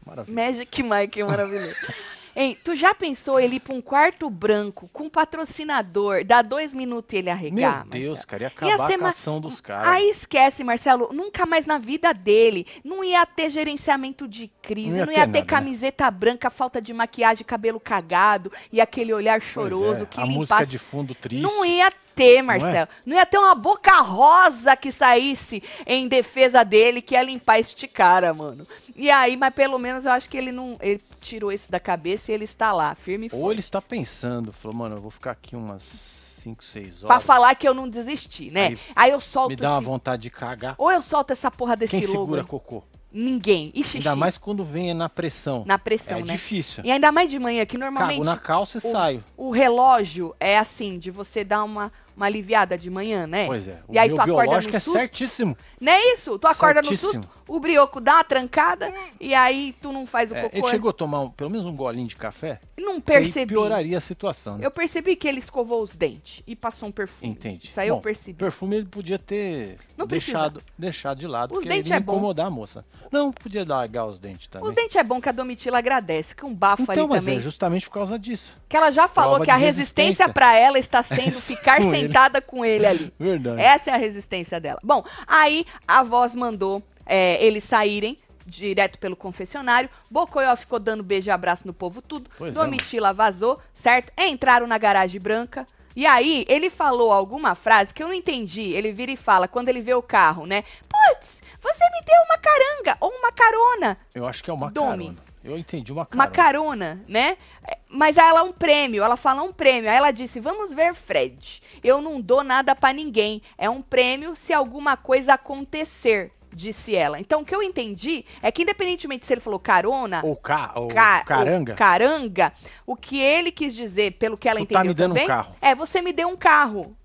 Maravilhoso. 0.05 0.33
Magic 0.47 0.83
Mike 0.83 1.21
é 1.21 1.23
maravilhoso. 1.23 1.75
Hein, 2.35 2.57
tu 2.63 2.75
já 2.75 2.95
pensou 2.95 3.39
ele 3.39 3.57
ir 3.57 3.59
pra 3.59 3.75
um 3.75 3.79
quarto 3.79 4.27
branco 4.27 4.89
com 4.91 5.03
um 5.03 5.09
patrocinador, 5.09 6.25
dar 6.25 6.41
dois 6.41 6.73
minutos 6.73 7.13
e 7.13 7.17
ele 7.17 7.29
arregar? 7.29 7.85
Meu 7.85 7.91
Deus, 7.91 8.05
Marcelo? 8.17 8.27
cara, 8.27 8.43
ia 8.43 8.47
Ia 8.47 8.73
acabar 8.73 8.87
com 8.87 8.93
a 8.95 8.97
ma- 8.97 9.09
ação 9.09 9.39
dos 9.39 9.61
caras. 9.61 9.87
Aí 9.89 10.09
esquece, 10.09 10.63
Marcelo, 10.63 11.09
nunca 11.13 11.45
mais 11.45 11.67
na 11.67 11.77
vida 11.77 12.11
dele. 12.11 12.65
Não 12.83 13.03
ia 13.03 13.23
ter 13.23 13.51
gerenciamento 13.51 14.27
de 14.27 14.47
crise, 14.63 14.97
Não 14.97 15.05
não 15.05 15.13
ia 15.13 15.19
ia, 15.19 15.27
ter 15.27 15.31
ter 15.33 15.39
nada, 15.41 15.41
né? 15.41 15.45
camiseta 15.45 16.09
branca, 16.09 16.49
falta 16.49 16.81
de 16.81 16.91
maquiagem, 16.91 17.45
cabelo 17.45 17.79
cagado 17.79 18.51
e 18.71 18.81
aquele 18.81 19.13
olhar 19.13 19.39
choroso 19.39 20.01
é, 20.01 20.05
que 20.07 20.19
A 20.19 20.23
limpasse. 20.25 20.39
música 20.39 20.65
de 20.65 20.79
fundo 20.79 21.13
triste. 21.13 21.43
Não 21.43 21.63
ia 21.63 21.93
ter, 22.15 22.41
Marcelo. 22.41 22.87
Não, 23.05 23.15
ia 23.15 23.25
ter 23.25 23.37
uma 23.37 23.55
boca 23.55 23.99
rosa 24.01 24.75
que 24.75 24.91
saísse 24.91 25.61
em 25.85 26.07
defesa 26.07 26.63
dele 26.63 27.01
que 27.01 27.15
ia 27.15 27.23
limpar 27.23 27.59
este 27.59 27.87
cara, 27.87 28.33
mano. 28.33 28.65
E 28.95 29.09
aí, 29.09 29.35
mas 29.37 29.53
pelo 29.53 29.77
menos 29.79 30.05
eu 30.05 30.11
acho 30.11 30.29
que 30.29 30.37
ele 30.37 30.51
não. 30.51 30.77
Ele 30.81 31.01
tirou 31.19 31.51
isso 31.51 31.71
da 31.71 31.79
cabeça 31.79 32.31
e 32.31 32.35
ele 32.35 32.43
está 32.45 32.71
lá, 32.71 32.93
firme 32.95 33.27
e 33.27 33.29
Ou 33.35 33.41
forte. 33.41 33.53
ele 33.53 33.59
está 33.59 33.81
pensando, 33.81 34.51
falou, 34.53 34.77
mano, 34.77 34.95
eu 34.97 35.01
vou 35.01 35.11
ficar 35.11 35.31
aqui 35.31 35.55
umas 35.55 35.81
5, 35.81 36.63
6 36.63 36.99
Pra 37.01 37.15
horas. 37.15 37.23
falar 37.23 37.55
que 37.55 37.67
eu 37.67 37.73
não 37.73 37.87
desisti, 37.89 38.51
né? 38.51 38.67
Aí, 38.67 38.79
Aí 38.95 39.11
eu 39.11 39.21
solto 39.21 39.49
Me 39.49 39.55
dá 39.55 39.71
uma 39.71 39.77
esse- 39.79 39.85
vontade 39.85 40.21
de 40.23 40.29
cagar. 40.29 40.75
Ou 40.77 40.91
eu 40.91 41.01
solto 41.01 41.31
essa 41.31 41.49
porra 41.49 41.75
desse 41.75 41.91
Quem 41.97 42.05
logo. 42.07 42.19
segura 42.25 42.43
cocô? 42.43 42.83
Ninguém. 43.15 43.71
E 43.75 43.83
xixi. 43.83 43.97
Ainda 43.97 44.15
mais 44.15 44.39
quando 44.39 44.65
vem 44.65 44.91
na 44.93 45.07
pressão. 45.07 45.63
Na 45.67 45.77
pressão, 45.77 46.17
é 46.17 46.23
né? 46.23 46.33
difícil. 46.33 46.83
E 46.83 46.91
ainda 46.91 47.11
mais 47.11 47.29
de 47.29 47.37
manhã, 47.37 47.63
que 47.63 47.77
normalmente 47.77 48.17
Cago 48.17 48.23
na 48.25 48.37
calça 48.37 48.79
e 48.79 48.87
o- 48.87 48.91
saio. 48.91 49.23
o 49.37 49.51
relógio 49.51 50.35
é 50.39 50.57
assim, 50.57 50.97
de 50.97 51.11
você 51.11 51.43
dar 51.43 51.63
uma, 51.63 51.91
uma 52.15 52.25
aliviada 52.25 52.77
de 52.77 52.89
manhã, 52.89 53.25
né? 53.27 53.45
Pois 53.45 53.67
é. 53.67 53.79
O 53.87 53.93
E 53.93 53.97
aí 53.97 54.09
tu 54.09 54.21
acorda 54.21 54.61
no 54.61 54.69
é 54.69 54.79
susto. 54.79 54.91
certíssimo. 54.97 55.57
Não 55.79 55.91
é 55.91 56.13
isso? 56.13 56.37
Tu 56.37 56.47
acorda 56.47 56.81
no 56.81 56.87
Certíssimo. 56.89 57.23
susto, 57.23 57.31
o 57.47 57.59
brioco 57.59 57.99
dá 58.01 58.15
uma 58.15 58.23
trancada 58.23 58.91
e 59.19 59.33
aí 59.33 59.75
tu 59.81 59.91
não 59.91 60.05
faz 60.05 60.31
o 60.31 60.35
É, 60.35 60.43
cocô. 60.43 60.57
ele 60.57 60.67
chegou 60.67 60.89
a 60.89 60.93
tomar 60.93 61.21
um- 61.21 61.29
pelo 61.29 61.49
menos 61.49 61.65
um 61.65 61.75
golinho 61.75 62.07
de 62.07 62.15
café? 62.15 62.59
Não 62.77 62.99
percebi. 62.99 63.53
pioraria 63.53 63.97
a 63.97 64.01
situação. 64.01 64.57
Né? 64.57 64.65
Eu 64.65 64.71
percebi 64.71 65.15
que 65.15 65.27
ele 65.27 65.39
escovou 65.39 65.81
os 65.81 65.95
dentes 65.95 66.43
e 66.45 66.55
passou 66.55 66.89
um 66.89 66.91
perfume. 66.91 67.31
Entendi. 67.31 67.67
Isso 67.67 67.79
aí 67.79 67.87
eu 67.87 67.95
Bom, 67.95 68.01
percebi. 68.01 68.37
perfume 68.37 68.75
ele 68.77 68.85
podia 68.85 69.17
ter 69.17 69.77
Não 69.97 70.05
precisa. 70.07 70.33
deixado, 70.37 70.63
deixado 70.77 71.19
de 71.19 71.27
lado, 71.27 71.51
Os 71.51 71.57
porque 71.59 71.69
dentes 71.69 71.89
ele 71.91 71.97
é 71.97 71.99
bom. 71.99 72.13
incomodar 72.13 72.47
a 72.47 72.49
moça. 72.49 72.85
Não, 73.11 73.31
podia 73.31 73.63
largar 73.65 74.05
os 74.05 74.19
dentes 74.19 74.47
também. 74.47 74.67
Os 74.67 74.73
dentes 74.75 74.95
é 74.95 75.03
bom 75.03 75.21
que 75.21 75.29
a 75.29 75.31
Domitila 75.31 75.77
agradece, 75.77 76.35
que 76.35 76.45
um 76.45 76.53
bafo 76.53 76.83
então, 76.83 76.93
ali 76.93 77.07
mas 77.07 77.23
também. 77.23 77.37
é 77.37 77.41
justamente 77.41 77.87
por 77.87 77.93
causa 77.93 78.17
disso. 78.19 78.53
Que 78.67 78.75
ela 78.75 78.91
já 78.91 79.07
falou 79.07 79.31
Prova 79.35 79.45
que 79.45 79.51
a 79.51 79.55
resistência 79.55 79.83
resistência. 80.25 80.29
pra 80.33 80.55
ela 80.57 80.77
está 80.79 81.01
sendo 81.03 81.39
ficar 81.39 81.77
Com 81.81 81.93
ele. 81.93 82.07
sentada 82.07 82.41
com 82.41 82.65
ele 82.65 82.85
ali. 82.85 83.13
Verdade. 83.19 83.61
Essa 83.61 83.91
é 83.91 83.93
a 83.93 83.97
resistência 83.97 84.59
dela. 84.59 84.79
Bom, 84.83 85.03
aí 85.27 85.65
a 85.87 86.03
voz 86.03 86.35
mandou 86.35 86.81
é, 87.05 87.43
eles 87.43 87.63
saírem 87.63 88.17
direto 88.45 88.99
pelo 88.99 89.15
confessionário. 89.15 89.89
Bocoió 90.11 90.55
ficou 90.55 90.79
dando 90.79 91.03
beijo 91.03 91.29
e 91.29 91.31
abraço 91.31 91.65
no 91.65 91.73
povo 91.73 92.01
tudo. 92.01 92.29
Pois 92.37 92.55
é, 92.55 92.59
Domitila 92.59 93.13
vazou, 93.13 93.59
certo? 93.73 94.11
Entraram 94.17 94.67
na 94.67 94.77
garagem 94.77 95.19
branca. 95.19 95.65
E 95.95 96.05
aí, 96.07 96.43
ele 96.49 96.69
falou 96.69 97.11
alguma 97.11 97.53
frase 97.53 97.93
que 97.93 98.01
eu 98.01 98.07
não 98.07 98.15
entendi. 98.15 98.71
Ele 98.73 98.91
vira 98.91 99.11
e 99.11 99.15
fala, 99.17 99.47
quando 99.47 99.69
ele 99.69 99.79
vê 99.79 99.93
o 99.93 100.01
carro, 100.01 100.45
né? 100.45 100.63
Putz, 100.89 101.39
você 101.61 101.83
me 101.91 102.01
deu 102.03 102.15
uma 102.25 102.37
caranga 102.37 102.97
ou 102.99 103.11
uma 103.11 103.31
carona. 103.31 103.97
Eu 104.13 104.25
acho 104.25 104.43
que 104.43 104.49
é 104.49 104.53
uma 104.53 104.71
Domi. 104.71 105.05
carona. 105.05 105.33
Eu 105.43 105.57
entendi 105.57 105.91
uma 105.91 106.05
carona. 106.05 106.25
Uma 106.25 106.31
carona, 106.33 107.05
né? 107.07 107.37
É, 107.69 107.77
Mas 107.89 108.17
ela 108.17 108.39
é 108.39 108.43
um 108.43 108.53
prêmio, 108.53 109.03
ela 109.03 109.17
fala 109.17 109.43
um 109.43 109.51
prêmio. 109.51 109.89
Aí 109.89 109.97
ela 109.97 110.11
disse: 110.11 110.39
Vamos 110.39 110.73
ver, 110.73 110.93
Fred. 110.95 111.61
Eu 111.83 112.01
não 112.01 112.19
dou 112.21 112.43
nada 112.43 112.73
pra 112.73 112.93
ninguém. 112.93 113.41
É 113.57 113.69
um 113.69 113.81
prêmio 113.81 114.35
se 114.35 114.53
alguma 114.53 114.95
coisa 114.95 115.33
acontecer, 115.33 116.31
disse 116.55 116.95
ela. 116.95 117.19
Então 117.19 117.41
o 117.41 117.45
que 117.45 117.53
eu 117.55 117.61
entendi 117.63 118.23
é 118.41 118.51
que, 118.51 118.61
independentemente 118.63 119.25
se 119.25 119.33
ele 119.33 119.41
falou 119.41 119.59
carona. 119.59 120.21
Ou, 120.23 120.35
ca, 120.35 120.71
ou 120.75 120.87
ca- 120.87 121.23
caranga. 121.23 121.73
ou 121.73 121.77
caranga, 121.77 122.53
o 122.85 122.95
que 122.95 123.19
ele 123.19 123.51
quis 123.51 123.75
dizer, 123.75 124.11
pelo 124.13 124.37
que 124.37 124.47
ela 124.47 124.59
Tu 124.59 124.63
entendeu 124.63 124.81
tá 124.81 124.87
me 124.87 124.93
dando 124.93 125.11
um 125.11 125.15
também, 125.15 125.27
carro. 125.27 125.55
é 125.61 125.73
você 125.75 126.01
me 126.01 126.13
deu 126.13 126.27
um 126.29 126.35
carro. 126.37 126.95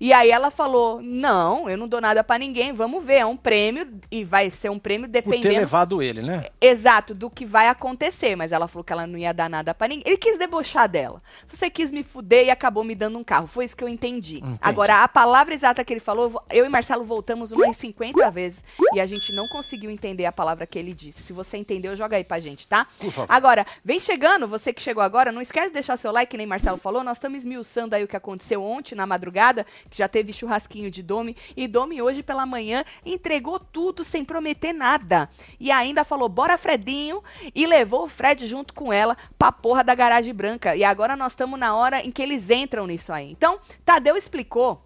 E 0.00 0.12
aí 0.12 0.30
ela 0.30 0.50
falou: 0.50 1.00
"Não, 1.02 1.68
eu 1.68 1.76
não 1.76 1.88
dou 1.88 2.00
nada 2.00 2.22
pra 2.24 2.38
ninguém. 2.38 2.72
Vamos 2.72 3.04
ver, 3.04 3.16
é 3.16 3.26
um 3.26 3.36
prêmio 3.36 3.86
e 4.10 4.24
vai 4.24 4.50
ser 4.50 4.70
um 4.70 4.78
prêmio 4.78 5.06
Por 5.08 5.12
ter 5.12 5.22
dependendo 5.22 5.54
levado 5.60 6.02
ele, 6.02 6.22
né? 6.22 6.46
exato 6.60 7.14
do 7.14 7.28
que 7.30 7.44
vai 7.44 7.68
acontecer, 7.68 8.36
mas 8.36 8.52
ela 8.52 8.66
falou 8.68 8.84
que 8.84 8.92
ela 8.92 9.06
não 9.06 9.18
ia 9.18 9.32
dar 9.32 9.48
nada 9.50 9.74
pra 9.74 9.88
ninguém. 9.88 10.04
Ele 10.06 10.16
quis 10.16 10.38
debochar 10.38 10.88
dela. 10.88 11.22
Você 11.48 11.68
quis 11.70 11.92
me 11.92 12.02
fuder 12.02 12.46
e 12.46 12.50
acabou 12.50 12.84
me 12.84 12.94
dando 12.94 13.18
um 13.18 13.24
carro. 13.24 13.46
Foi 13.46 13.64
isso 13.64 13.76
que 13.76 13.84
eu 13.84 13.88
entendi. 13.88 14.38
Entendi. 14.38 14.58
Agora, 14.60 15.02
a 15.02 15.08
palavra 15.08 15.54
exata 15.54 15.84
que 15.84 15.92
ele 15.92 16.00
falou, 16.00 16.42
eu 16.50 16.64
e 16.64 16.68
Marcelo 16.68 17.04
voltamos 17.04 17.52
umas 17.52 17.76
50 17.76 18.30
vezes 18.30 18.64
e 18.94 19.00
a 19.00 19.06
gente 19.06 19.32
não 19.34 19.46
conseguiu 19.48 19.90
entender 19.90 20.24
a 20.26 20.32
palavra 20.32 20.66
que 20.66 20.78
ele 20.78 20.94
disse. 20.94 21.22
Se 21.22 21.32
você 21.32 21.56
entendeu, 21.56 21.96
joga 21.96 22.16
aí 22.16 22.24
pra 22.24 22.40
gente, 22.40 22.66
tá? 22.66 22.86
Por 22.98 23.10
favor. 23.12 23.32
Agora, 23.34 23.66
vem 23.84 23.98
chegando, 24.00 24.46
você 24.48 24.72
que 24.72 24.80
chegou 24.82 25.02
agora, 25.02 25.32
não 25.32 25.40
esquece 25.42 25.68
de 25.68 25.74
deixar 25.74 25.96
seu 25.96 26.12
like, 26.12 26.36
nem 26.36 26.46
Marcelo 26.46 26.78
falou. 26.78 27.02
Nós 27.02 27.16
estamos 27.16 27.38
esmiuçando 27.40 27.94
aí 27.94 28.04
o 28.04 28.08
que 28.08 28.16
aconteceu 28.16 28.62
ontem 28.62 28.94
na 28.94 29.06
madrugada, 29.06 29.66
que 29.90 29.98
já 29.98 30.08
teve 30.08 30.32
churrasquinho 30.32 30.90
de 30.90 31.02
Domi. 31.02 31.36
E 31.56 31.66
Domi 31.66 32.00
hoje 32.00 32.22
pela 32.22 32.46
manhã 32.46 32.84
entregou 33.04 33.58
tudo 33.58 34.04
sem 34.04 34.24
prometer 34.24 34.72
nada. 34.72 35.28
E 35.58 35.70
ainda 35.70 36.04
falou, 36.04 36.28
bora 36.28 36.58
Fredinho, 36.58 37.22
e 37.54 37.66
levou 37.66 38.04
o 38.04 38.08
Fred 38.08 38.46
junto 38.46 38.74
com 38.74 38.92
ela 38.92 39.16
pra 39.38 39.52
porra 39.52 39.84
da 39.84 39.94
garagem 39.94 40.34
branca. 40.34 40.76
E 40.76 40.84
agora 40.84 41.16
nós 41.16 41.32
estamos 41.32 41.58
na 41.58 41.74
hora 41.74 42.04
em 42.04 42.10
que 42.10 42.22
eles 42.22 42.50
entram 42.50 42.86
nisso 42.86 43.12
aí. 43.12 43.30
Então, 43.30 43.58
Tadeu 43.84 44.16
explicou 44.16 44.82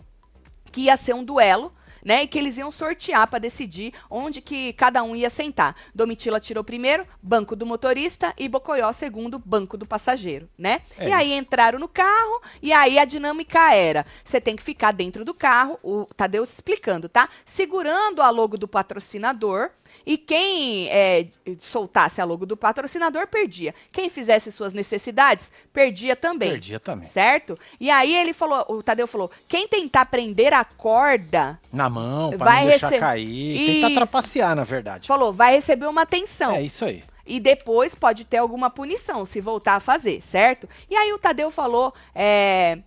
que 0.71 0.83
ia 0.83 0.97
ser 0.97 1.15
um 1.15 1.25
duelo, 1.25 1.73
né? 2.05 2.23
E 2.23 2.27
que 2.27 2.39
eles 2.39 2.59
iam 2.59 2.71
sortear 2.71 3.27
para 3.27 3.39
decidir 3.39 3.93
onde 4.11 4.41
que 4.41 4.73
cada 4.75 5.03
um 5.03 5.15
ia 5.15 5.31
sentar. 5.31 5.75
Domitila 5.95 6.41
tirou 6.41 6.65
primeiro, 6.65 7.07
banco 7.23 7.55
do 7.55 7.67
motorista, 7.67 8.33
e 8.39 8.49
Bocoió 8.49 8.93
segundo, 8.93 9.39
banco 9.39 9.77
do 9.77 9.87
passageiro, 9.87 10.49
né? 10.57 10.83
É 10.97 11.09
e 11.09 11.13
aí 11.13 11.33
entraram 11.33 11.79
no 11.79 11.89
carro, 11.89 12.43
e 12.63 12.73
aí 12.73 12.99
a 12.99 13.05
dinâmica 13.05 13.75
era: 13.75 14.05
você 14.25 14.41
tem 14.41 14.57
que 14.57 14.63
ficar 14.63 14.93
dentro 14.93 15.25
do 15.25 15.35
carro, 15.35 15.79
o 15.83 16.07
Tadeu 16.17 16.43
explicando, 16.45 17.09
tá? 17.09 17.29
Segurando 17.45 18.23
a 18.23 18.31
logo 18.31 18.57
do 18.57 18.69
patrocinador. 18.69 19.71
E 20.07 20.17
quem 20.17 20.89
é, 20.91 21.27
soltasse 21.61 22.21
a 22.21 22.25
logo 22.25 22.47
do 22.47 22.57
patrocinador 22.57 23.27
perdia. 23.27 23.75
Quem 23.93 24.09
fizesse 24.11 24.51
suas 24.51 24.73
necessidades 24.73 25.51
perdia 25.73 26.17
também. 26.17 26.51
Perdia 26.51 26.81
também. 26.81 27.07
Certo? 27.09 27.59
E 27.79 27.91
aí 27.91 28.15
ele 28.15 28.33
falou, 28.33 28.65
o 28.69 28.83
Tadeu 28.83 29.07
falou: 29.07 29.31
quem 29.47 29.69
tentar 29.69 30.07
prender 30.07 30.53
a 30.53 30.65
corda, 30.65 31.59
Na 31.73 31.89
mão, 31.89 32.31
pra 32.31 32.45
Vai 32.47 32.63
não 32.63 32.71
deixar 32.71 32.89
rece- 32.89 33.01
cair. 33.01 33.67
Tentar 33.67 33.87
Isso. 33.89 33.95
trapacear, 33.97 34.57
na 34.57 34.65
verdade. 34.65 35.07
falou, 35.09 35.33
vai 35.33 35.53
receber 35.55 35.87
uma 35.87 36.03
atenção. 36.03 36.53
É 36.55 36.63
isso 36.63 36.85
aí. 36.85 37.03
E 37.27 37.39
depois 37.39 37.95
pode 37.95 38.25
ter 38.25 38.39
alguma 38.39 38.71
punição 38.71 39.25
se 39.27 39.39
voltar 39.41 39.75
a 39.75 39.81
fazer, 39.81 40.23
certo? 40.23 40.67
E 40.89 40.97
aí 40.97 41.13
o 41.13 41.19
Tadeu 41.19 41.51
falou, 41.51 41.93
é, 42.15 42.79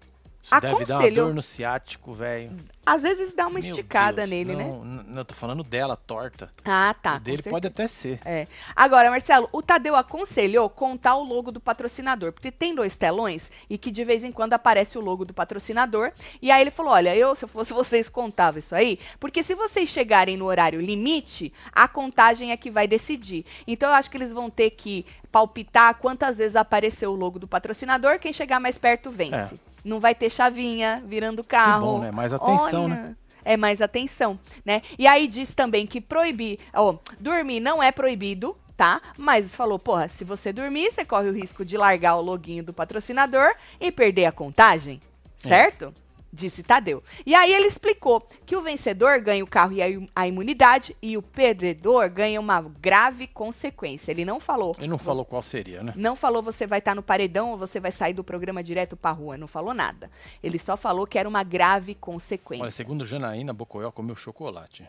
Isso 0.44 0.60
deve 0.60 0.86
dar 0.86 1.00
uma 1.00 1.12
dor 1.12 1.34
no 1.36 1.42
ciático, 1.42 2.14
velho. 2.14 2.52
às 2.86 3.04
vezes 3.04 3.34
dá 3.34 3.44
uma 3.48 3.60
Meu 3.60 3.70
esticada 3.70 4.18
Deus, 4.28 4.30
nele, 4.30 4.56
né? 4.56 4.64
não, 4.64 4.84
n- 4.84 5.04
Não, 5.08 5.18
eu 5.20 5.26
tô 5.26 5.36
falando 5.36 5.62
dela, 5.64 5.96
torta. 5.96 6.52
Ah, 6.66 6.96
tá. 7.02 7.18
o 7.18 7.20
dele 7.20 7.44
pode 7.44 7.68
até 7.68 7.88
ser. 7.88 8.20
É. 8.26 8.48
Agora, 8.76 9.10
Marcelo, 9.12 9.48
o 9.52 9.62
Tadeu 9.62 9.96
aconselhou 9.96 10.68
contar 10.70 11.16
o 11.16 11.24
logo 11.24 11.52
do 11.52 11.60
patrocinador, 11.60 12.32
porque 12.34 12.52
tem 12.52 12.74
dois 12.74 12.98
telões 12.98 13.52
e 13.70 13.78
que 13.78 13.92
de 13.92 14.04
vez 14.04 14.24
em 14.24 14.32
quando 14.32 14.54
aparece 14.54 14.98
o 14.98 15.02
logo 15.02 15.24
do 15.26 15.34
patrocinador. 15.34 16.12
E 16.42 16.50
aí 16.50 16.62
ele 16.62 16.72
falou: 16.72 16.92
olha, 16.94 17.16
eu, 17.16 17.36
se 17.36 17.46
eu 17.46 17.50
fosse 17.50 17.72
vocês, 17.74 18.10
contava 18.10 18.58
isso 18.60 18.74
aí, 18.74 18.98
porque 19.20 19.44
se 19.44 19.54
vocês 19.54 19.90
chegarem 19.90 20.36
no 20.38 20.46
horário 20.46 20.82
limite, 20.82 21.54
a 21.72 21.88
contagem 21.88 22.52
é 22.52 22.58
que 22.58 22.72
vai 22.72 22.88
decidir. 22.88 23.46
Então 23.68 23.90
eu 23.90 23.96
acho 23.96 24.10
que 24.10 24.18
eles 24.18 24.34
vão 24.34 24.50
ter 24.50 24.72
que 24.72 25.06
palpitar 25.32 25.96
quantas 25.96 26.38
vezes 26.40 26.56
apareceu 26.56 27.12
o 27.12 27.16
logo 27.16 27.40
do 27.40 27.48
patrocinador, 27.48 28.20
quem 28.20 28.34
chegar 28.34 28.60
mais 28.60 28.78
perto 28.78 29.10
vence. 29.10 29.56
Não 29.84 30.00
vai 30.00 30.14
ter 30.16 30.30
chavinha 30.30 31.02
virando 31.06 31.44
carro. 31.44 31.86
bom, 31.86 32.00
né? 32.00 32.12
Mais 32.12 32.34
atenção, 32.34 32.86
Olha, 32.86 32.96
né? 32.96 33.16
é 33.44 33.58
mais 33.58 33.82
atenção, 33.82 34.40
né? 34.66 34.82
E 34.98 35.08
aí 35.08 35.28
diz 35.28 35.54
também 35.56 35.86
que 35.88 36.00
proibir, 36.00 36.60
ó, 36.74 36.96
dormir 37.20 37.60
não 37.60 37.82
é 37.82 37.92
proibido, 37.92 38.56
tá? 38.78 39.02
Mas 39.18 39.56
falou, 39.56 39.80
porra, 39.80 40.08
se 40.10 40.24
você 40.24 40.52
dormir, 40.54 40.92
você 40.92 41.04
corre 41.06 41.30
o 41.30 41.34
risco 41.34 41.64
de 41.66 41.78
largar 41.78 42.16
o 42.16 42.22
loginho 42.22 42.64
do 42.64 42.74
patrocinador 42.74 43.54
e 43.80 43.92
perder 43.92 44.26
a 44.26 44.32
contagem, 44.32 45.00
É. 45.44 45.92
Disse 46.34 46.64
Tadeu. 46.64 47.04
E 47.26 47.36
aí 47.36 47.52
ele 47.54 47.68
explicou 47.68 48.26
que 48.46 48.56
o 48.56 48.62
vencedor 48.62 49.20
ganha 49.20 49.44
o 49.44 49.48
carro 49.48 49.74
e 49.74 49.82
a 49.82 49.90
im- 49.90 50.08
a 50.16 50.26
imunidade 50.28 50.96
e 51.02 51.18
o 51.18 51.22
perdedor 51.22 52.10
ganha 52.10 52.40
uma 52.40 52.62
grave 52.62 53.28
consequência. 53.28 54.12
Ele 54.12 54.24
não 54.24 54.40
falou. 54.40 54.74
Ele 54.78 54.88
não 54.88 54.98
falou 54.98 55.26
qual 55.26 55.44
seria, 55.44 55.84
né? 55.84 55.92
Não 55.96 56.16
falou 56.16 56.42
você 56.42 56.66
vai 56.66 56.80
estar 56.80 56.96
no 56.96 57.04
paredão 57.04 57.52
ou 57.52 57.58
você 57.58 57.82
vai 57.82 57.92
sair 57.92 58.14
do 58.14 58.24
programa 58.24 58.64
direto 58.64 58.96
pra 58.96 59.12
rua. 59.12 59.36
Não 59.36 59.48
falou 59.48 59.74
nada. 59.74 60.10
Ele 60.42 60.58
só 60.58 60.78
falou 60.78 61.06
que 61.06 61.20
era 61.20 61.28
uma 61.28 61.44
grave 61.44 61.96
consequência. 61.96 62.64
Olha, 62.64 62.72
segundo 62.72 63.04
Janaína, 63.04 63.52
Bocoyó 63.52 63.92
comeu 63.92 64.16
chocolate. 64.16 64.88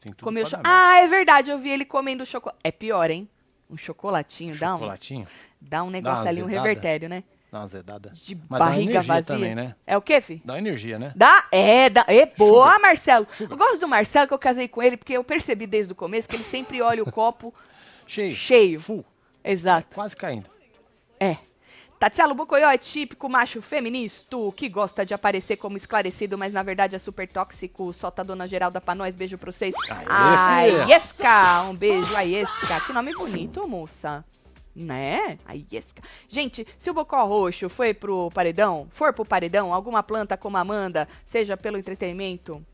Tem 0.00 0.12
tudo 0.12 0.22
Comeu 0.24 0.46
cho-. 0.46 0.60
Ah, 0.62 1.00
é 1.00 1.08
verdade, 1.08 1.50
eu 1.50 1.58
vi 1.58 1.70
ele 1.70 1.84
comendo 1.84 2.24
chocolate. 2.24 2.60
É 2.62 2.70
pior, 2.70 3.10
hein? 3.10 3.28
Um 3.68 3.76
chocolatinho, 3.76 4.56
dá 4.56 4.74
um, 4.76 4.78
Chocolatinho, 4.78 5.26
dá 5.60 5.82
um 5.82 5.90
negócio 5.90 6.22
uma 6.22 6.30
ali, 6.30 6.40
um 6.40 6.44
azedada. 6.46 6.68
revertério, 6.68 7.08
né? 7.08 7.24
Dá 7.50 7.58
uma 7.58 7.64
azedada. 7.64 8.10
De 8.14 8.36
Mas 8.48 8.58
barriga 8.58 9.00
vazia. 9.02 9.22
também, 9.24 9.54
né? 9.54 9.74
É 9.86 9.96
o 9.96 10.02
quê, 10.02 10.20
fi? 10.20 10.40
Dá 10.44 10.58
energia, 10.58 10.98
né? 10.98 11.12
Dá? 11.16 11.44
É, 11.50 11.88
dá. 11.88 12.04
É 12.08 12.26
boa, 12.26 12.66
Sugar. 12.66 12.80
Marcelo. 12.80 13.26
Sugar. 13.32 13.52
Eu 13.52 13.56
gosto 13.56 13.78
do 13.80 13.88
Marcelo, 13.88 14.28
que 14.28 14.34
eu 14.34 14.38
casei 14.38 14.68
com 14.68 14.82
ele, 14.82 14.96
porque 14.96 15.12
eu 15.14 15.24
percebi 15.24 15.66
desde 15.66 15.92
o 15.92 15.96
começo 15.96 16.28
que 16.28 16.36
ele 16.36 16.44
sempre 16.44 16.80
olha 16.82 17.02
o 17.02 17.10
copo 17.10 17.54
Cheio. 18.06 18.34
cheio. 18.34 18.80
Full. 18.80 19.04
Exato. 19.44 19.94
Quase 19.94 20.16
caindo. 20.16 20.46
É. 21.20 21.36
Tatselo 21.98 22.32
Bocoió 22.32 22.70
é 22.70 22.78
típico 22.78 23.28
macho 23.28 23.60
feminista 23.60 24.36
que 24.54 24.68
gosta 24.68 25.04
de 25.04 25.12
aparecer 25.14 25.56
como 25.56 25.76
esclarecido, 25.76 26.38
mas 26.38 26.52
na 26.52 26.62
verdade 26.62 26.94
é 26.94 26.98
super 26.98 27.26
tóxico. 27.26 27.92
Solta 27.92 28.22
a 28.22 28.24
dona 28.24 28.46
Geralda 28.46 28.80
pra 28.80 28.94
nós. 28.94 29.16
Beijo 29.16 29.36
pra 29.36 29.50
vocês. 29.50 29.74
Aê, 29.90 30.04
Ai, 30.08 30.70
filha. 30.70 30.84
Iesca! 30.94 31.62
Um 31.62 31.74
beijo, 31.74 32.14
Aiesca. 32.14 32.80
Que 32.86 32.92
nome 32.92 33.12
bonito, 33.14 33.66
moça. 33.66 34.24
Né? 34.84 35.38
Aiesca. 35.44 36.02
Gente, 36.28 36.66
se 36.78 36.88
o 36.88 36.94
Bocó 36.94 37.24
Roxo 37.24 37.68
foi 37.68 37.92
pro 37.92 38.30
paredão, 38.30 38.86
for 38.92 39.12
pro 39.12 39.24
paredão, 39.24 39.74
alguma 39.74 40.02
planta 40.02 40.36
como 40.36 40.56
a 40.56 40.60
Amanda, 40.60 41.08
seja 41.24 41.56
pelo 41.56 41.76
entretenimento. 41.76 42.64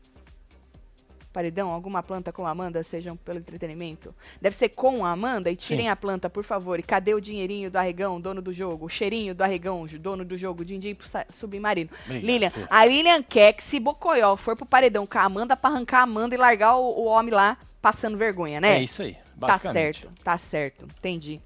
Paredão, 1.33 1.69
alguma 1.69 2.01
planta 2.01 2.31
com 2.31 2.47
a 2.47 2.51
Amanda, 2.51 2.81
sejam 2.81 3.17
pelo 3.17 3.39
entretenimento. 3.39 4.15
Deve 4.39 4.55
ser 4.55 4.69
com 4.69 5.03
a 5.03 5.11
Amanda 5.11 5.51
e 5.51 5.55
tirem 5.57 5.87
Sim. 5.87 5.89
a 5.89 5.95
planta, 5.95 6.29
por 6.29 6.45
favor. 6.45 6.79
E 6.79 6.83
cadê 6.83 7.13
o 7.13 7.19
dinheirinho 7.19 7.69
do 7.69 7.75
arregão, 7.75 8.21
dono 8.21 8.41
do 8.41 8.53
jogo? 8.53 8.85
O 8.85 8.89
cheirinho 8.89 9.35
do 9.35 9.41
arregão, 9.41 9.85
dono 9.99 10.23
do 10.23 10.37
jogo, 10.37 10.63
din-din 10.63 10.95
pro 10.95 11.05
submarino. 11.33 11.89
Lilian, 12.07 12.53
a 12.69 12.85
Lilian 12.85 13.21
quer 13.21 13.51
que 13.51 13.63
se 13.63 13.81
Bocoió 13.81 14.37
for 14.37 14.55
pro 14.55 14.65
paredão 14.65 15.05
com 15.05 15.17
a 15.17 15.23
Amanda 15.23 15.57
pra 15.57 15.71
arrancar 15.71 15.99
a 15.99 16.03
Amanda 16.03 16.35
e 16.35 16.37
largar 16.37 16.77
o, 16.77 17.01
o 17.01 17.03
homem 17.03 17.33
lá 17.33 17.57
passando 17.81 18.17
vergonha, 18.17 18.61
né? 18.61 18.77
É 18.77 18.83
isso 18.83 19.01
aí, 19.01 19.17
Tá 19.41 19.59
certo, 19.59 20.09
tá 20.23 20.37
certo. 20.37 20.87
Entendi. 20.97 21.41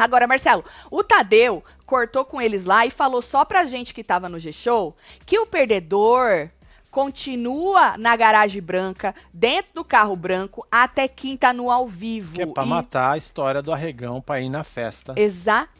Agora, 0.00 0.26
Marcelo, 0.26 0.64
o 0.90 1.04
Tadeu 1.04 1.62
cortou 1.84 2.24
com 2.24 2.40
eles 2.40 2.64
lá 2.64 2.86
e 2.86 2.90
falou 2.90 3.20
só 3.20 3.44
pra 3.44 3.66
gente 3.66 3.92
que 3.92 4.02
tava 4.02 4.30
no 4.30 4.38
G-Show 4.38 4.96
que 5.26 5.38
o 5.38 5.44
perdedor 5.46 6.48
continua 6.90 7.96
na 7.98 8.16
garagem 8.16 8.60
branca, 8.60 9.14
dentro 9.32 9.72
do 9.74 9.84
carro 9.84 10.16
branco, 10.16 10.66
até 10.70 11.06
quinta 11.06 11.52
no 11.52 11.70
ao 11.70 11.86
vivo. 11.86 12.34
Que 12.34 12.42
é 12.42 12.46
pra 12.46 12.64
E- 12.64 12.68
matar 12.68 13.12
a 13.12 13.16
história 13.16 13.62
do 13.62 13.72
arregão 13.72 14.20
pra 14.20 14.40
ir 14.40 14.48
na 14.48 14.64
festa. 14.64 15.12
Exatamente. 15.16 15.79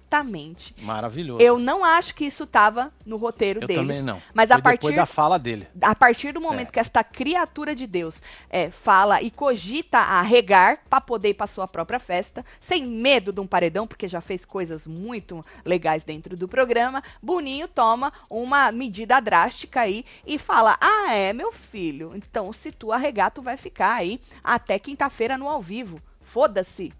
Maravilhoso. 0.82 1.40
Eu 1.42 1.58
não 1.58 1.84
acho 1.84 2.14
que 2.14 2.24
isso 2.24 2.46
tava 2.46 2.92
no 3.06 3.16
roteiro 3.16 3.60
Eu 3.62 3.66
deles. 3.68 3.82
também 3.82 4.02
não. 4.02 4.20
Mas 4.34 4.50
a 4.50 4.54
Foi 4.54 4.62
depois 4.62 4.80
partir 4.80 4.96
da 4.96 5.06
fala 5.06 5.38
dele. 5.38 5.68
a 5.80 5.94
partir 5.94 6.32
do 6.32 6.40
momento 6.40 6.68
É. 6.68 6.72
que 6.72 6.80
esta 6.80 7.02
criatura 7.04 7.74
de 7.74 7.86
Deus 7.86 8.20
é, 8.48 8.70
fala 8.70 9.22
e 9.22 9.30
cogita 9.30 9.98
a 9.98 10.20
regar 10.22 10.80
para 10.90 11.00
poder 11.00 11.30
ir 11.30 11.34
para 11.34 11.46
sua 11.46 11.68
própria 11.68 11.98
festa, 11.98 12.44
sem 12.58 12.84
medo 12.86 13.32
de 13.32 13.40
um 13.40 13.46
paredão, 13.46 13.86
porque 13.86 14.08
já 14.08 14.20
fez 14.20 14.44
coisas 14.44 14.86
muito 14.86 15.40
legais 15.64 16.02
dentro 16.04 16.36
do 16.36 16.48
programa, 16.48 17.02
Boninho 17.22 17.68
toma 17.68 18.12
uma 18.28 18.72
medida 18.72 19.20
drástica 19.20 19.82
aí 19.82 20.04
e 20.26 20.38
fala: 20.38 20.76
Ah, 20.80 21.14
é, 21.14 21.32
meu 21.32 21.52
filho, 21.52 22.12
então 22.14 22.52
se 22.52 22.72
tu 22.72 22.92
arregar, 22.92 23.30
tu 23.30 23.42
vai 23.42 23.56
ficar 23.56 23.94
aí 23.94 24.20
até 24.42 24.78
quinta-feira 24.78 25.38
no 25.38 25.48
ao 25.48 25.60
vivo. 25.60 26.00
Foda-se. 26.22 26.92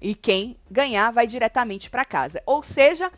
E 0.00 0.14
quem 0.14 0.56
ganhar 0.70 1.10
vai 1.10 1.26
diretamente 1.26 1.90
para 1.90 2.04
casa. 2.04 2.42
Ou 2.46 2.62
seja, 2.62 3.10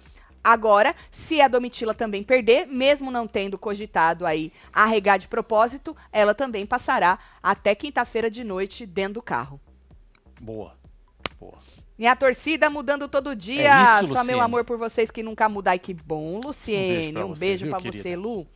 Agora, 0.43 0.95
se 1.11 1.39
a 1.41 1.49
Domitila 1.49 1.93
também 1.93 2.23
perder, 2.23 2.67
mesmo 2.67 3.11
não 3.11 3.27
tendo 3.27 3.59
cogitado 3.59 4.25
aí 4.25 4.51
arregar 4.73 5.19
de 5.19 5.29
propósito, 5.29 5.95
ela 6.11 6.35
também 6.35 6.65
passará 6.65 7.19
até 7.43 7.75
quinta-feira 7.75 8.31
de 8.31 8.43
noite 8.43 8.87
dentro 8.87 9.15
do 9.15 9.23
carro. 9.23 9.61
Boa. 10.41 10.75
Boa. 11.39 11.59
E 11.99 12.07
a 12.07 12.17
torcida 12.17 12.71
mudando 12.71 13.07
todo 13.07 13.37
dia. 13.37 13.99
É 14.01 14.03
isso, 14.03 14.15
Só 14.15 14.25
meu 14.25 14.41
amor 14.41 14.65
por 14.65 14.79
vocês 14.79 15.11
que 15.11 15.23
nunca 15.23 15.47
mudar. 15.51 15.77
E 15.77 15.79
que 15.79 15.93
bom, 15.93 16.41
Luciene. 16.41 17.19
Um 17.19 17.29
você, 17.29 17.41
beijo 17.41 17.67
viu, 17.67 17.73
pra 17.75 17.83
querida? 17.83 18.03
você, 18.03 18.17
Lu. 18.17 18.47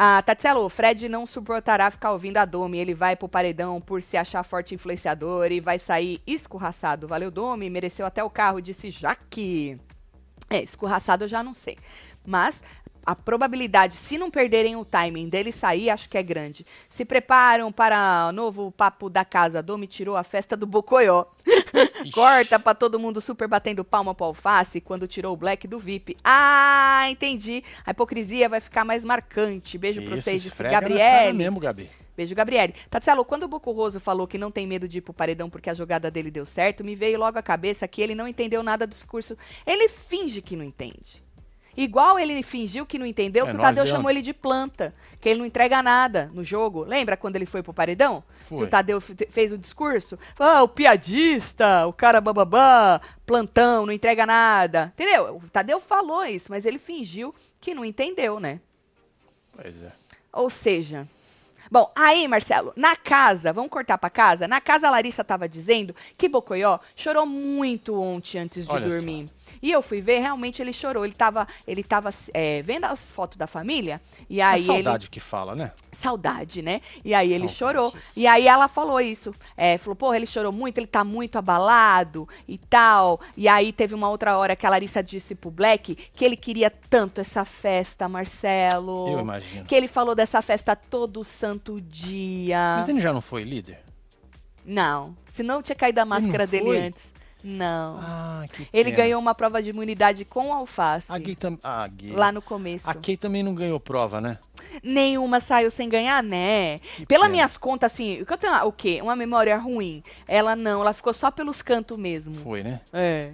Ah, 0.00 0.22
Tatselo, 0.22 0.64
o 0.64 0.68
Fred 0.68 1.08
não 1.08 1.26
suportará 1.26 1.90
ficar 1.90 2.12
ouvindo 2.12 2.36
a 2.36 2.44
Domi. 2.44 2.78
Ele 2.78 2.94
vai 2.94 3.16
pro 3.16 3.28
paredão 3.28 3.80
por 3.80 4.00
se 4.00 4.16
achar 4.16 4.44
forte 4.44 4.72
influenciador 4.72 5.50
e 5.50 5.58
vai 5.58 5.76
sair 5.80 6.22
escorraçado. 6.24 7.08
Valeu, 7.08 7.32
Domi. 7.32 7.68
Mereceu 7.68 8.06
até 8.06 8.22
o 8.22 8.30
carro, 8.30 8.60
disse 8.60 8.92
Jaque. 8.92 9.76
É, 10.48 10.62
escorraçado 10.62 11.24
eu 11.24 11.28
já 11.28 11.42
não 11.42 11.52
sei. 11.52 11.76
Mas 12.24 12.62
a 13.08 13.16
probabilidade, 13.16 13.96
se 13.96 14.18
não 14.18 14.30
perderem 14.30 14.76
o 14.76 14.84
timing 14.84 15.30
dele 15.30 15.50
sair, 15.50 15.88
acho 15.88 16.10
que 16.10 16.18
é 16.18 16.22
grande. 16.22 16.66
Se 16.90 17.06
preparam 17.06 17.72
para 17.72 18.26
o 18.28 18.32
novo 18.32 18.70
papo 18.70 19.08
da 19.08 19.24
casa. 19.24 19.62
Domi 19.62 19.86
tirou 19.86 20.14
a 20.14 20.22
festa 20.22 20.54
do 20.54 20.66
Bocoió. 20.66 21.24
Corta 22.12 22.58
pra 22.58 22.74
todo 22.74 23.00
mundo 23.00 23.18
super 23.18 23.48
batendo 23.48 23.82
palma 23.82 24.14
pro 24.14 24.26
alface 24.26 24.78
quando 24.78 25.08
tirou 25.08 25.32
o 25.32 25.36
black 25.38 25.66
do 25.66 25.78
VIP. 25.78 26.18
Ah, 26.22 27.06
entendi. 27.08 27.64
A 27.86 27.92
hipocrisia 27.92 28.46
vai 28.46 28.60
ficar 28.60 28.84
mais 28.84 29.02
marcante. 29.06 29.78
Beijo 29.78 30.02
pra 30.02 30.12
Isso, 30.16 30.24
vocês, 30.24 30.42
disse 30.42 30.62
Gabriele. 30.62 31.32
mesmo, 31.32 31.58
Gabi. 31.58 31.88
Beijo, 32.14 32.34
Gabriele. 32.34 32.74
Tatselo, 32.90 33.24
quando 33.24 33.44
o 33.44 33.48
Boco 33.48 33.72
Roso 33.72 33.98
falou 33.98 34.26
que 34.26 34.36
não 34.36 34.50
tem 34.50 34.66
medo 34.66 34.86
de 34.86 34.98
ir 34.98 35.00
pro 35.00 35.14
paredão 35.14 35.48
porque 35.48 35.70
a 35.70 35.74
jogada 35.74 36.10
dele 36.10 36.30
deu 36.30 36.44
certo, 36.44 36.84
me 36.84 36.94
veio 36.94 37.18
logo 37.18 37.38
à 37.38 37.42
cabeça 37.42 37.88
que 37.88 38.02
ele 38.02 38.14
não 38.14 38.28
entendeu 38.28 38.62
nada 38.62 38.86
do 38.86 38.90
discurso. 38.90 39.34
Ele 39.66 39.88
finge 39.88 40.42
que 40.42 40.54
não 40.54 40.64
entende. 40.64 41.26
Igual 41.80 42.18
ele 42.18 42.42
fingiu 42.42 42.84
que 42.84 42.98
não 42.98 43.06
entendeu, 43.06 43.46
É, 43.46 43.50
que 43.52 43.56
o 43.56 43.60
Tadeu 43.60 43.84
de 43.84 43.90
chamou 43.90 44.10
ele 44.10 44.20
de 44.20 44.34
planta, 44.34 44.92
que 45.20 45.28
ele 45.28 45.38
não 45.38 45.46
entrega 45.46 45.80
nada 45.80 46.28
no 46.34 46.42
jogo. 46.42 46.82
Lembra 46.82 47.16
quando 47.16 47.36
ele 47.36 47.46
foi 47.46 47.62
pro 47.62 47.72
paredão? 47.72 48.24
Que 48.40 48.44
Foi. 48.48 48.64
o 48.64 48.66
Tadeu 48.66 49.00
fe- 49.00 49.28
fez 49.30 49.52
o 49.52 49.58
discurso? 49.58 50.18
Ah, 50.36 50.60
o 50.64 50.66
piadista, 50.68 51.86
o 51.86 51.92
cara 51.92 52.20
bababá, 52.20 53.00
plantão, 53.24 53.86
não 53.86 53.92
entrega 53.92 54.26
nada. 54.26 54.92
Entendeu? 54.94 55.36
O 55.36 55.48
Tadeu 55.50 55.78
falou 55.78 56.24
isso, 56.24 56.46
mas 56.50 56.66
ele 56.66 56.78
fingiu 56.78 57.32
que 57.60 57.72
não 57.74 57.84
entendeu, 57.84 58.40
né? 58.40 58.60
Pois 59.52 59.80
é. 59.80 59.92
Ou 60.32 60.50
seja. 60.50 61.06
Bom, 61.70 61.92
aí, 61.94 62.26
Marcelo, 62.26 62.72
na 62.74 62.96
casa, 62.96 63.52
vamos 63.52 63.70
cortar 63.70 63.98
pra 63.98 64.08
casa? 64.08 64.48
Na 64.48 64.60
casa, 64.60 64.88
a 64.88 64.90
Larissa 64.90 65.22
tava 65.22 65.46
dizendo 65.48 65.94
que 66.16 66.28
Bocoió 66.28 66.78
chorou 66.96 67.26
muito 67.26 68.00
ontem 68.00 68.38
antes 68.38 68.66
de 68.66 68.72
Olha 68.72 68.88
dormir. 68.88 69.26
E 69.62 69.70
eu 69.70 69.82
fui 69.82 70.00
ver, 70.00 70.18
realmente 70.20 70.60
ele 70.62 70.72
chorou. 70.72 71.04
Ele 71.04 71.14
tava, 71.14 71.46
ele 71.66 71.82
tava 71.82 72.12
é, 72.32 72.62
vendo 72.62 72.84
as 72.84 73.10
fotos 73.10 73.36
da 73.36 73.46
família, 73.46 74.00
e 74.28 74.40
É 74.40 74.44
aí 74.44 74.64
saudade 74.64 75.10
que 75.10 75.20
fala, 75.20 75.54
né? 75.54 75.72
ele. 75.74 75.88
Saudade, 75.92 76.62
né? 76.62 76.80
E 77.04 77.14
aí 77.14 77.32
ele 77.32 77.48
Saudades. 77.48 77.56
chorou. 77.56 77.94
E 78.16 78.26
aí 78.26 78.46
ela 78.46 78.68
falou 78.68 79.00
isso. 79.00 79.34
É, 79.56 79.78
falou, 79.78 79.96
porra, 79.96 80.16
ele 80.16 80.26
chorou 80.26 80.52
muito, 80.52 80.78
ele 80.78 80.86
tá 80.86 81.04
muito 81.04 81.36
abalado 81.38 82.28
e 82.46 82.58
tal. 82.58 83.20
E 83.36 83.48
aí 83.48 83.72
teve 83.72 83.94
uma 83.94 84.08
outra 84.08 84.36
hora 84.36 84.54
que 84.56 84.66
a 84.66 84.70
Larissa 84.70 85.02
disse 85.02 85.34
pro 85.34 85.50
Black 85.50 85.94
que 85.94 86.24
ele 86.24 86.36
queria 86.36 86.70
tanto 86.70 87.20
essa 87.20 87.44
festa, 87.44 88.08
Marcelo. 88.08 89.08
Eu 89.08 89.20
imagino. 89.20 89.64
Que 89.64 89.74
ele 89.74 89.88
falou 89.88 90.14
dessa 90.14 90.40
festa 90.42 90.74
todo 90.76 91.22
santo 91.24 91.80
dia. 91.80 92.76
Mas 92.78 92.88
ele 92.88 93.00
já 93.00 93.12
não 93.12 93.20
foi 93.20 93.42
líder? 93.44 93.80
Não. 94.64 95.16
Se 95.30 95.42
não 95.42 95.62
tinha 95.62 95.76
caído 95.76 96.00
a 96.00 96.04
máscara 96.04 96.46
dele 96.46 96.76
antes. 96.76 97.12
Não. 97.42 97.98
Ah, 98.02 98.44
ele 98.72 98.90
pena. 98.90 98.96
ganhou 98.96 99.20
uma 99.20 99.34
prova 99.34 99.62
de 99.62 99.70
imunidade 99.70 100.24
com 100.24 100.52
alface. 100.52 101.10
A 101.10 101.18
Gay 101.18 101.36
também. 101.36 101.58
Ah, 101.62 101.84
a 101.84 101.88
Gay. 101.88 102.10
Lá 102.10 102.32
no 102.32 102.42
começo. 102.42 102.88
A 102.88 102.94
Kay 102.94 103.16
também 103.16 103.42
não 103.42 103.54
ganhou 103.54 103.78
prova, 103.78 104.20
né? 104.20 104.38
Nenhuma 104.82 105.40
saiu 105.40 105.70
sem 105.70 105.88
ganhar, 105.88 106.22
né? 106.22 106.78
Que 106.96 107.06
Pelas 107.06 107.22
pena. 107.22 107.32
minhas 107.32 107.56
contas, 107.56 107.92
assim, 107.92 108.20
o 108.20 108.26
que 108.26 108.32
eu 108.32 108.38
tenho, 108.38 108.66
o 108.66 108.72
quê? 108.72 109.00
Uma 109.02 109.14
memória 109.16 109.56
ruim. 109.56 110.02
Ela 110.26 110.56
não, 110.56 110.80
ela 110.80 110.92
ficou 110.92 111.14
só 111.14 111.30
pelos 111.30 111.62
cantos 111.62 111.96
mesmo. 111.96 112.34
Foi, 112.34 112.62
né? 112.62 112.80
É. 112.92 113.30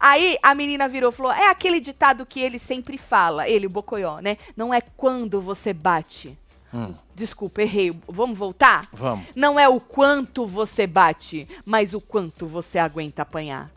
Aí 0.00 0.36
a 0.42 0.54
menina 0.54 0.88
virou 0.88 1.10
e 1.10 1.14
falou: 1.14 1.32
é 1.32 1.48
aquele 1.48 1.78
ditado 1.80 2.26
que 2.26 2.40
ele 2.40 2.58
sempre 2.58 2.98
fala, 2.98 3.48
ele, 3.48 3.66
o 3.66 3.70
Bocoió, 3.70 4.18
né? 4.20 4.36
Não 4.56 4.74
é 4.74 4.80
quando 4.80 5.40
você 5.40 5.72
bate. 5.72 6.36
Hum, 6.76 6.94
Desculpa, 7.14 7.62
errei. 7.62 7.90
Vamos 8.06 8.36
voltar? 8.36 8.88
vamos. 8.92 9.26
Não 9.34 9.58
é 9.58 9.68
o 9.68 9.80
quanto 9.80 10.46
você 10.46 10.86
bate, 10.86 11.48
mas 11.64 11.94
o 11.94 12.00
quanto 12.00 12.46
você 12.46 12.78
aguenta 12.78 13.22
apanhar. 13.22 13.70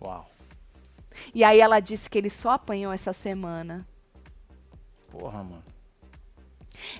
Uau. 0.00 0.30
E 1.34 1.44
aí 1.44 1.60
ela 1.60 1.80
disse 1.80 2.08
que 2.08 2.16
ele 2.16 2.30
só 2.30 2.50
apanhou 2.52 2.92
essa 2.92 3.12
semana. 3.12 3.86
Porra, 5.10 5.42
mano. 5.42 5.62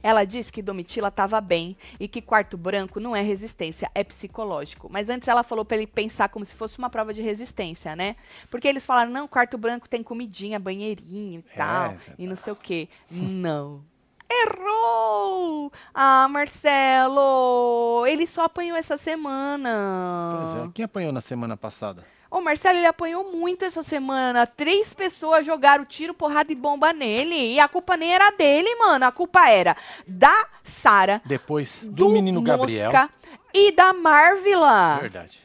Ela 0.03 0.25
disse 0.25 0.51
que 0.51 0.63
Domitila 0.63 1.09
estava 1.09 1.39
bem 1.39 1.77
e 2.01 2.09
que 2.09 2.23
quarto 2.23 2.57
branco 2.57 2.99
não 2.99 3.15
é 3.15 3.21
resistência, 3.21 3.91
é 3.95 4.03
psicológico. 4.03 4.89
Mas 4.91 5.11
antes 5.11 5.29
ela 5.29 5.43
falou 5.43 5.65
para 5.67 5.77
ele 5.77 5.87
pensar 5.87 6.31
como 6.31 6.45
se 6.47 6.55
fosse 6.55 6.79
uma 6.79 6.89
prova 6.89 7.13
de 7.13 7.21
resistência, 7.23 7.95
né? 7.95 8.17
Porque 8.51 8.67
eles 8.67 8.87
falaram, 8.87 9.11
não, 9.11 9.29
quarto 9.29 9.59
branco 9.59 9.87
tem 9.89 10.03
comidinha, 10.03 10.59
banheirinho 10.59 11.41
e 11.47 11.53
É, 11.53 11.57
tal, 11.57 11.91
é, 11.91 11.99
e 12.19 12.27
não 12.27 12.37
sei 12.37 12.53
o 12.53 12.57
quê. 12.57 12.89
não. 13.11 13.83
Errou! 14.31 15.73
Ah, 15.95 16.27
Marcelo! 16.29 18.05
Ele 18.07 18.27
só 18.27 18.45
apanhou 18.45 18.77
essa 18.77 18.97
semana. 18.97 20.39
Pois 20.53 20.65
é. 20.65 20.71
Quem 20.75 20.85
apanhou 20.85 21.13
na 21.13 21.21
semana 21.21 21.57
passada? 21.57 22.05
Ô, 22.31 22.41
Marcelo, 22.41 22.79
ele 22.79 22.87
apanhou 22.87 23.33
muito 23.33 23.65
essa 23.65 23.83
semana. 23.83 24.47
Três 24.47 24.93
pessoas 24.93 25.47
jogaram 25.47 25.85
tiro, 25.85 26.13
porrada 26.13 26.51
e 26.53 26.57
bomba 26.57 26.93
nele. 26.93 27.55
E 27.55 27.61
a 27.61 27.69
culpa 27.69 27.97
nem 27.97 28.13
era 28.13 28.31
dele, 28.31 28.75
mano. 28.77 29.05
A 29.07 29.13
culpa 29.13 29.49
era 29.49 29.77
da 30.07 30.47
Sara, 30.65 31.23
Depois 31.25 31.81
do, 31.83 31.93
do 31.93 32.09
menino 32.11 32.43
Gabriel. 32.43 32.91
Mosca 32.91 33.09
e 33.55 33.71
da 33.73 33.93
Marvila. 33.93 34.99
Verdade. 35.01 35.41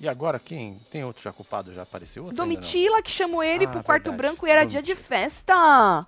E 0.00 0.08
agora 0.08 0.38
quem? 0.40 0.80
Tem 0.90 1.04
outro 1.04 1.22
já 1.22 1.32
culpado? 1.32 1.72
Já 1.72 1.82
apareceu? 1.82 2.24
Domitila 2.24 3.00
que 3.02 3.10
chamou 3.10 3.42
ele 3.42 3.66
Ah, 3.66 3.68
pro 3.70 3.82
quarto 3.84 4.10
verdade. 4.10 4.16
branco 4.28 4.46
e 4.46 4.50
era 4.50 4.64
dia 4.64 4.82
de 4.82 4.94
festa. 4.94 6.04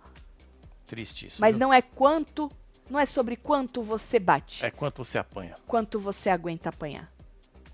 Triste 0.86 1.26
isso. 1.26 1.40
Mas 1.40 1.56
viu? 1.56 1.60
não 1.66 1.72
é 1.74 1.82
quanto, 1.82 2.50
não 2.88 2.98
é 2.98 3.04
sobre 3.06 3.36
quanto 3.36 3.82
você 3.82 4.18
bate, 4.18 4.64
É 4.64 4.70
quanto 4.70 5.04
você 5.04 5.18
apanha. 5.18 5.54
quanto 5.66 5.98
você 5.98 6.30
aguenta 6.30 6.68
apanhar. 6.68 7.10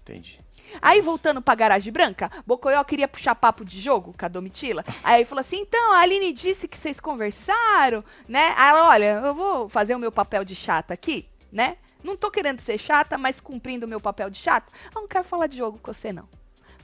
Entendi. 0.00 0.40
Aí, 0.80 1.00
voltando 1.00 1.42
pra 1.42 1.54
garagem 1.54 1.92
branca, 1.92 2.30
Bocoió 2.46 2.82
queria 2.84 3.06
puxar 3.06 3.34
papo 3.34 3.64
de 3.64 3.78
jogo 3.80 4.14
com 4.18 4.24
a 4.24 4.28
Domitila. 4.28 4.84
Aí 5.04 5.20
ele 5.20 5.24
falou 5.24 5.40
assim: 5.40 5.58
então, 5.58 5.92
a 5.92 5.98
Aline 5.98 6.32
disse 6.32 6.66
que 6.66 6.78
vocês 6.78 6.98
conversaram, 6.98 8.02
né? 8.26 8.54
Aí 8.56 8.70
ela, 8.70 8.88
olha, 8.88 9.20
eu 9.24 9.34
vou 9.34 9.68
fazer 9.68 9.94
o 9.94 9.98
meu 9.98 10.10
papel 10.10 10.44
de 10.44 10.54
chata 10.54 10.94
aqui, 10.94 11.28
né? 11.50 11.76
Não 12.02 12.16
tô 12.16 12.30
querendo 12.30 12.60
ser 12.60 12.78
chata, 12.78 13.18
mas 13.18 13.40
cumprindo 13.40 13.86
o 13.86 13.88
meu 13.88 14.00
papel 14.00 14.30
de 14.30 14.38
chata. 14.38 14.72
Eu 14.94 15.02
não 15.02 15.08
quero 15.08 15.24
falar 15.24 15.46
de 15.46 15.56
jogo 15.56 15.78
com 15.78 15.92
você, 15.92 16.12
não. 16.12 16.28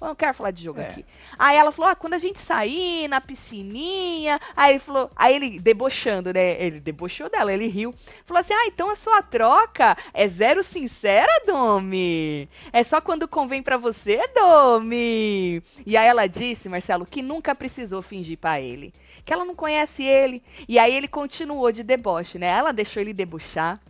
Eu 0.00 0.08
não 0.08 0.14
quero 0.14 0.34
falar 0.34 0.50
de 0.52 0.62
jogo 0.64 0.80
É. 0.80 0.90
aqui. 0.90 1.04
Aí 1.38 1.56
ela 1.56 1.72
falou: 1.72 1.90
ah, 1.90 1.94
quando 1.94 2.14
a 2.14 2.18
gente 2.18 2.38
sair 2.38 3.08
na 3.08 3.20
piscininha. 3.20 4.38
Aí 4.56 4.72
ele 4.72 4.78
falou, 4.78 5.10
aí 5.16 5.34
ele 5.34 5.58
debochando, 5.58 6.32
né? 6.32 6.60
Ele 6.62 6.80
debochou 6.80 7.28
dela, 7.28 7.52
ele 7.52 7.66
riu. 7.66 7.94
Falou 8.24 8.40
assim: 8.40 8.54
ah, 8.54 8.66
então 8.66 8.90
a 8.90 8.96
sua 8.96 9.22
troca 9.22 9.96
é 10.14 10.28
zero 10.28 10.62
sincera, 10.62 11.30
Domi? 11.46 12.48
É 12.72 12.82
só 12.84 13.00
quando 13.00 13.26
convém 13.26 13.62
pra 13.62 13.76
você, 13.76 14.20
Domi? 14.34 15.62
E 15.86 15.96
aí 15.96 16.06
ela 16.06 16.26
disse, 16.26 16.68
Marcelo, 16.68 17.04
que 17.04 17.22
nunca 17.22 17.54
precisou 17.54 18.02
fingir 18.02 18.38
pra 18.38 18.60
ele. 18.60 18.92
Que 19.24 19.32
ela 19.32 19.44
não 19.44 19.54
conhece 19.54 20.02
ele. 20.02 20.42
E 20.68 20.78
aí 20.78 20.94
ele 20.94 21.08
continuou 21.08 21.70
de 21.72 21.82
deboche, 21.82 22.38
né? 22.38 22.46
Ela 22.46 22.72
deixou 22.72 23.00
ele 23.00 23.12
debochar. 23.12 23.80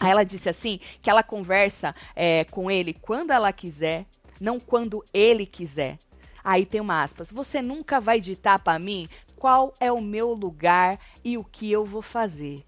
Aí 0.00 0.10
ela 0.10 0.24
disse 0.24 0.48
assim 0.48 0.80
que 1.00 1.08
ela 1.10 1.22
conversa 1.22 1.94
é, 2.16 2.44
com 2.50 2.70
ele 2.70 2.92
quando 2.94 3.30
ela 3.30 3.52
quiser, 3.52 4.06
não 4.42 4.58
quando 4.58 5.04
ele 5.14 5.46
quiser. 5.46 5.98
Aí 6.44 6.66
tem 6.66 6.80
uma 6.80 7.02
aspas. 7.02 7.30
Você 7.30 7.62
nunca 7.62 8.00
vai 8.00 8.20
ditar 8.20 8.58
pra 8.58 8.78
mim 8.78 9.08
qual 9.36 9.72
é 9.78 9.90
o 9.92 10.00
meu 10.00 10.32
lugar 10.32 10.98
e 11.24 11.38
o 11.38 11.44
que 11.44 11.70
eu 11.70 11.84
vou 11.84 12.02
fazer. 12.02 12.64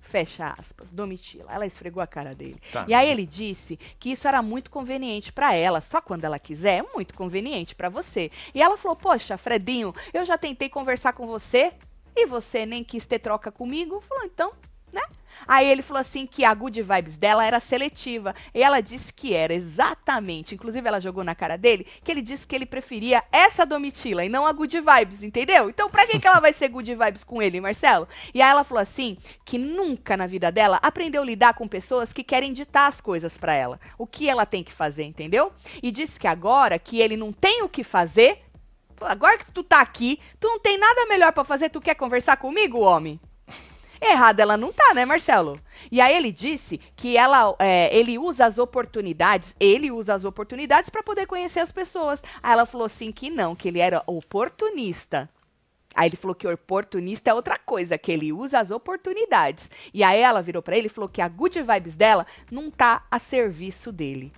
Fecha 0.00 0.54
aspas, 0.56 0.92
Domitila. 0.92 1.52
Ela 1.52 1.66
esfregou 1.66 2.00
a 2.00 2.06
cara 2.06 2.32
dele. 2.32 2.60
Tá. 2.72 2.84
E 2.86 2.94
aí 2.94 3.10
ele 3.10 3.26
disse 3.26 3.76
que 3.98 4.12
isso 4.12 4.28
era 4.28 4.40
muito 4.40 4.70
conveniente 4.70 5.32
pra 5.32 5.52
ela, 5.52 5.80
só 5.80 6.00
quando 6.00 6.24
ela 6.24 6.38
quiser, 6.38 6.78
é 6.78 6.94
muito 6.94 7.12
conveniente 7.12 7.74
pra 7.74 7.88
você. 7.88 8.30
E 8.54 8.62
ela 8.62 8.76
falou: 8.76 8.96
"Poxa, 8.96 9.36
Fredinho, 9.36 9.92
eu 10.14 10.24
já 10.24 10.38
tentei 10.38 10.68
conversar 10.68 11.12
com 11.12 11.26
você 11.26 11.72
e 12.14 12.24
você 12.24 12.64
nem 12.64 12.84
quis 12.84 13.04
ter 13.04 13.18
troca 13.18 13.50
comigo". 13.50 14.00
Falou: 14.00 14.24
"Então, 14.24 14.52
né?" 14.92 15.02
Aí 15.46 15.68
ele 15.68 15.82
falou 15.82 16.00
assim 16.00 16.26
que 16.26 16.44
a 16.44 16.54
good 16.54 16.80
vibes 16.82 17.16
dela 17.16 17.44
era 17.44 17.60
seletiva. 17.60 18.34
E 18.54 18.62
ela 18.62 18.80
disse 18.80 19.12
que 19.12 19.34
era 19.34 19.52
exatamente, 19.54 20.54
inclusive 20.54 20.86
ela 20.86 21.00
jogou 21.00 21.24
na 21.24 21.34
cara 21.34 21.56
dele, 21.56 21.86
que 22.04 22.10
ele 22.10 22.22
disse 22.22 22.46
que 22.46 22.54
ele 22.54 22.66
preferia 22.66 23.22
essa 23.32 23.66
Domitila 23.66 24.24
e 24.24 24.28
não 24.28 24.46
a 24.46 24.52
good 24.52 24.80
vibes, 24.80 25.22
entendeu? 25.22 25.68
Então 25.68 25.90
pra 25.90 26.06
que, 26.06 26.18
que 26.18 26.26
ela 26.26 26.40
vai 26.40 26.52
ser 26.52 26.68
good 26.68 26.94
vibes 26.94 27.24
com 27.24 27.42
ele, 27.42 27.60
Marcelo? 27.60 28.08
E 28.32 28.40
aí 28.40 28.50
ela 28.50 28.64
falou 28.64 28.82
assim 28.82 29.16
que 29.44 29.58
nunca 29.58 30.16
na 30.16 30.26
vida 30.26 30.50
dela 30.52 30.78
aprendeu 30.82 31.22
a 31.22 31.24
lidar 31.24 31.54
com 31.54 31.66
pessoas 31.66 32.12
que 32.12 32.22
querem 32.22 32.52
ditar 32.52 32.88
as 32.88 33.00
coisas 33.00 33.36
pra 33.36 33.54
ela. 33.54 33.80
O 33.98 34.06
que 34.06 34.28
ela 34.28 34.46
tem 34.46 34.62
que 34.62 34.72
fazer, 34.72 35.04
entendeu? 35.04 35.52
E 35.82 35.90
disse 35.90 36.18
que 36.18 36.26
agora 36.26 36.78
que 36.78 37.00
ele 37.00 37.16
não 37.16 37.32
tem 37.32 37.62
o 37.62 37.68
que 37.68 37.82
fazer, 37.82 38.42
agora 39.00 39.38
que 39.38 39.50
tu 39.50 39.62
tá 39.62 39.80
aqui, 39.80 40.18
tu 40.40 40.48
não 40.48 40.58
tem 40.58 40.78
nada 40.78 41.06
melhor 41.06 41.32
pra 41.32 41.44
fazer, 41.44 41.70
tu 41.70 41.80
quer 41.80 41.94
conversar 41.94 42.36
comigo, 42.36 42.80
homem? 42.80 43.20
Errada 44.00 44.42
ela 44.42 44.56
não 44.56 44.72
tá, 44.72 44.94
né, 44.94 45.04
Marcelo? 45.04 45.60
E 45.90 46.00
aí 46.00 46.16
ele 46.16 46.32
disse 46.32 46.78
que 46.94 47.16
ela, 47.16 47.54
é, 47.58 47.94
ele 47.96 48.18
usa 48.18 48.46
as 48.46 48.58
oportunidades, 48.58 49.54
ele 49.58 49.90
usa 49.90 50.14
as 50.14 50.24
oportunidades 50.24 50.90
para 50.90 51.02
poder 51.02 51.26
conhecer 51.26 51.60
as 51.60 51.72
pessoas. 51.72 52.22
Aí 52.42 52.52
ela 52.52 52.66
falou 52.66 52.86
assim 52.86 53.10
que 53.10 53.30
não, 53.30 53.56
que 53.56 53.68
ele 53.68 53.78
era 53.78 54.02
oportunista. 54.06 55.28
Aí 55.94 56.10
ele 56.10 56.16
falou 56.16 56.34
que 56.34 56.46
oportunista 56.46 57.30
é 57.30 57.34
outra 57.34 57.58
coisa, 57.58 57.96
que 57.96 58.12
ele 58.12 58.30
usa 58.32 58.60
as 58.60 58.70
oportunidades. 58.70 59.70
E 59.94 60.04
aí 60.04 60.20
ela 60.20 60.42
virou 60.42 60.62
para 60.62 60.76
ele 60.76 60.88
e 60.88 60.90
falou 60.90 61.08
que 61.08 61.22
a 61.22 61.28
good 61.28 61.58
vibes 61.62 61.96
dela 61.96 62.26
não 62.50 62.70
tá 62.70 63.06
a 63.10 63.18
serviço 63.18 63.90
dele. 63.90 64.30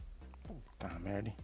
Tá, 0.79 0.97
merda. 1.01 1.35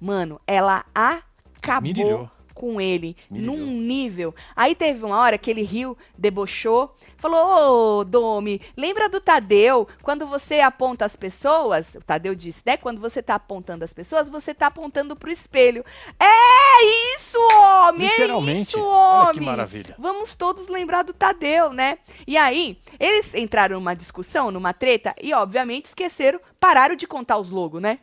Mano, 0.00 0.40
ela 0.46 0.84
acabou 0.94 1.90
Esmirilhou. 1.90 2.30
Com 2.62 2.80
ele 2.80 3.16
Esmirilhou. 3.18 3.56
num 3.56 3.66
nível. 3.80 4.32
Aí 4.54 4.72
teve 4.76 5.04
uma 5.04 5.18
hora 5.18 5.36
que 5.36 5.50
ele 5.50 5.62
riu, 5.62 5.98
debochou, 6.16 6.94
falou: 7.16 7.98
Ô, 7.98 8.04
Domi, 8.04 8.60
lembra 8.76 9.08
do 9.08 9.20
Tadeu? 9.20 9.88
Quando 10.00 10.28
você 10.28 10.60
aponta 10.60 11.04
as 11.04 11.16
pessoas, 11.16 11.96
o 11.96 12.00
Tadeu 12.00 12.36
disse, 12.36 12.62
né? 12.64 12.76
Quando 12.76 13.00
você 13.00 13.20
tá 13.20 13.34
apontando 13.34 13.84
as 13.84 13.92
pessoas, 13.92 14.30
você 14.30 14.54
tá 14.54 14.68
apontando 14.68 15.16
pro 15.16 15.28
espelho. 15.28 15.84
É 16.20 17.16
isso, 17.16 17.36
homem! 17.52 18.06
Literalmente. 18.08 18.76
É 18.76 18.78
isso, 18.78 18.80
Olha 18.80 19.22
homem! 19.22 19.34
que 19.40 19.40
maravilha. 19.40 19.96
Vamos 19.98 20.36
todos 20.36 20.68
lembrar 20.68 21.02
do 21.02 21.12
Tadeu, 21.12 21.72
né? 21.72 21.98
E 22.28 22.36
aí, 22.36 22.78
eles 23.00 23.34
entraram 23.34 23.74
numa 23.80 23.94
discussão, 23.94 24.52
numa 24.52 24.72
treta, 24.72 25.12
e 25.20 25.34
obviamente 25.34 25.86
esqueceram, 25.86 26.40
pararam 26.60 26.94
de 26.94 27.08
contar 27.08 27.38
os 27.38 27.50
logos, 27.50 27.82
né? 27.82 27.98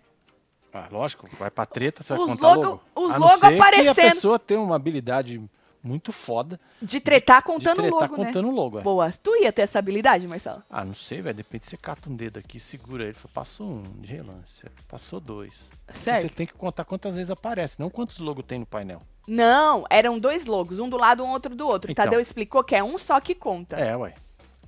Ah, 0.73 0.87
lógico, 0.91 1.27
vai 1.37 1.49
pra 1.49 1.65
treta, 1.65 2.03
você 2.03 2.13
vai 2.13 2.21
Os 2.21 2.27
contar 2.31 2.47
logo- 2.55 2.61
logo. 2.63 2.81
os 2.95 3.11
A 3.11 3.19
não 3.19 3.27
logo 3.27 3.39
ser 3.39 3.47
que 3.47 3.53
a 3.53 3.55
aparecendo. 3.57 3.95
pessoa 3.95 4.37
tem 4.39 4.57
uma 4.57 4.75
habilidade 4.75 5.41
muito 5.81 6.11
foda 6.11 6.59
De 6.81 6.99
tretar 6.99 7.37
de 7.39 7.45
contando 7.45 7.79
o 7.79 7.81
tretar 7.83 8.01
logo, 8.11 8.17
né? 8.21 8.25
contando 8.27 8.47
o 8.49 8.51
logo. 8.51 8.79
é. 8.79 8.81
Boa. 8.81 9.09
Tu 9.11 9.35
ia 9.43 9.51
ter 9.51 9.61
essa 9.61 9.79
habilidade, 9.79 10.27
Marcelo? 10.27 10.61
Ah, 10.69 10.83
não 10.83 10.93
sei, 10.93 11.21
velho. 11.21 11.37
Depende, 11.37 11.65
você 11.65 11.77
cata 11.77 12.09
um 12.09 12.15
dedo 12.15 12.37
aqui, 12.37 12.59
segura 12.59 13.05
ele. 13.05 13.13
Fala, 13.13 13.31
Passou 13.33 13.65
um 13.65 13.83
de 14.01 14.13
relance, 14.13 14.61
passou 14.87 15.19
dois. 15.21 15.69
Certo. 15.95 16.21
Você 16.23 16.29
tem 16.29 16.45
que 16.45 16.53
contar 16.53 16.83
quantas 16.83 17.15
vezes 17.15 17.29
aparece, 17.31 17.79
não 17.79 17.89
quantos 17.89 18.19
logos 18.19 18.43
tem 18.45 18.59
no 18.59 18.65
painel. 18.65 19.01
Não, 19.27 19.85
eram 19.89 20.17
dois 20.19 20.45
logos, 20.45 20.79
um 20.79 20.89
do 20.89 20.97
lado, 20.97 21.23
um 21.23 21.29
outro 21.29 21.55
do 21.55 21.65
outro. 21.67 21.89
Então. 21.91 22.03
Tadeu 22.03 22.19
explicou 22.19 22.63
que 22.63 22.75
é 22.75 22.83
um 22.83 22.97
só 22.97 23.19
que 23.21 23.33
conta. 23.33 23.77
É, 23.77 23.95
ué. 23.95 24.13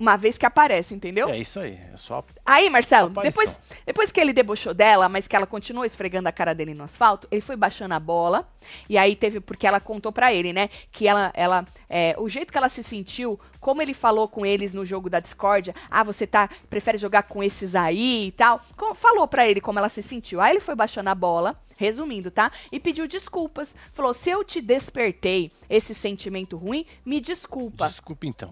Uma 0.01 0.17
vez 0.17 0.35
que 0.35 0.47
aparece, 0.47 0.95
entendeu? 0.95 1.29
É 1.29 1.37
isso 1.37 1.59
aí. 1.59 1.77
É 1.93 1.95
só. 1.95 2.25
Aí, 2.43 2.71
Marcelo, 2.71 3.09
depois, 3.29 3.59
depois 3.85 4.11
que 4.11 4.19
ele 4.19 4.33
debochou 4.33 4.73
dela, 4.73 5.07
mas 5.07 5.27
que 5.27 5.35
ela 5.35 5.45
continuou 5.45 5.85
esfregando 5.85 6.27
a 6.27 6.31
cara 6.31 6.55
dele 6.55 6.73
no 6.73 6.83
asfalto, 6.85 7.27
ele 7.29 7.39
foi 7.39 7.55
baixando 7.55 7.93
a 7.93 7.99
bola. 7.99 8.49
E 8.89 8.97
aí 8.97 9.15
teve, 9.15 9.39
porque 9.39 9.67
ela 9.67 9.79
contou 9.79 10.11
pra 10.11 10.33
ele, 10.33 10.53
né? 10.53 10.69
Que 10.91 11.07
ela, 11.07 11.31
ela 11.35 11.67
é, 11.87 12.15
o 12.17 12.27
jeito 12.27 12.51
que 12.51 12.57
ela 12.57 12.67
se 12.67 12.81
sentiu, 12.81 13.39
como 13.59 13.79
ele 13.79 13.93
falou 13.93 14.27
com 14.27 14.43
eles 14.43 14.73
no 14.73 14.83
jogo 14.83 15.07
da 15.07 15.19
discórdia, 15.19 15.75
ah, 15.87 16.01
você 16.03 16.25
tá, 16.25 16.49
prefere 16.67 16.97
jogar 16.97 17.21
com 17.21 17.43
esses 17.43 17.75
aí 17.75 18.25
e 18.29 18.31
tal. 18.31 18.59
Com- 18.75 18.95
falou 18.95 19.27
pra 19.27 19.47
ele 19.47 19.61
como 19.61 19.77
ela 19.77 19.87
se 19.87 20.01
sentiu. 20.01 20.41
Aí 20.41 20.53
ele 20.53 20.61
foi 20.61 20.73
baixando 20.73 21.11
a 21.11 21.15
bola, 21.15 21.55
resumindo, 21.77 22.31
tá? 22.31 22.51
E 22.71 22.79
pediu 22.79 23.07
desculpas. 23.07 23.75
Falou: 23.93 24.15
se 24.15 24.31
eu 24.31 24.43
te 24.43 24.61
despertei 24.61 25.51
esse 25.69 25.93
sentimento 25.93 26.57
ruim, 26.57 26.87
me 27.05 27.21
desculpa 27.21 27.87
Desculpa 27.87 28.25
então. 28.25 28.51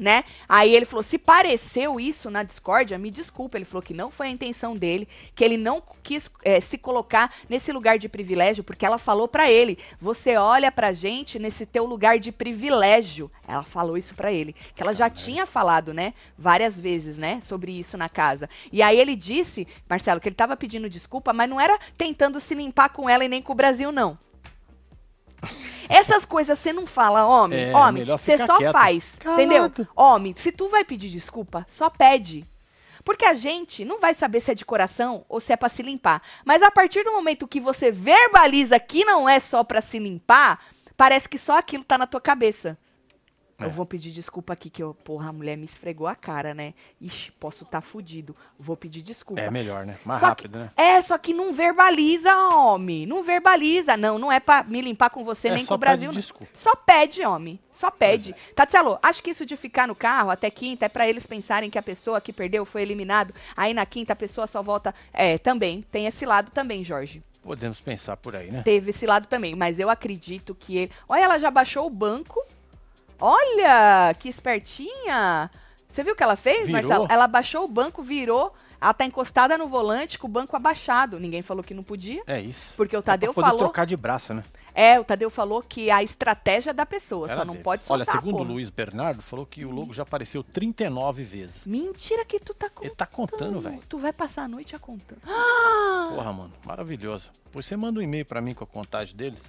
Né? 0.00 0.24
Aí 0.48 0.74
ele 0.74 0.86
falou: 0.86 1.02
se 1.02 1.18
pareceu 1.18 2.00
isso 2.00 2.30
na 2.30 2.42
discórdia, 2.42 2.98
me 2.98 3.10
desculpa. 3.10 3.58
Ele 3.58 3.64
falou 3.64 3.82
que 3.82 3.94
não 3.94 4.10
foi 4.10 4.28
a 4.28 4.30
intenção 4.30 4.74
dele, 4.74 5.06
que 5.34 5.44
ele 5.44 5.56
não 5.56 5.82
quis 6.02 6.30
eh, 6.42 6.60
se 6.60 6.78
colocar 6.78 7.32
nesse 7.48 7.70
lugar 7.70 7.98
de 7.98 8.08
privilégio, 8.08 8.64
porque 8.64 8.86
ela 8.86 8.98
falou 8.98 9.28
pra 9.28 9.50
ele: 9.50 9.78
você 10.00 10.36
olha 10.36 10.72
pra 10.72 10.92
gente 10.92 11.38
nesse 11.38 11.66
teu 11.66 11.84
lugar 11.84 12.18
de 12.18 12.32
privilégio. 12.32 13.30
Ela 13.46 13.62
falou 13.62 13.98
isso 13.98 14.14
pra 14.14 14.32
ele, 14.32 14.54
que 14.74 14.82
ela 14.82 14.94
já 14.94 15.10
tinha 15.10 15.44
falado, 15.44 15.92
né, 15.92 16.14
várias 16.38 16.80
vezes, 16.80 17.18
né, 17.18 17.40
sobre 17.44 17.72
isso 17.72 17.98
na 17.98 18.08
casa. 18.08 18.48
E 18.72 18.80
aí 18.80 18.98
ele 18.98 19.14
disse, 19.14 19.68
Marcelo, 19.88 20.20
que 20.20 20.28
ele 20.28 20.36
tava 20.36 20.56
pedindo 20.56 20.88
desculpa, 20.88 21.32
mas 21.32 21.50
não 21.50 21.60
era 21.60 21.78
tentando 21.98 22.40
se 22.40 22.54
limpar 22.54 22.88
com 22.88 23.08
ela 23.08 23.24
e 23.24 23.28
nem 23.28 23.42
com 23.42 23.52
o 23.52 23.56
Brasil, 23.56 23.92
não. 23.92 24.18
Essas 25.90 26.24
coisas 26.24 26.58
você 26.58 26.72
não 26.72 26.86
fala, 26.86 27.26
homem. 27.26 27.70
É, 27.70 27.76
homem, 27.76 28.04
você 28.04 28.38
só 28.38 28.58
quieto. 28.58 28.72
faz. 28.72 29.16
Calado. 29.18 29.42
Entendeu? 29.42 29.86
Homem, 29.96 30.34
se 30.36 30.52
tu 30.52 30.68
vai 30.68 30.84
pedir 30.84 31.08
desculpa, 31.08 31.66
só 31.68 31.90
pede. 31.90 32.46
Porque 33.04 33.24
a 33.24 33.34
gente 33.34 33.84
não 33.84 33.98
vai 33.98 34.14
saber 34.14 34.40
se 34.40 34.52
é 34.52 34.54
de 34.54 34.64
coração 34.64 35.24
ou 35.28 35.40
se 35.40 35.52
é 35.52 35.56
pra 35.56 35.68
se 35.68 35.82
limpar. 35.82 36.22
Mas 36.44 36.62
a 36.62 36.70
partir 36.70 37.02
do 37.02 37.12
momento 37.12 37.48
que 37.48 37.60
você 37.60 37.90
verbaliza 37.90 38.78
que 38.78 39.04
não 39.04 39.28
é 39.28 39.40
só 39.40 39.64
pra 39.64 39.80
se 39.80 39.98
limpar, 39.98 40.60
parece 40.96 41.28
que 41.28 41.38
só 41.38 41.58
aquilo 41.58 41.82
tá 41.82 41.96
na 41.96 42.06
tua 42.06 42.20
cabeça. 42.20 42.78
É. 43.64 43.66
Eu 43.66 43.70
vou 43.70 43.84
pedir 43.86 44.10
desculpa 44.10 44.52
aqui 44.52 44.70
que 44.70 44.82
eu, 44.82 44.94
porra, 44.94 45.28
a 45.28 45.32
mulher 45.32 45.56
me 45.56 45.64
esfregou 45.64 46.06
a 46.06 46.14
cara, 46.14 46.54
né? 46.54 46.74
Ixi, 47.00 47.32
posso 47.32 47.64
estar 47.64 47.80
tá 47.80 47.86
fudido. 47.86 48.34
Vou 48.58 48.76
pedir 48.76 49.02
desculpa. 49.02 49.40
É 49.40 49.50
melhor, 49.50 49.84
né? 49.86 49.96
Mais 50.04 50.20
Só 50.20 50.26
rápido, 50.28 50.52
que- 50.52 50.58
né? 50.58 50.70
É, 50.76 51.02
só 51.02 51.16
que 51.18 51.32
não 51.34 51.52
verbaliza, 51.52 52.34
homem. 52.36 53.06
Não 53.06 53.22
verbaliza. 53.22 53.96
Não, 53.96 54.18
não 54.18 54.30
é 54.30 54.40
pra 54.40 54.62
me 54.62 54.80
limpar 54.80 55.10
com 55.10 55.24
você 55.24 55.48
É, 55.48 55.52
nem 55.54 55.64
com 55.66 55.74
o 55.74 55.78
Brasil. 55.78 56.10
desculpa. 56.12 56.52
Só 56.54 56.74
pede, 56.74 57.24
homem. 57.24 57.58
Só 57.72 57.90
pede. 57.90 58.32
Pois 58.32 58.54
Tatselo, 58.54 58.98
acho 59.02 59.22
que 59.22 59.30
isso 59.30 59.46
de 59.46 59.56
ficar 59.56 59.88
no 59.88 59.94
carro 59.94 60.30
até 60.30 60.50
quinta 60.50 60.84
é 60.86 60.88
pra 60.88 61.08
eles 61.08 61.26
pensarem 61.26 61.70
que 61.70 61.78
a 61.78 61.82
pessoa 61.82 62.20
que 62.20 62.32
perdeu 62.32 62.64
foi 62.64 62.82
eliminado. 62.82 63.34
Aí 63.56 63.72
na 63.72 63.86
quinta 63.86 64.12
a 64.12 64.16
pessoa 64.16 64.46
só 64.46 64.62
volta. 64.62 64.94
É, 65.12 65.38
também. 65.38 65.82
Tem 65.90 66.06
esse 66.06 66.26
lado 66.26 66.50
também, 66.50 66.82
Jorge. 66.84 67.22
Podemos 67.42 67.80
pensar 67.80 68.18
por 68.18 68.36
aí, 68.36 68.50
né? 68.50 68.62
Teve 68.62 68.90
esse 68.90 69.06
lado 69.06 69.26
também. 69.26 69.54
Mas 69.54 69.78
eu 69.78 69.88
acredito 69.88 70.54
que 70.54 70.76
ele. 70.76 70.92
Olha, 71.08 71.24
ela 71.24 71.38
já 71.38 71.50
baixou 71.50 71.86
o 71.86 71.90
banco. 71.90 72.38
Olha, 73.20 74.14
que 74.18 74.28
espertinha. 74.28 75.50
Você 75.88 76.02
viu 76.04 76.12
o 76.12 76.16
que 76.16 76.22
ela 76.22 76.36
fez, 76.36 76.66
Virou. 76.66 76.72
Marcelo? 76.72 77.06
Ela 77.10 77.26
baixou 77.26 77.64
o 77.64 77.68
banco, 77.68 78.02
virou. 78.02 78.54
Ela 78.80 78.94
tá 78.94 79.04
encostada 79.04 79.58
no 79.58 79.68
volante 79.68 80.18
com 80.18 80.26
o 80.26 80.30
banco 80.30 80.56
abaixado. 80.56 81.20
Ninguém 81.20 81.42
falou 81.42 81.62
que 81.62 81.74
não 81.74 81.82
podia. 81.82 82.22
É 82.26 82.40
isso. 82.40 82.72
Porque 82.76 82.96
o 82.96 83.02
Pra 83.02 83.12
Tadeu 83.12 83.34
poder 83.34 83.46
falou. 83.46 83.58
trocar 83.58 83.84
de 83.84 83.94
braço, 83.96 84.32
né? 84.32 84.42
É, 84.72 84.98
o 84.98 85.04
Tadeu 85.04 85.28
falou 85.28 85.60
que 85.60 85.90
a 85.90 86.02
estratégia 86.02 86.72
da 86.72 86.86
pessoa, 86.86 87.26
Era 87.26 87.36
só 87.40 87.44
não 87.44 87.54
deles. 87.54 87.64
pode 87.64 87.82
Olha, 87.88 88.04
soltar. 88.04 88.22
segundo 88.22 88.40
o. 88.40 88.44
Luiz 88.44 88.70
Bernardo, 88.70 89.20
falou 89.20 89.44
que 89.44 89.64
o 89.66 89.70
logo 89.70 89.92
já 89.92 90.04
apareceu 90.04 90.42
39 90.44 91.22
vezes. 91.24 91.66
Mentira 91.66 92.24
que 92.24 92.38
tu 92.38 92.54
tá 92.54 92.70
contando. 92.70 92.86
Ele 92.86 92.94
tá 92.94 93.06
contando, 93.06 93.60
velho. 93.60 93.80
Tu 93.88 93.98
vai 93.98 94.12
passar 94.12 94.44
a 94.44 94.48
noite 94.48 94.74
a 94.74 94.78
contando. 94.78 95.20
Porra, 95.22 96.32
mano, 96.32 96.52
maravilhoso. 96.64 97.30
Pois 97.52 97.66
você 97.66 97.76
manda 97.76 97.98
um 97.98 98.02
e-mail 98.02 98.24
pra 98.24 98.40
mim 98.40 98.54
com 98.54 98.64
a 98.64 98.66
contagem 98.66 99.14
deles? 99.14 99.40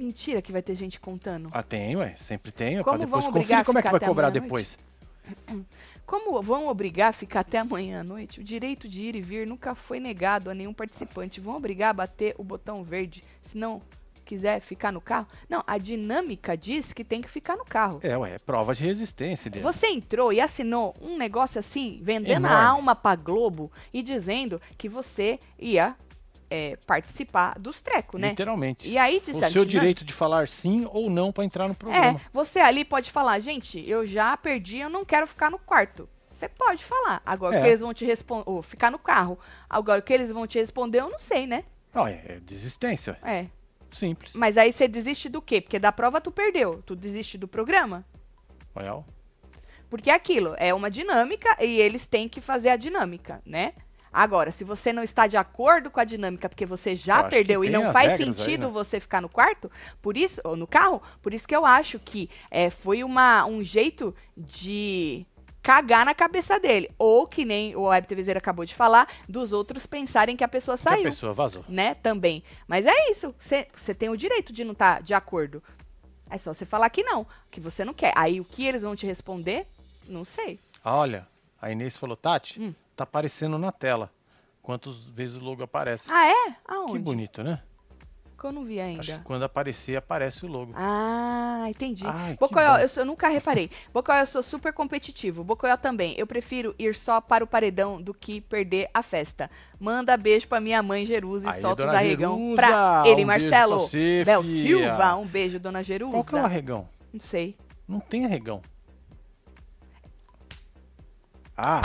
Mentira 0.00 0.40
que 0.40 0.50
vai 0.50 0.62
ter 0.62 0.74
gente 0.74 0.98
contando. 0.98 1.50
Ah, 1.52 1.62
tem, 1.62 1.94
ué. 1.94 2.14
Sempre 2.16 2.50
tem. 2.50 2.82
Como 2.82 2.96
depois 2.96 3.22
vão 3.22 3.30
obrigar 3.30 3.34
conferir 3.34 3.58
a 3.58 3.64
como 3.66 3.78
é 3.78 3.82
que 3.82 3.90
vai 3.90 4.00
cobrar 4.00 4.30
depois. 4.30 4.78
Como 6.06 6.42
vão 6.42 6.66
obrigar 6.66 7.10
a 7.10 7.12
ficar 7.12 7.40
até 7.40 7.58
amanhã 7.58 8.00
à 8.00 8.04
noite? 8.04 8.40
O 8.40 8.42
direito 8.42 8.88
de 8.88 9.02
ir 9.02 9.14
e 9.14 9.20
vir 9.20 9.46
nunca 9.46 9.76
foi 9.76 10.00
negado 10.00 10.50
a 10.50 10.54
nenhum 10.54 10.72
participante. 10.72 11.40
Vão 11.40 11.54
obrigar 11.54 11.90
a 11.90 11.92
bater 11.92 12.34
o 12.36 12.42
botão 12.42 12.82
verde 12.82 13.22
se 13.42 13.56
não 13.56 13.80
quiser 14.24 14.60
ficar 14.60 14.90
no 14.90 15.00
carro? 15.00 15.28
Não, 15.48 15.62
a 15.66 15.76
dinâmica 15.76 16.56
diz 16.56 16.92
que 16.92 17.04
tem 17.04 17.20
que 17.20 17.30
ficar 17.30 17.56
no 17.56 17.64
carro. 17.64 18.00
É, 18.02 18.16
ué, 18.16 18.34
é 18.34 18.38
prova 18.38 18.74
de 18.74 18.82
resistência 18.82 19.50
dele. 19.50 19.62
Você 19.62 19.86
entrou 19.86 20.32
e 20.32 20.40
assinou 20.40 20.96
um 21.00 21.16
negócio 21.16 21.60
assim, 21.60 22.00
vendendo 22.02 22.46
a 22.46 22.48
Enorme. 22.48 22.66
alma 22.66 22.96
pra 22.96 23.14
Globo 23.14 23.70
e 23.92 24.02
dizendo 24.02 24.60
que 24.78 24.88
você 24.88 25.38
ia 25.58 25.94
é, 26.50 26.76
participar 26.86 27.58
dos 27.58 27.80
trecos, 27.80 28.20
né? 28.20 28.30
Literalmente. 28.30 28.88
E 28.90 28.98
aí, 28.98 29.20
disse 29.24 29.42
o 29.44 29.50
seu 29.50 29.64
direito 29.64 30.04
de 30.04 30.12
falar 30.12 30.48
sim 30.48 30.86
ou 30.92 31.08
não 31.08 31.30
pra 31.32 31.44
entrar 31.44 31.66
no 31.68 31.72
É, 31.72 31.76
programa. 31.76 32.20
você 32.32 32.58
ali 32.58 32.84
pode 32.84 33.10
falar, 33.10 33.38
gente, 33.38 33.88
eu 33.88 34.04
já 34.04 34.36
perdi, 34.36 34.78
eu 34.78 34.90
não 34.90 35.04
quero 35.04 35.26
ficar 35.26 35.50
no 35.50 35.58
quarto. 35.58 36.08
Você 36.34 36.48
pode 36.48 36.84
falar. 36.84 37.20
Agora 37.24 37.56
É. 37.56 37.62
que 37.62 37.68
eles 37.68 37.80
vão 37.80 37.92
te 37.94 38.04
responder, 38.04 38.44
ou 38.46 38.62
ficar 38.62 38.90
no 38.90 38.98
carro. 38.98 39.38
Agora 39.68 40.00
que 40.02 40.12
eles 40.12 40.30
vão 40.32 40.46
te 40.46 40.58
responder, 40.58 41.00
eu 41.00 41.10
não 41.10 41.18
sei, 41.18 41.46
né? 41.46 41.64
Ó, 41.94 42.06
é, 42.06 42.22
é 42.26 42.40
desistência. 42.40 43.18
É. 43.22 43.46
Simples. 43.92 44.34
Mas 44.34 44.56
aí 44.56 44.72
você 44.72 44.86
desiste 44.86 45.28
do 45.28 45.42
quê? 45.42 45.60
Porque 45.60 45.78
da 45.78 45.90
prova 45.92 46.20
tu 46.20 46.30
perdeu. 46.30 46.82
Tu 46.86 46.94
desiste 46.94 47.36
do 47.36 47.48
programa? 47.48 48.04
Ó. 48.74 49.02
Porque 49.90 50.08
é 50.10 50.14
aquilo, 50.14 50.54
é 50.56 50.72
uma 50.72 50.88
dinâmica 50.88 51.56
e 51.62 51.80
eles 51.80 52.06
têm 52.06 52.28
que 52.28 52.40
fazer 52.40 52.68
a 52.68 52.76
dinâmica, 52.76 53.42
né? 53.44 53.72
Agora, 54.12 54.50
se 54.50 54.64
você 54.64 54.92
não 54.92 55.02
está 55.02 55.26
de 55.26 55.36
acordo 55.36 55.90
com 55.90 56.00
a 56.00 56.04
dinâmica 56.04 56.48
porque 56.48 56.66
você 56.66 56.96
já 56.96 57.22
que 57.24 57.30
perdeu 57.30 57.64
e 57.64 57.70
não 57.70 57.92
faz 57.92 58.12
regras 58.12 58.28
aí, 58.28 58.32
sentido 58.34 58.66
né? 58.66 58.72
você 58.72 58.98
ficar 58.98 59.20
no 59.20 59.28
quarto, 59.28 59.70
por 60.02 60.16
isso, 60.16 60.40
ou 60.44 60.56
no 60.56 60.66
carro, 60.66 61.00
por 61.22 61.32
isso 61.32 61.46
que 61.46 61.54
eu 61.54 61.64
acho 61.64 61.98
que 61.98 62.28
é, 62.50 62.70
foi 62.70 63.04
uma, 63.04 63.44
um 63.46 63.62
jeito 63.62 64.14
de 64.36 65.24
cagar 65.62 66.04
na 66.04 66.14
cabeça 66.14 66.58
dele. 66.58 66.90
Ou 66.98 67.26
que 67.26 67.44
nem 67.44 67.76
o 67.76 67.82
Web 67.82 68.06
TVzeiro 68.06 68.38
acabou 68.38 68.64
de 68.64 68.74
falar, 68.74 69.06
dos 69.28 69.52
outros 69.52 69.86
pensarem 69.86 70.36
que 70.36 70.42
a 70.42 70.48
pessoa 70.48 70.76
Que 70.76 70.82
saiu 70.82 71.00
a 71.02 71.10
pessoa 71.10 71.32
vazou. 71.32 71.64
né, 71.68 71.94
também. 71.94 72.42
Mas 72.66 72.86
é 72.86 73.10
isso, 73.10 73.34
você 73.38 73.94
tem 73.94 74.08
o 74.08 74.16
direito 74.16 74.52
de 74.52 74.64
não 74.64 74.72
estar 74.72 75.02
de 75.02 75.14
acordo. 75.14 75.62
É 76.28 76.38
só 76.38 76.52
você 76.54 76.64
falar 76.64 76.88
que 76.90 77.02
não, 77.02 77.26
que 77.50 77.60
você 77.60 77.84
não 77.84 77.92
quer. 77.92 78.12
Aí 78.16 78.40
o 78.40 78.44
que 78.44 78.66
eles 78.66 78.82
vão 78.82 78.96
te 78.96 79.04
responder, 79.06 79.66
não 80.08 80.24
sei. 80.24 80.58
Olha, 80.84 81.26
a 81.60 81.70
Inês 81.70 81.96
falou, 81.96 82.16
Tati, 82.16 82.60
Hum. 82.60 82.74
Tá 83.00 83.04
aparecendo 83.04 83.58
na 83.58 83.72
tela. 83.72 84.10
Quantas 84.62 85.00
vezes 85.08 85.36
o 85.36 85.40
logo 85.40 85.62
aparece. 85.62 86.08
Ah, 86.10 86.26
é? 86.26 86.54
Aonde? 86.68 86.92
que 86.92 86.98
bonito, 86.98 87.42
né? 87.42 87.62
Que 88.38 88.46
eu 88.46 88.52
não 88.52 88.64
vi 88.64 88.78
ainda. 88.80 89.00
Acho 89.00 89.18
que 89.18 89.24
quando 89.24 89.42
aparecer, 89.42 89.96
aparece 89.96 90.44
o 90.46 90.48
logo. 90.48 90.72
Ah, 90.76 91.64
entendi. 91.68 92.04
Ai, 92.06 92.36
bom. 92.38 92.48
eu, 92.78 92.88
sou- 92.88 93.02
eu 93.02 93.06
nunca 93.06 93.28
reparei. 93.28 93.70
Bocoió, 93.92 94.18
eu 94.20 94.26
sou 94.26 94.42
super 94.42 94.72
competitivo. 94.72 95.42
Bocoió 95.44 95.76
também. 95.76 96.14
Eu 96.18 96.26
prefiro 96.26 96.74
ir 96.78 96.94
só 96.94 97.20
para 97.20 97.42
o 97.44 97.46
paredão 97.46 98.00
do 98.00 98.12
que 98.14 98.40
perder 98.40 98.88
a 98.94 99.02
festa. 99.02 99.50
Manda 99.78 100.16
beijo 100.16 100.46
pra 100.48 100.58
minha 100.60 100.82
mãe 100.82 101.04
Jerusa 101.04 101.50
e 101.50 101.60
solta 101.60 101.86
os 101.86 101.92
arregão 101.94 102.38
Jerusa, 102.38 102.56
pra 102.56 103.02
ele, 103.06 103.24
um 103.24 103.26
Marcelo. 103.26 103.76
beijo 103.76 103.90
pra 103.90 103.98
você, 103.98 104.22
Bel. 104.24 104.44
Silva, 104.44 105.16
um 105.16 105.26
beijo, 105.26 105.58
dona 105.60 105.82
Jerusa. 105.82 106.12
Qual 106.12 106.24
que 106.24 106.36
é 106.36 106.40
o 106.40 106.44
arregão? 106.44 106.88
Não 107.12 107.20
sei. 107.20 107.56
Não 107.88 108.00
tem 108.00 108.24
arregão. 108.24 108.62
Ah! 111.56 111.82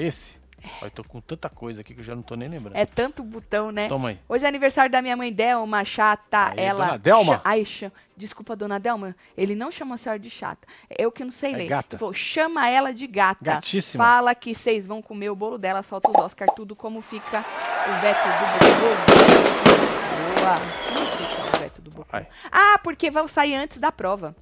Esse? 0.00 0.38
Eu 0.82 0.90
tô 0.90 1.04
com 1.04 1.20
tanta 1.20 1.48
coisa 1.48 1.80
aqui 1.82 1.94
que 1.94 2.00
eu 2.00 2.04
já 2.04 2.16
não 2.16 2.22
tô 2.22 2.34
nem 2.34 2.48
lembrando. 2.48 2.76
É 2.76 2.84
tanto 2.84 3.22
botão, 3.22 3.70
né? 3.70 3.86
Toma 3.88 4.08
aí. 4.08 4.18
Hoje 4.28 4.44
é 4.44 4.48
aniversário 4.48 4.90
da 4.90 5.00
minha 5.00 5.16
mãe 5.16 5.32
Delma, 5.32 5.84
chata. 5.84 6.50
Aí, 6.50 6.58
ela. 6.58 6.86
dona 6.86 6.98
Delma? 6.98 7.34
cha- 7.36 7.40
Ai, 7.44 7.64
Desculpa, 8.16 8.56
dona 8.56 8.80
Delma. 8.80 9.14
Ele 9.36 9.54
não 9.54 9.70
chamou 9.70 9.94
a 9.94 9.96
senhora 9.96 10.18
de 10.18 10.28
chata. 10.28 10.66
Eu 10.98 11.12
que 11.12 11.22
não 11.22 11.30
sei 11.30 11.54
É 11.54 11.56
ler. 11.58 11.68
gata. 11.68 11.96
Falou, 11.96 12.12
chama 12.12 12.68
ela 12.68 12.92
de 12.92 13.06
gata. 13.06 13.38
Gatíssima. 13.44 14.02
Fala 14.04 14.34
que 14.34 14.52
vocês 14.54 14.84
vão 14.86 15.00
comer 15.00 15.30
o 15.30 15.36
bolo 15.36 15.58
dela, 15.58 15.82
solta 15.84 16.10
os 16.10 16.16
Oscar, 16.16 16.48
tudo 16.56 16.74
como 16.74 17.00
fica 17.02 17.38
o 17.38 18.00
veto 18.00 18.24
do. 18.24 19.38
Boa. 20.40 20.56
Como 20.88 21.06
fica 21.16 21.56
o 21.56 21.60
veto 21.60 21.82
do. 21.82 22.06
Ah, 22.50 22.78
porque 22.82 23.10
vão 23.10 23.28
sair 23.28 23.54
antes 23.54 23.78
da 23.78 23.92
prova. 23.92 24.34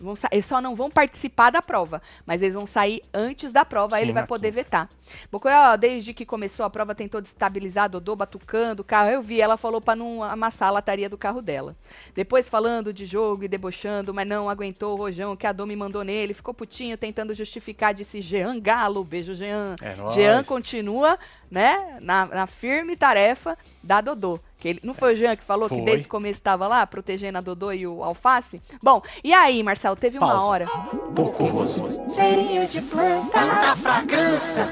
Vão 0.00 0.14
eles 0.30 0.46
só 0.46 0.60
não 0.60 0.74
vão 0.74 0.90
participar 0.90 1.50
da 1.50 1.60
prova, 1.60 2.00
mas 2.24 2.42
eles 2.42 2.54
vão 2.54 2.66
sair 2.66 3.02
antes 3.12 3.52
da 3.52 3.64
prova, 3.64 3.96
aí 3.96 4.00
Sim, 4.00 4.06
ele 4.06 4.12
vai 4.12 4.26
poder 4.26 4.50
vetar. 4.50 4.88
Bocoió, 5.30 5.76
desde 5.76 6.14
que 6.14 6.24
começou 6.24 6.64
a 6.64 6.70
prova, 6.70 6.94
tentou 6.94 7.20
destabilizar 7.20 7.84
a 7.84 7.88
Dodô, 7.88 8.16
batucando 8.16 8.82
o 8.82 8.84
carro. 8.84 9.10
Eu 9.10 9.22
vi, 9.22 9.40
ela 9.40 9.56
falou 9.56 9.80
pra 9.80 9.94
não 9.94 10.22
amassar 10.22 10.68
a 10.68 10.72
lataria 10.72 11.08
do 11.08 11.18
carro 11.18 11.42
dela. 11.42 11.76
Depois 12.14 12.48
falando 12.48 12.92
de 12.92 13.04
jogo 13.06 13.44
e 13.44 13.48
debochando, 13.48 14.14
mas 14.14 14.26
não 14.26 14.48
aguentou 14.48 14.94
o 14.94 14.96
rojão 14.96 15.36
que 15.36 15.46
a 15.46 15.52
Dô 15.52 15.66
me 15.66 15.76
mandou 15.76 16.02
nele. 16.02 16.34
Ficou 16.34 16.54
putinho, 16.54 16.96
tentando 16.96 17.34
justificar, 17.34 17.94
disse 17.94 18.20
Jean 18.20 18.58
Galo. 18.58 19.04
Beijo, 19.04 19.34
Jean. 19.34 19.76
É 19.82 19.94
nóis. 19.94 20.14
Jean 20.14 20.44
continua, 20.44 21.18
né, 21.50 21.98
na, 22.00 22.26
na 22.26 22.46
firme 22.46 22.96
tarefa 22.96 23.56
da 23.82 24.00
Dodô. 24.00 24.40
Que 24.60 24.68
ele, 24.68 24.80
não 24.82 24.92
foi 24.92 25.14
o 25.14 25.16
Jean 25.16 25.34
que 25.36 25.42
falou 25.42 25.68
que 25.68 25.74
Foi. 25.74 25.84
desde 25.84 26.06
o 26.06 26.10
começo 26.10 26.38
estava 26.38 26.68
lá, 26.68 26.86
protegendo 26.86 27.38
a 27.38 27.40
Dodô 27.40 27.72
e 27.72 27.86
o 27.86 28.04
Alface? 28.04 28.60
Bom, 28.82 29.02
e 29.24 29.32
aí, 29.32 29.62
Marcelo, 29.62 29.96
teve 29.96 30.18
uma 30.18 30.28
Pausa. 30.28 30.44
hora... 30.46 30.66
Bocorroso. 31.12 31.88
Cheirinho 32.14 32.68
de 32.68 32.82
planta. 32.82 33.30
Tanta 33.32 33.76
fragrância. 33.76 34.68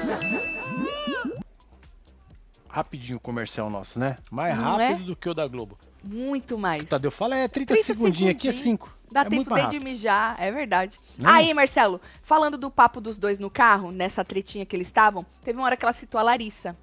Rapidinho 2.69 3.17
o 3.17 3.19
comercial 3.19 3.67
nosso, 3.67 3.99
né? 3.99 4.17
Mais 4.29 4.55
Não 4.55 4.63
rápido 4.63 5.01
é? 5.01 5.05
do 5.05 5.15
que 5.15 5.27
o 5.27 5.33
da 5.33 5.47
Globo. 5.47 5.75
Muito 6.03 6.57
mais. 6.57 6.87
Tadeu 6.87 7.09
fala, 7.09 7.35
é 7.35 7.47
30, 7.47 7.73
30 7.73 7.85
segundinhos, 7.85 8.35
aqui 8.35 8.47
é 8.47 8.51
segundinhos. 8.51 8.89
5. 8.89 8.99
Dá 9.11 9.21
é 9.21 9.25
tempo 9.25 9.53
bem 9.53 9.69
de 9.69 9.79
mijar, 9.79 10.35
é 10.39 10.51
verdade. 10.51 10.95
Não? 11.17 11.29
Aí, 11.31 11.51
Marcelo, 11.51 11.99
falando 12.21 12.59
do 12.59 12.69
papo 12.69 13.01
dos 13.01 13.17
dois 13.17 13.39
no 13.39 13.49
carro, 13.49 13.91
nessa 13.91 14.23
tretinha 14.23 14.67
que 14.67 14.75
eles 14.75 14.87
estavam, 14.87 15.25
teve 15.43 15.57
uma 15.57 15.65
hora 15.65 15.75
que 15.75 15.83
ela 15.83 15.93
citou 15.93 16.19
a 16.19 16.23
Larissa. 16.23 16.77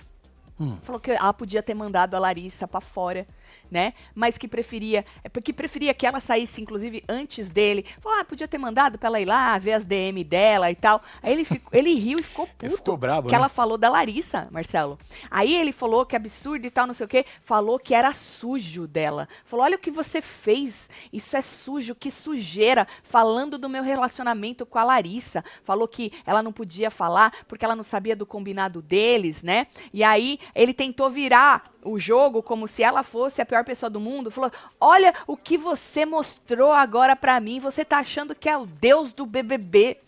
Hum. 0.59 0.77
Falou 0.83 1.01
que 1.01 1.11
ela 1.11 1.33
podia 1.33 1.63
ter 1.63 1.75
mandado 1.75 2.15
a 2.15 2.19
Larissa 2.19 2.67
pra 2.67 2.81
fora, 2.81 3.27
né? 3.71 3.95
Mas 4.15 4.39
que 4.39 4.49
preferia, 4.49 5.05
é 5.23 5.29
porque 5.29 5.53
preferia 5.53 5.93
que 5.95 6.07
ela 6.07 6.21
saísse, 6.21 6.61
inclusive, 6.61 7.03
antes 7.09 7.49
dele. 7.49 7.85
Falou, 8.01 8.19
ah, 8.21 8.25
podia 8.25 8.49
ter 8.49 8.59
mandado 8.59 8.99
pra 8.99 9.09
ela 9.09 9.21
ir 9.21 9.25
lá, 9.25 9.59
ver 9.59 9.73
as 9.73 9.85
DM 9.85 10.23
dela 10.25 10.71
e 10.71 10.75
tal. 10.75 11.03
Aí 11.23 11.33
ele, 11.33 11.45
ficou, 11.45 11.71
ele 11.73 11.95
riu 11.95 12.19
e 12.19 12.23
ficou 12.23 12.47
puto. 12.47 12.67
Ele 12.67 12.77
ficou 12.77 12.97
brabo, 12.97 13.29
que 13.29 13.33
né? 13.33 13.39
ela 13.39 13.49
falou 13.49 13.77
da 13.77 13.89
Larissa, 13.89 14.49
Marcelo. 14.51 14.99
Aí 15.31 15.55
ele 15.55 15.73
falou 15.73 16.07
que 16.07 16.17
absurdo 16.17 16.67
e 16.67 16.71
tal, 16.71 16.87
não 16.87 16.95
sei 16.95 17.07
o 17.07 17.09
quê. 17.09 17.25
Falou 17.43 17.79
que 17.79 17.95
era 17.95 18.13
sujo 18.13 18.87
dela. 18.87 19.29
Falou: 19.45 19.65
olha 19.65 19.77
o 19.77 19.81
que 19.81 19.91
você 19.91 20.21
fez. 20.21 20.89
Isso 21.13 21.37
é 21.37 21.43
sujo, 21.43 21.95
que 21.95 22.11
sujeira. 22.11 22.87
Falando 23.03 23.59
do 23.59 23.69
meu 23.69 23.83
relacionamento 23.83 24.67
com 24.67 24.79
a 24.79 24.85
Larissa. 24.85 25.45
Falou 25.65 25.89
que 25.89 26.13
ela 26.25 26.43
não 26.43 26.53
podia 26.53 26.91
falar 26.91 27.33
porque 27.47 27.65
ela 27.65 27.77
não 27.77 27.85
sabia 27.85 28.17
do 28.17 28.27
combinado 28.27 28.83
deles, 28.83 29.43
né? 29.43 29.67
E 29.93 30.03
aí 30.03 30.39
ele 30.55 30.73
tentou 30.73 31.11
virar 31.11 31.65
o 31.87 31.99
jogo 31.99 32.43
como 32.43 32.67
se 32.67 32.83
ela 32.83 33.03
fosse 33.03 33.36
a 33.43 33.47
pior 33.47 33.65
pessoa 33.65 33.89
do 33.91 34.01
mundo. 34.01 34.31
Falou: 34.31 34.51
olha 34.81 35.15
o 35.27 35.37
que 35.37 35.57
você 35.57 36.05
mostrou 36.05 36.73
agora 36.73 37.15
pra 37.17 37.41
mim. 37.41 37.61
Você 37.61 37.85
tá 37.85 37.99
achando 37.99 38.35
que 38.35 38.49
é 38.49 38.57
o 38.57 38.67
deus 38.67 39.13
do 39.13 39.27
BBB. 39.27 39.99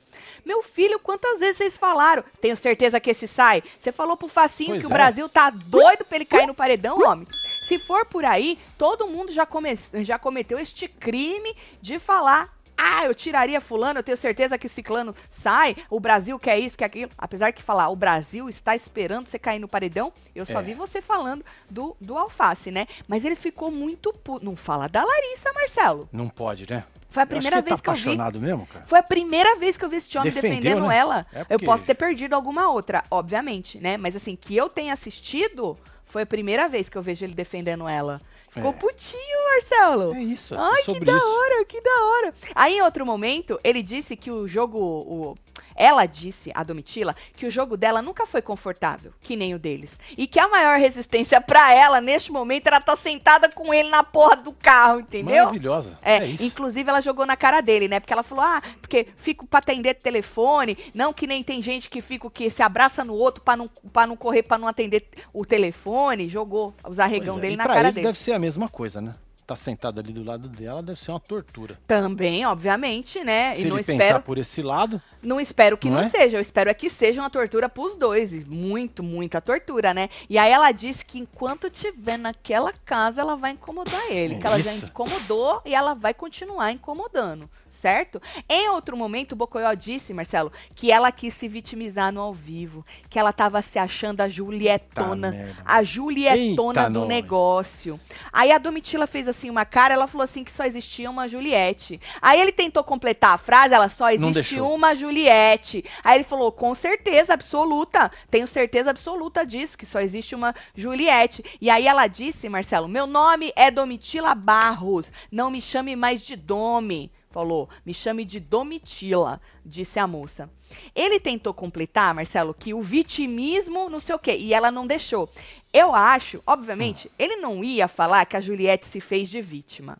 Meu 0.44 0.62
filho, 0.62 0.98
quantas 0.98 1.40
vezes 1.40 1.58
vocês 1.58 1.76
falaram? 1.76 2.24
Tenho 2.40 2.56
certeza 2.56 2.98
que 2.98 3.10
esse 3.10 3.28
sai. 3.28 3.62
Você 3.78 3.92
falou 3.92 4.16
pro 4.16 4.28
Facinho 4.28 4.70
Pois 4.70 4.80
que 4.80 4.86
o 4.86 4.90
é. 4.90 4.94
Brasil 4.94 5.28
tá 5.28 5.50
doido 5.50 6.04
pra 6.04 6.16
ele 6.16 6.24
cair 6.24 6.46
no 6.46 6.54
paredão, 6.54 7.02
homem. 7.02 7.26
Se 7.62 7.78
for 7.78 8.06
por 8.06 8.24
aí, 8.24 8.58
todo 8.78 9.06
mundo 9.06 9.30
já, 9.30 9.44
come 9.44 9.78
já 10.02 10.18
cometeu 10.18 10.58
este 10.58 10.88
crime 10.88 11.54
de 11.82 11.98
falar. 11.98 12.57
Ah, 12.80 13.04
eu 13.04 13.14
tiraria 13.14 13.60
fulano, 13.60 13.98
eu 13.98 14.02
tenho 14.04 14.16
certeza 14.16 14.56
que 14.56 14.68
ciclano 14.68 15.12
sai, 15.28 15.76
o 15.90 15.98
Brasil 15.98 16.38
quer 16.38 16.58
isso, 16.58 16.78
quer 16.78 16.84
aquilo. 16.84 17.10
Apesar 17.18 17.50
que 17.52 17.60
falar, 17.62 17.88
o 17.88 17.96
Brasil 17.96 18.48
está 18.48 18.76
esperando 18.76 19.26
você 19.26 19.38
cair 19.38 19.58
no 19.58 19.66
paredão, 19.66 20.12
eu 20.34 20.46
só 20.46 20.60
É. 20.60 20.62
vi 20.62 20.74
você 20.74 21.02
falando 21.02 21.44
do, 21.68 21.96
do 22.00 22.16
alface, 22.16 22.70
né? 22.70 22.86
Mas 23.08 23.24
ele 23.24 23.34
ficou 23.36 23.70
muito 23.70 24.12
puto. 24.12 24.44
Não 24.44 24.54
fala 24.54 24.86
da 24.88 25.04
Larissa, 25.04 25.52
Marcelo. 25.52 26.08
Não 26.12 26.28
pode, 26.28 26.70
né? 26.70 26.84
Foi 27.10 27.22
a 27.22 27.24
Eu 27.24 27.26
primeira 27.28 27.56
que 27.56 27.62
ele 27.62 27.68
vez 27.70 27.80
tá 27.80 27.82
que 27.82 27.88
eu 27.90 27.94
vi. 27.94 28.00
apaixonado 28.02 28.40
mesmo, 28.40 28.66
cara. 28.66 28.84
Foi 28.86 28.98
a 28.98 29.02
primeira 29.02 29.56
vez 29.56 29.76
que 29.76 29.84
eu 29.84 29.88
vi 29.88 29.96
esse 29.96 30.16
homem 30.18 30.30
Defendeu, 30.30 30.58
defendendo 30.60 30.86
né? 30.88 30.96
ela. 30.98 31.26
É 31.32 31.40
Eu 31.40 31.46
porque- 31.58 31.64
posso 31.66 31.84
ter 31.84 31.94
perdido 31.94 32.34
alguma 32.34 32.70
outra, 32.70 33.02
obviamente, 33.10 33.80
né? 33.80 33.96
Mas 33.96 34.14
assim, 34.14 34.36
que 34.36 34.54
eu 34.54 34.68
tenha 34.68 34.92
assistido, 34.92 35.76
foi 36.08 36.22
a 36.22 36.26
primeira 36.26 36.68
vez 36.68 36.88
que 36.88 36.96
eu 36.96 37.02
vejo 37.02 37.24
ele 37.24 37.34
defendendo 37.34 37.86
ela. 37.86 38.20
Ficou 38.50 38.70
É. 38.70 38.74
putinho, 38.74 39.44
Marcelo. 39.52 40.14
É 40.14 40.22
isso, 40.22 40.54
é 40.54 40.58
Ai, 40.58 40.76
que 40.78 40.84
sobre 40.84 41.04
da 41.04 41.16
isso. 41.16 41.26
hora, 41.26 41.64
que 41.64 41.80
da 41.80 42.04
hora. 42.04 42.34
Aí, 42.54 42.78
em 42.78 42.82
outro 42.82 43.04
momento, 43.04 43.58
ele 43.62 43.82
disse 43.82 44.16
que 44.16 44.30
o 44.30 44.48
jogo. 44.48 44.78
O... 44.78 45.36
Ela 45.78 46.04
disse, 46.06 46.50
a 46.54 46.64
Domitila, 46.64 47.14
que 47.36 47.46
o 47.46 47.50
jogo 47.50 47.76
dela 47.76 48.02
nunca 48.02 48.26
foi 48.26 48.42
confortável, 48.42 49.12
que 49.20 49.36
nem 49.36 49.54
o 49.54 49.58
deles. 49.58 49.98
E 50.16 50.26
que 50.26 50.40
a 50.40 50.48
maior 50.48 50.78
resistência 50.78 51.40
pra 51.40 51.72
ela, 51.72 52.00
neste 52.00 52.32
momento, 52.32 52.66
era 52.66 52.78
estar 52.78 52.96
sentada 52.96 53.48
com 53.48 53.72
ele 53.72 53.88
na 53.88 54.02
porra 54.02 54.36
do 54.36 54.52
carro, 54.52 55.00
entendeu? 55.00 55.44
Maravilhosa. 55.44 55.98
É, 56.02 56.16
É, 56.18 56.26
isso. 56.26 56.42
inclusive 56.42 56.90
ela 56.90 57.00
jogou 57.00 57.24
na 57.24 57.36
cara 57.36 57.60
dele, 57.60 57.86
né? 57.86 58.00
Porque 58.00 58.12
ela 58.12 58.24
falou, 58.24 58.44
ah, 58.44 58.60
porque 58.80 59.06
fico 59.16 59.46
pra 59.46 59.60
atender 59.60 59.94
telefone, 59.94 60.76
não 60.94 61.12
que 61.12 61.26
nem 61.26 61.42
tem 61.44 61.62
gente 61.62 61.88
que 61.88 62.00
fica 62.00 62.28
que 62.28 62.50
se 62.50 62.62
abraça 62.62 63.04
no 63.04 63.14
outro 63.14 63.40
pra 63.42 63.56
não, 63.56 63.70
pra 63.92 64.06
não 64.06 64.16
correr, 64.16 64.42
pra 64.42 64.58
não 64.58 64.66
atender 64.66 65.08
o 65.32 65.44
telefone, 65.44 66.28
jogou 66.28 66.74
os 66.84 66.98
arregão 66.98 67.38
é, 67.38 67.40
dele 67.40 67.54
e 67.54 67.56
na 67.56 67.66
cara 67.66 67.80
ele 67.88 67.92
dele. 67.92 68.06
deve 68.08 68.18
ser 68.18 68.32
a 68.32 68.38
mesma 68.38 68.68
coisa, 68.68 69.00
né? 69.00 69.14
Tá 69.48 69.56
sentado 69.56 69.98
ali 69.98 70.12
do 70.12 70.22
lado 70.22 70.46
dela, 70.46 70.82
deve 70.82 71.00
ser 71.00 71.10
uma 71.10 71.18
tortura. 71.18 71.74
Também, 71.86 72.44
obviamente, 72.44 73.24
né? 73.24 73.56
Se 73.56 73.62
e 73.62 73.64
não 73.64 73.76
ele 73.76 73.84
pensar 73.84 74.04
espero, 74.04 74.22
por 74.22 74.36
esse 74.36 74.60
lado, 74.60 75.00
não 75.22 75.40
espero 75.40 75.78
que 75.78 75.88
não, 75.88 75.96
Não 75.96 76.02
é? 76.02 76.08
seja, 76.10 76.36
eu 76.36 76.42
espero 76.42 76.68
é 76.68 76.74
que 76.74 76.90
seja 76.90 77.22
uma 77.22 77.30
tortura 77.30 77.66
pros 77.66 77.96
dois, 77.96 78.44
muito, 78.46 79.02
muita 79.02 79.40
tortura, 79.40 79.94
né? 79.94 80.10
E 80.28 80.36
aí 80.36 80.52
ela 80.52 80.70
disse 80.70 81.02
que 81.02 81.18
enquanto 81.18 81.70
tiver 81.70 82.18
naquela 82.18 82.74
casa, 82.84 83.22
ela 83.22 83.36
vai 83.36 83.52
incomodar 83.52 84.02
ele, 84.10 84.36
que 84.36 84.46
ela 84.46 84.60
já 84.60 84.74
incomodou 84.74 85.62
e 85.64 85.74
ela 85.74 85.94
vai 85.94 86.12
continuar 86.12 86.70
incomodando, 86.70 87.48
certo? 87.70 88.20
Em 88.50 88.68
outro 88.68 88.98
momento, 88.98 89.32
o 89.32 89.36
Bocoió 89.36 89.72
disse, 89.72 90.12
Marcelo, 90.12 90.52
que 90.74 90.92
ela 90.92 91.10
quis 91.10 91.32
se 91.32 91.48
vitimizar 91.48 92.12
no 92.12 92.20
ao 92.20 92.34
vivo, 92.34 92.84
que 93.08 93.18
ela 93.18 93.32
tava 93.32 93.62
se 93.62 93.78
achando 93.78 94.20
a 94.20 94.28
Julietona, 94.28 95.30
merda. 95.30 95.56
a 95.64 95.82
Julietona 95.82 96.80
Eita, 96.82 96.90
do 96.90 97.00
nós. 97.00 97.08
negócio. 97.08 97.98
Aí 98.30 98.52
a 98.52 98.58
Domitila 98.58 99.06
fez 99.06 99.26
assim 99.26 99.37
uma 99.48 99.64
cara, 99.64 99.94
ela 99.94 100.06
falou 100.06 100.24
assim 100.24 100.42
que 100.42 100.50
só 100.50 100.64
existia 100.64 101.08
uma 101.08 101.28
Juliette. 101.28 102.00
Aí 102.20 102.40
ele 102.40 102.50
tentou 102.50 102.82
completar 102.82 103.34
a 103.34 103.38
frase, 103.38 103.74
ela 103.74 103.88
só 103.88 104.10
existe 104.10 104.60
uma 104.60 104.94
Juliette. 104.94 105.84
Aí 106.02 106.16
ele 106.16 106.24
falou, 106.24 106.50
com 106.50 106.74
certeza 106.74 107.34
absoluta, 107.34 108.10
tenho 108.30 108.46
certeza 108.46 108.90
absoluta 108.90 109.46
disso, 109.46 109.78
que 109.78 109.86
só 109.86 110.00
existe 110.00 110.34
uma 110.34 110.54
Juliette. 110.74 111.44
E 111.60 111.70
aí 111.70 111.86
ela 111.86 112.06
disse, 112.08 112.48
Marcelo, 112.48 112.88
meu 112.88 113.06
nome 113.06 113.52
é 113.54 113.70
Domitila 113.70 114.34
Barros, 114.34 115.12
não 115.30 115.50
me 115.50 115.62
chame 115.62 115.94
mais 115.94 116.24
de 116.24 116.34
Domi. 116.34 117.12
Falou, 117.30 117.68
me 117.84 117.92
chame 117.92 118.24
de 118.24 118.40
Domitila, 118.40 119.40
disse 119.64 119.98
a 119.98 120.06
moça. 120.06 120.50
Ele 120.94 121.18
tentou 121.20 121.54
completar, 121.54 122.14
Marcelo, 122.14 122.54
que 122.54 122.74
o 122.74 122.82
vitimismo, 122.82 123.88
não 123.88 124.00
sei 124.00 124.14
o 124.14 124.18
quê, 124.18 124.36
e 124.36 124.52
ela 124.52 124.70
não 124.70 124.86
deixou. 124.86 125.28
Eu 125.72 125.94
acho, 125.94 126.42
obviamente, 126.46 127.10
ele 127.18 127.36
não 127.36 127.62
ia 127.62 127.88
falar 127.88 128.24
que 128.26 128.36
a 128.36 128.40
Juliette 128.40 128.86
se 128.86 129.00
fez 129.00 129.28
de 129.28 129.40
vítima. 129.40 129.98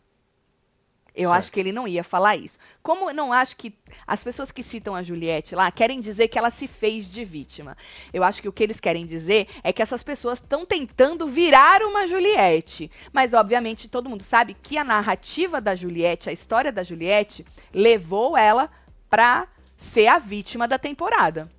Eu 1.15 1.31
Certo. 1.31 1.39
acho 1.39 1.51
que 1.51 1.59
ele 1.59 1.73
não 1.73 1.85
ia 1.85 2.03
falar 2.03 2.37
isso. 2.37 2.57
Como 2.81 3.09
eu 3.09 3.13
não 3.13 3.33
acho 3.33 3.57
que 3.57 3.73
as 4.07 4.23
pessoas 4.23 4.53
que 4.53 4.63
citam 4.63 4.95
a 4.95 5.03
Juliette 5.03 5.53
lá 5.53 5.69
querem 5.69 5.99
dizer 5.99 6.29
que 6.29 6.37
ela 6.37 6.49
se 6.49 6.65
fez 6.65 7.09
de 7.09 7.25
vítima. 7.25 7.75
Eu 8.13 8.23
acho 8.23 8.41
que 8.41 8.47
o 8.47 8.53
que 8.53 8.63
eles 8.63 8.79
querem 8.79 9.05
dizer 9.05 9.47
é 9.61 9.73
que 9.73 9.81
essas 9.81 10.01
pessoas 10.01 10.39
estão 10.39 10.65
tentando 10.65 11.27
virar 11.27 11.81
uma 11.81 12.07
Juliette. 12.07 12.89
Mas, 13.11 13.33
obviamente, 13.33 13.89
todo 13.89 14.09
mundo 14.09 14.23
sabe 14.23 14.55
que 14.63 14.77
a 14.77 14.83
narrativa 14.83 15.59
da 15.59 15.75
Juliette, 15.75 16.29
a 16.29 16.33
história 16.33 16.71
da 16.71 16.83
Juliette, 16.83 17.45
levou 17.73 18.37
ela 18.37 18.69
pra 19.09 19.45
ser 19.79 20.07
a 20.07 20.19
vítima 20.19 20.67
da 20.67 20.77
temporada. 20.77 21.49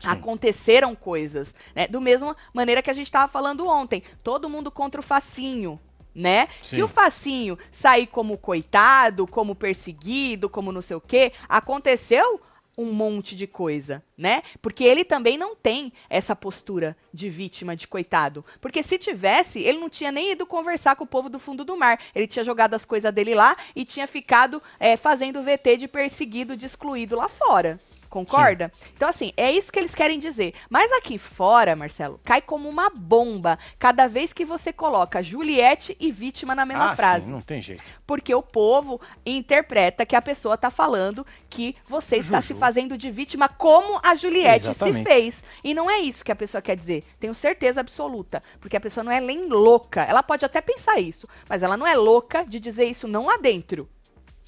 Sim. 0.00 0.08
Aconteceram 0.08 0.94
coisas, 0.94 1.54
né? 1.74 1.86
Do 1.86 2.00
mesma 2.00 2.36
maneira 2.52 2.82
que 2.82 2.90
a 2.90 2.94
gente 2.94 3.06
estava 3.06 3.30
falando 3.30 3.66
ontem. 3.66 4.02
Todo 4.22 4.50
mundo 4.50 4.70
contra 4.70 5.00
o 5.00 5.04
facinho, 5.04 5.80
né? 6.12 6.48
Se 6.62 6.76
Sim. 6.76 6.82
o 6.82 6.88
facinho 6.88 7.56
sair 7.70 8.08
como 8.08 8.36
coitado, 8.36 9.26
como 9.26 9.54
perseguido, 9.54 10.50
como 10.50 10.72
não 10.72 10.82
sei 10.82 10.96
o 10.96 11.00
quê, 11.00 11.32
aconteceu 11.48 12.40
um 12.76 12.92
monte 12.92 13.36
de 13.36 13.46
coisa, 13.46 14.02
né? 14.16 14.42
Porque 14.60 14.84
ele 14.84 15.04
também 15.04 15.38
não 15.38 15.54
tem 15.54 15.92
essa 16.08 16.34
postura 16.34 16.96
de 17.12 17.30
vítima, 17.30 17.76
de 17.76 17.86
coitado. 17.86 18.44
Porque 18.60 18.82
se 18.82 18.98
tivesse, 18.98 19.60
ele 19.60 19.78
não 19.78 19.88
tinha 19.88 20.10
nem 20.10 20.32
ido 20.32 20.46
conversar 20.46 20.96
com 20.96 21.04
o 21.04 21.06
povo 21.06 21.28
do 21.28 21.38
fundo 21.38 21.64
do 21.64 21.76
mar. 21.76 22.00
Ele 22.14 22.26
tinha 22.26 22.44
jogado 22.44 22.74
as 22.74 22.84
coisas 22.84 23.12
dele 23.12 23.34
lá 23.34 23.56
e 23.74 23.84
tinha 23.84 24.06
ficado 24.06 24.62
é, 24.78 24.96
fazendo 24.96 25.42
VT 25.42 25.76
de 25.78 25.88
perseguido, 25.88 26.56
de 26.56 26.66
excluído 26.66 27.16
lá 27.16 27.28
fora. 27.28 27.78
Concorda? 28.14 28.70
Então, 28.96 29.08
assim, 29.08 29.32
é 29.36 29.50
isso 29.50 29.72
que 29.72 29.78
eles 29.80 29.92
querem 29.92 30.20
dizer. 30.20 30.54
Mas 30.70 30.92
aqui 30.92 31.18
fora, 31.18 31.74
Marcelo, 31.74 32.20
cai 32.22 32.40
como 32.40 32.68
uma 32.68 32.88
bomba 32.88 33.58
cada 33.76 34.06
vez 34.06 34.32
que 34.32 34.44
você 34.44 34.72
coloca 34.72 35.20
Juliette 35.20 35.96
e 35.98 36.12
vítima 36.12 36.54
na 36.54 36.64
mesma 36.64 36.92
ah, 36.92 36.96
frase. 36.96 37.24
sim, 37.26 37.32
não 37.32 37.40
tem 37.40 37.60
jeito. 37.60 37.82
Porque 38.06 38.32
o 38.32 38.40
povo 38.40 39.00
interpreta 39.26 40.06
que 40.06 40.14
a 40.14 40.22
pessoa 40.22 40.56
tá 40.56 40.70
falando 40.70 41.26
que 41.50 41.74
você 41.84 42.18
está 42.18 42.40
Juju. 42.40 42.54
se 42.54 42.60
fazendo 42.60 42.96
de 42.96 43.10
vítima 43.10 43.48
como 43.48 43.98
a 44.00 44.14
Juliette 44.14 44.66
se 44.66 44.70
Exatamente. 44.70 45.08
fez. 45.08 45.42
E 45.64 45.74
não 45.74 45.90
é 45.90 45.98
isso 45.98 46.24
que 46.24 46.30
a 46.30 46.36
pessoa 46.36 46.62
quer 46.62 46.76
dizer. 46.76 47.02
Tenho 47.18 47.34
certeza 47.34 47.80
absoluta. 47.80 48.40
Porque 48.60 48.76
a 48.76 48.80
pessoa 48.80 49.02
não 49.02 49.10
é 49.10 49.20
nem 49.20 49.48
louca. 49.48 50.02
Ela 50.02 50.22
pode 50.22 50.44
até 50.44 50.60
pensar 50.60 51.00
isso, 51.00 51.26
mas 51.48 51.64
ela 51.64 51.76
não 51.76 51.86
é 51.86 51.96
louca 51.96 52.44
de 52.44 52.60
dizer 52.60 52.84
isso 52.84 53.08
não 53.08 53.26
lá 53.26 53.38
dentro. 53.38 53.88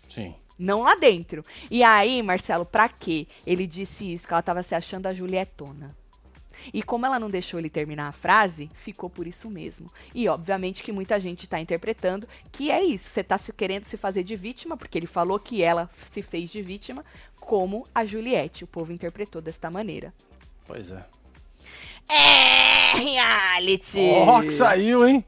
Sim. 0.09 0.37
Não 0.59 0.83
lá 0.83 0.95
dentro. 0.95 1.43
E 1.71 1.83
aí, 1.83 2.23
Marcelo, 2.23 2.65
pra 2.65 2.89
quê? 2.89 3.27
Ele 3.47 3.67
disse 3.67 4.13
isso, 4.13 4.27
que 4.27 4.33
ela 4.33 4.43
tava 4.43 4.63
se 4.63 4.75
achando 4.75 5.07
a 5.07 5.15
Julietona. 5.15 5.95
E 6.73 6.83
como 6.83 7.07
ela 7.07 7.21
não 7.21 7.31
deixou 7.31 7.61
ele 7.61 7.69
terminar 7.69 8.09
a 8.09 8.13
frase, 8.13 8.71
ficou 8.75 9.11
por 9.11 9.27
isso 9.27 9.51
mesmo. 9.51 9.89
E 10.15 10.29
obviamente 10.29 10.83
que 10.83 10.93
muita 10.93 11.21
gente 11.21 11.47
tá 11.47 11.61
interpretando 11.61 12.27
que 12.51 12.71
é 12.71 12.83
isso. 12.83 13.11
Você 13.11 13.23
tá 13.23 13.37
se 13.39 13.53
querendo 13.53 13.85
se 13.85 13.97
fazer 13.97 14.25
de 14.25 14.37
vítima, 14.37 14.77
porque 14.77 14.99
ele 14.99 15.07
falou 15.07 15.39
que 15.39 15.63
ela 15.63 15.91
se 16.11 16.23
fez 16.23 16.51
de 16.51 16.63
vítima, 16.63 17.05
como 17.41 17.85
a 17.95 18.05
Juliette. 18.05 18.65
O 18.65 18.67
povo 18.67 18.93
interpretou 18.93 19.43
desta 19.43 19.71
maneira. 19.71 20.13
Pois 20.67 20.91
é. 20.91 21.05
É 22.09 22.97
reality! 22.99 24.11
Ó, 24.27 24.41
que 24.41 24.53
saiu, 24.53 25.07
hein? 25.07 25.25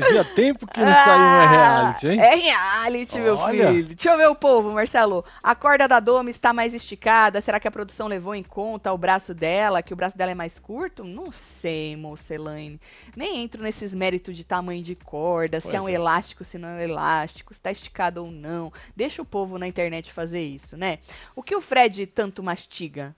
Fazia 0.00 0.24
tempo 0.34 0.66
que 0.66 0.80
não 0.80 0.92
saiu 0.92 1.20
um 1.20 1.50
reality, 1.50 2.08
hein? 2.08 2.20
É 2.20 2.34
reality, 2.34 3.18
meu 3.18 3.36
Olha. 3.36 3.68
filho. 3.68 3.94
Deixa 3.94 4.10
eu 4.10 4.16
ver 4.16 4.28
o 4.28 4.34
povo, 4.34 4.72
Marcelo. 4.72 5.24
A 5.42 5.54
corda 5.54 5.86
da 5.86 6.00
Doma 6.00 6.30
está 6.30 6.52
mais 6.52 6.74
esticada. 6.74 7.40
Será 7.40 7.60
que 7.60 7.68
a 7.68 7.70
produção 7.70 8.08
levou 8.08 8.34
em 8.34 8.42
conta 8.42 8.92
o 8.92 8.98
braço 8.98 9.34
dela, 9.34 9.82
que 9.82 9.92
o 9.92 9.96
braço 9.96 10.16
dela 10.16 10.30
é 10.30 10.34
mais 10.34 10.58
curto? 10.58 11.04
Não 11.04 11.30
sei, 11.30 11.96
moça 11.96 12.34
Elaine. 12.34 12.80
Nem 13.16 13.42
entro 13.42 13.62
nesses 13.62 13.92
méritos 13.92 14.36
de 14.36 14.44
tamanho 14.44 14.82
de 14.82 14.94
corda, 14.94 15.60
se 15.60 15.68
Pois 15.68 15.74
é 15.74 15.80
um 15.80 15.88
é. 15.88 15.92
elástico, 15.92 16.44
se 16.44 16.58
não 16.58 16.68
é 16.68 16.72
um 16.72 16.80
elástico, 16.80 17.52
se 17.52 17.60
tá 17.60 17.70
esticado 17.70 18.24
ou 18.24 18.30
não. 18.30 18.72
Deixa 18.96 19.22
o 19.22 19.26
povo 19.26 19.58
na 19.58 19.66
internet 19.66 20.12
fazer 20.12 20.42
isso, 20.42 20.76
né? 20.76 20.98
O 21.34 21.42
que 21.42 21.54
o 21.54 21.60
Fred 21.60 22.06
tanto 22.06 22.42
mastiga? 22.42 23.14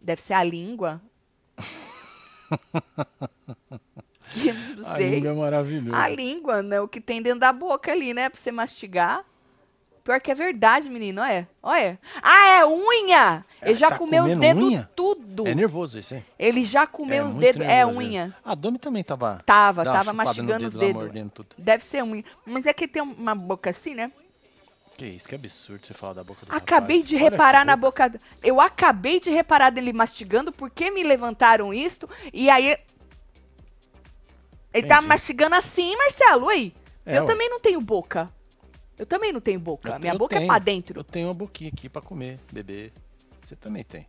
Deve 0.00 0.20
ser 0.20 0.34
a 0.34 0.44
língua? 0.44 1.00
Que 4.34 4.52
não 4.52 4.86
A 4.90 4.96
sei. 4.96 5.10
língua 5.10 5.30
é 5.30 5.34
maravilhosa. 5.34 5.96
A 5.96 6.08
língua, 6.08 6.62
né? 6.62 6.80
O 6.80 6.88
que 6.88 7.00
tem 7.00 7.22
dentro 7.22 7.38
da 7.40 7.52
boca 7.52 7.90
ali, 7.92 8.12
né? 8.12 8.28
Pra 8.28 8.40
você 8.40 8.50
mastigar. 8.52 9.24
Pior 10.02 10.20
que 10.20 10.30
é 10.30 10.34
verdade, 10.34 10.90
menino, 10.90 11.22
olha. 11.22 11.48
Olha. 11.62 11.98
Ah, 12.22 12.58
é 12.58 12.66
unha! 12.66 13.42
É, 13.62 13.70
Ele 13.70 13.76
já 13.78 13.88
tá 13.88 13.96
comeu 13.96 14.24
os 14.24 14.36
dedos 14.36 14.62
unha? 14.64 14.90
tudo. 14.94 15.46
É 15.48 15.54
nervoso 15.54 15.98
esse, 15.98 16.16
hein? 16.16 16.24
Ele 16.38 16.62
já 16.62 16.86
comeu 16.86 17.24
os 17.24 17.30
muito 17.34 17.40
dedos. 17.40 17.62
É 17.62 17.86
unha. 17.86 18.34
A 18.44 18.54
Domi 18.54 18.78
também 18.78 19.02
tava. 19.02 19.40
Tava, 19.46 19.82
tava 19.82 20.12
mastigando 20.12 20.66
os 20.66 20.74
dedo 20.74 20.80
lá, 20.82 20.86
dedos. 20.88 21.02
mordendo 21.04 21.30
tudo. 21.30 21.48
Deve 21.56 21.84
ser 21.84 22.02
unha. 22.04 22.22
Mas 22.44 22.66
é 22.66 22.74
que 22.74 22.86
tem 22.86 23.02
uma 23.02 23.34
boca 23.34 23.70
assim, 23.70 23.94
né? 23.94 24.12
Que 24.98 25.06
isso, 25.06 25.26
que 25.26 25.34
absurdo 25.34 25.86
você 25.86 25.94
falar 25.94 26.12
da 26.12 26.22
boca 26.22 26.44
do 26.46 26.54
Acabei 26.54 26.98
rapaz. 26.98 27.08
de 27.08 27.16
Olha 27.16 27.30
reparar 27.30 27.64
na 27.64 27.74
boca. 27.74 28.08
boca. 28.10 28.24
Eu 28.42 28.60
acabei 28.60 29.18
de 29.18 29.30
reparar 29.30 29.70
dele 29.70 29.92
mastigando, 29.92 30.52
porque 30.52 30.90
me 30.90 31.02
levantaram 31.02 31.72
isto. 31.72 32.06
E 32.32 32.50
aí. 32.50 32.76
Ele 34.74 34.86
tá 34.88 34.96
Entendi. 34.96 35.08
mastigando 35.08 35.54
assim, 35.54 35.96
Marcelo. 35.96 36.46
Oi. 36.46 36.74
É, 37.06 37.16
eu 37.18 37.22
ué. 37.22 37.26
também 37.28 37.48
não 37.48 37.60
tenho 37.60 37.80
boca. 37.80 38.28
Eu 38.98 39.06
também 39.06 39.32
não 39.32 39.40
tenho 39.40 39.60
boca. 39.60 39.88
Eu- 39.88 40.00
Minha 40.00 40.14
boca 40.16 40.34
é 40.34 40.38
tenho. 40.38 40.48
pra 40.48 40.58
dentro. 40.58 40.98
Eu 41.00 41.04
tenho 41.04 41.28
uma 41.28 41.34
boquinha 41.34 41.70
aqui 41.72 41.88
pra 41.88 42.02
comer, 42.02 42.40
beber. 42.52 42.92
Você 43.46 43.54
também 43.54 43.84
tem. 43.84 44.06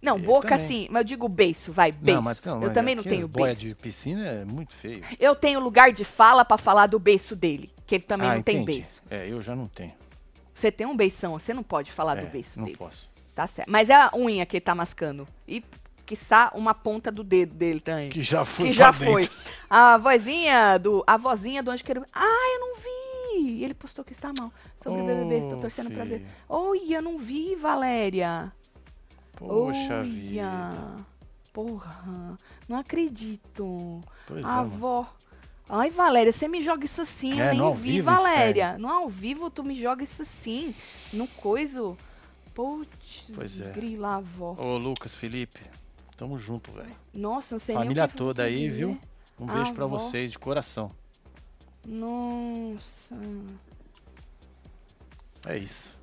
Não, 0.00 0.16
Eu 0.16 0.22
boca 0.24 0.50
também. 0.50 0.66
sim, 0.66 0.88
mas 0.90 1.00
eu 1.00 1.04
digo 1.04 1.28
beiço, 1.28 1.72
vai, 1.72 1.90
beiço. 1.90 2.16
Não, 2.16 2.22
mas, 2.22 2.40
não, 2.42 2.62
eu 2.62 2.72
também 2.72 2.94
não 2.94 3.02
tenho 3.02 3.26
boia 3.26 3.46
beiço. 3.52 3.62
de 3.62 3.74
piscina 3.74 4.26
é 4.26 4.44
muito 4.44 4.72
feio. 4.74 5.02
Eu 5.18 5.34
tenho 5.34 5.58
lugar 5.60 5.92
de 5.92 6.04
fala 6.04 6.44
pra 6.44 6.56
falar 6.56 6.86
do 6.86 7.00
beiço 7.00 7.34
dele, 7.34 7.68
que 7.84 7.96
ele 7.96 8.04
também 8.04 8.28
ah, 8.30 8.36
não 8.36 8.42
tem 8.42 8.58
entendi. 8.58 8.78
beiço. 8.78 9.02
É, 9.10 9.28
eu 9.28 9.42
já 9.42 9.56
não 9.56 9.66
tenho. 9.66 9.92
Você 10.54 10.70
tem 10.70 10.86
um 10.86 10.96
beição, 10.96 11.32
você 11.32 11.52
não 11.52 11.64
pode 11.64 11.90
falar 11.90 12.16
É, 12.18 12.20
do 12.22 12.28
beiço 12.28 12.58
não 12.60 12.66
dele. 12.66 12.76
posso. 12.78 13.10
Tá 13.34 13.46
certo. 13.48 13.68
Mas 13.68 13.90
é 13.90 13.94
a 13.94 14.10
unha 14.14 14.46
que 14.46 14.56
ele 14.56 14.60
tá 14.60 14.74
mascando. 14.74 15.26
E, 15.48 15.64
quiçá, 16.08 16.50
uma 16.54 16.74
ponta 16.74 17.12
do 17.12 17.22
dedo 17.22 17.54
dele 17.54 17.80
também. 17.80 18.08
Que 18.08 18.22
já 18.22 18.44
foi 18.44 18.68
que 18.68 18.72
já 18.72 18.90
dentro. 18.90 19.06
foi. 19.12 19.28
A 19.68 19.98
vozinha 19.98 20.78
do. 20.78 21.04
A 21.06 21.16
vozinha 21.16 21.62
do 21.62 21.70
Anjo 21.70 21.84
Queiro. 21.84 22.04
Ah, 22.12 22.54
eu 22.54 22.60
não 22.60 22.76
vi! 22.76 23.62
Ele 23.62 23.74
postou 23.74 24.04
que 24.04 24.12
está 24.12 24.32
mal. 24.36 24.50
Sobre 24.74 25.00
o 25.02 25.04
BBB, 25.04 25.48
tô 25.50 25.56
torcendo 25.60 25.90
pra 25.90 26.04
ver. 26.04 26.24
Olha, 26.48 26.96
eu 26.96 27.02
não 27.02 27.18
vi, 27.18 27.54
Valéria. 27.54 28.50
Poxa 29.36 29.94
Olha. 30.00 30.02
vida. 30.02 30.96
Porra, 31.52 32.36
não 32.68 32.78
acredito. 32.78 34.00
Pois 34.26 34.44
a 34.44 34.48
é, 34.48 34.52
mano. 34.54 34.60
avó. 34.60 35.14
Ai, 35.70 35.90
Valéria, 35.90 36.32
você 36.32 36.48
me 36.48 36.62
joga 36.62 36.86
isso 36.86 37.02
assim, 37.02 37.38
eu 37.38 37.44
É, 37.44 37.52
nem 37.54 37.74
vi, 37.74 37.92
vivo, 37.92 38.06
Valéria. 38.10 38.78
No 38.78 38.88
ao 38.88 39.06
vivo, 39.08 39.50
tu 39.50 39.62
me 39.62 39.74
joga 39.74 40.02
isso 40.02 40.22
assim. 40.22 40.74
No 41.12 41.26
coiso. 41.28 41.96
Putz, 42.54 43.26
Pois 43.34 43.60
é. 43.60 43.70
grila, 43.70 44.16
avó. 44.16 44.56
Ô, 44.58 44.76
Lucas, 44.78 45.14
Felipe, 45.14 45.60
tamo 46.18 46.36
junto, 46.38 46.70
velho. 46.72 46.90
Nossa, 47.14 47.54
não 47.54 47.60
sei 47.60 47.74
Família 47.76 48.06
nem 48.06 48.16
toda 48.16 48.42
aí, 48.42 48.64
dizer. 48.68 48.76
viu? 48.78 49.00
Um 49.38 49.46
beijo 49.46 49.72
pra 49.72 49.84
Avó. 49.84 49.98
vocês, 49.98 50.32
de 50.32 50.38
coração. 50.38 50.90
Nossa. 51.86 53.16
É 55.46 55.56
isso. 55.56 55.96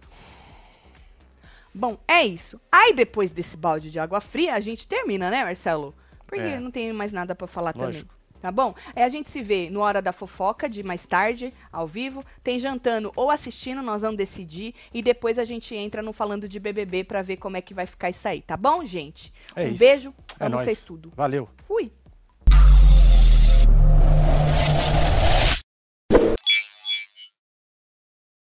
Bom, 1.73 1.97
é 2.07 2.23
isso. 2.25 2.59
Aí 2.71 2.93
depois 2.95 3.31
desse 3.31 3.57
balde 3.57 3.91
de 3.91 3.99
água 3.99 4.21
fria, 4.21 4.55
a 4.55 4.59
gente 4.61 4.87
termina, 4.87 5.29
né, 5.29 5.43
Marcelo? 5.43 5.93
Porque 6.25 6.39
É. 6.41 6.59
não 6.59 6.71
tem 6.71 6.91
mais 6.93 7.11
nada 7.11 7.35
pra 7.35 7.45
falar 7.45 7.73
Lógico. 7.75 8.05
também 8.05 8.14
tá 8.45 8.51
bom? 8.51 8.75
Aí 8.95 9.01
a 9.01 9.09
gente 9.09 9.27
se 9.27 9.41
vê 9.41 9.71
no 9.71 9.79
Hora 9.79 10.03
da 10.03 10.13
Fofoca, 10.13 10.69
de 10.69 10.83
mais 10.83 11.07
tarde, 11.07 11.51
ao 11.71 11.87
vivo. 11.87 12.23
Tem 12.43 12.59
jantando 12.59 13.11
ou 13.15 13.31
assistindo, 13.31 13.81
nós 13.81 14.03
vamos 14.03 14.17
decidir. 14.17 14.75
E 14.93 15.01
depois 15.01 15.39
a 15.39 15.43
gente 15.43 15.75
entra 15.75 16.03
no 16.03 16.13
Falando 16.13 16.47
de 16.47 16.59
BBB 16.59 17.05
para 17.05 17.23
ver 17.23 17.37
como 17.37 17.57
é 17.57 17.61
que 17.61 17.73
vai 17.73 17.87
ficar 17.87 18.11
isso 18.11 18.27
aí, 18.27 18.41
tá 18.43 18.55
bom, 18.55 18.85
gente? 18.85 19.33
É 19.55 19.63
um 19.63 19.69
isso. 19.69 19.79
beijo, 19.79 20.13
é 20.39 20.45
amo 20.45 20.57
nóis. 20.57 20.65
vocês 20.65 20.83
tudo. 20.83 21.11
Valeu. 21.15 21.49
Fui. 21.67 21.91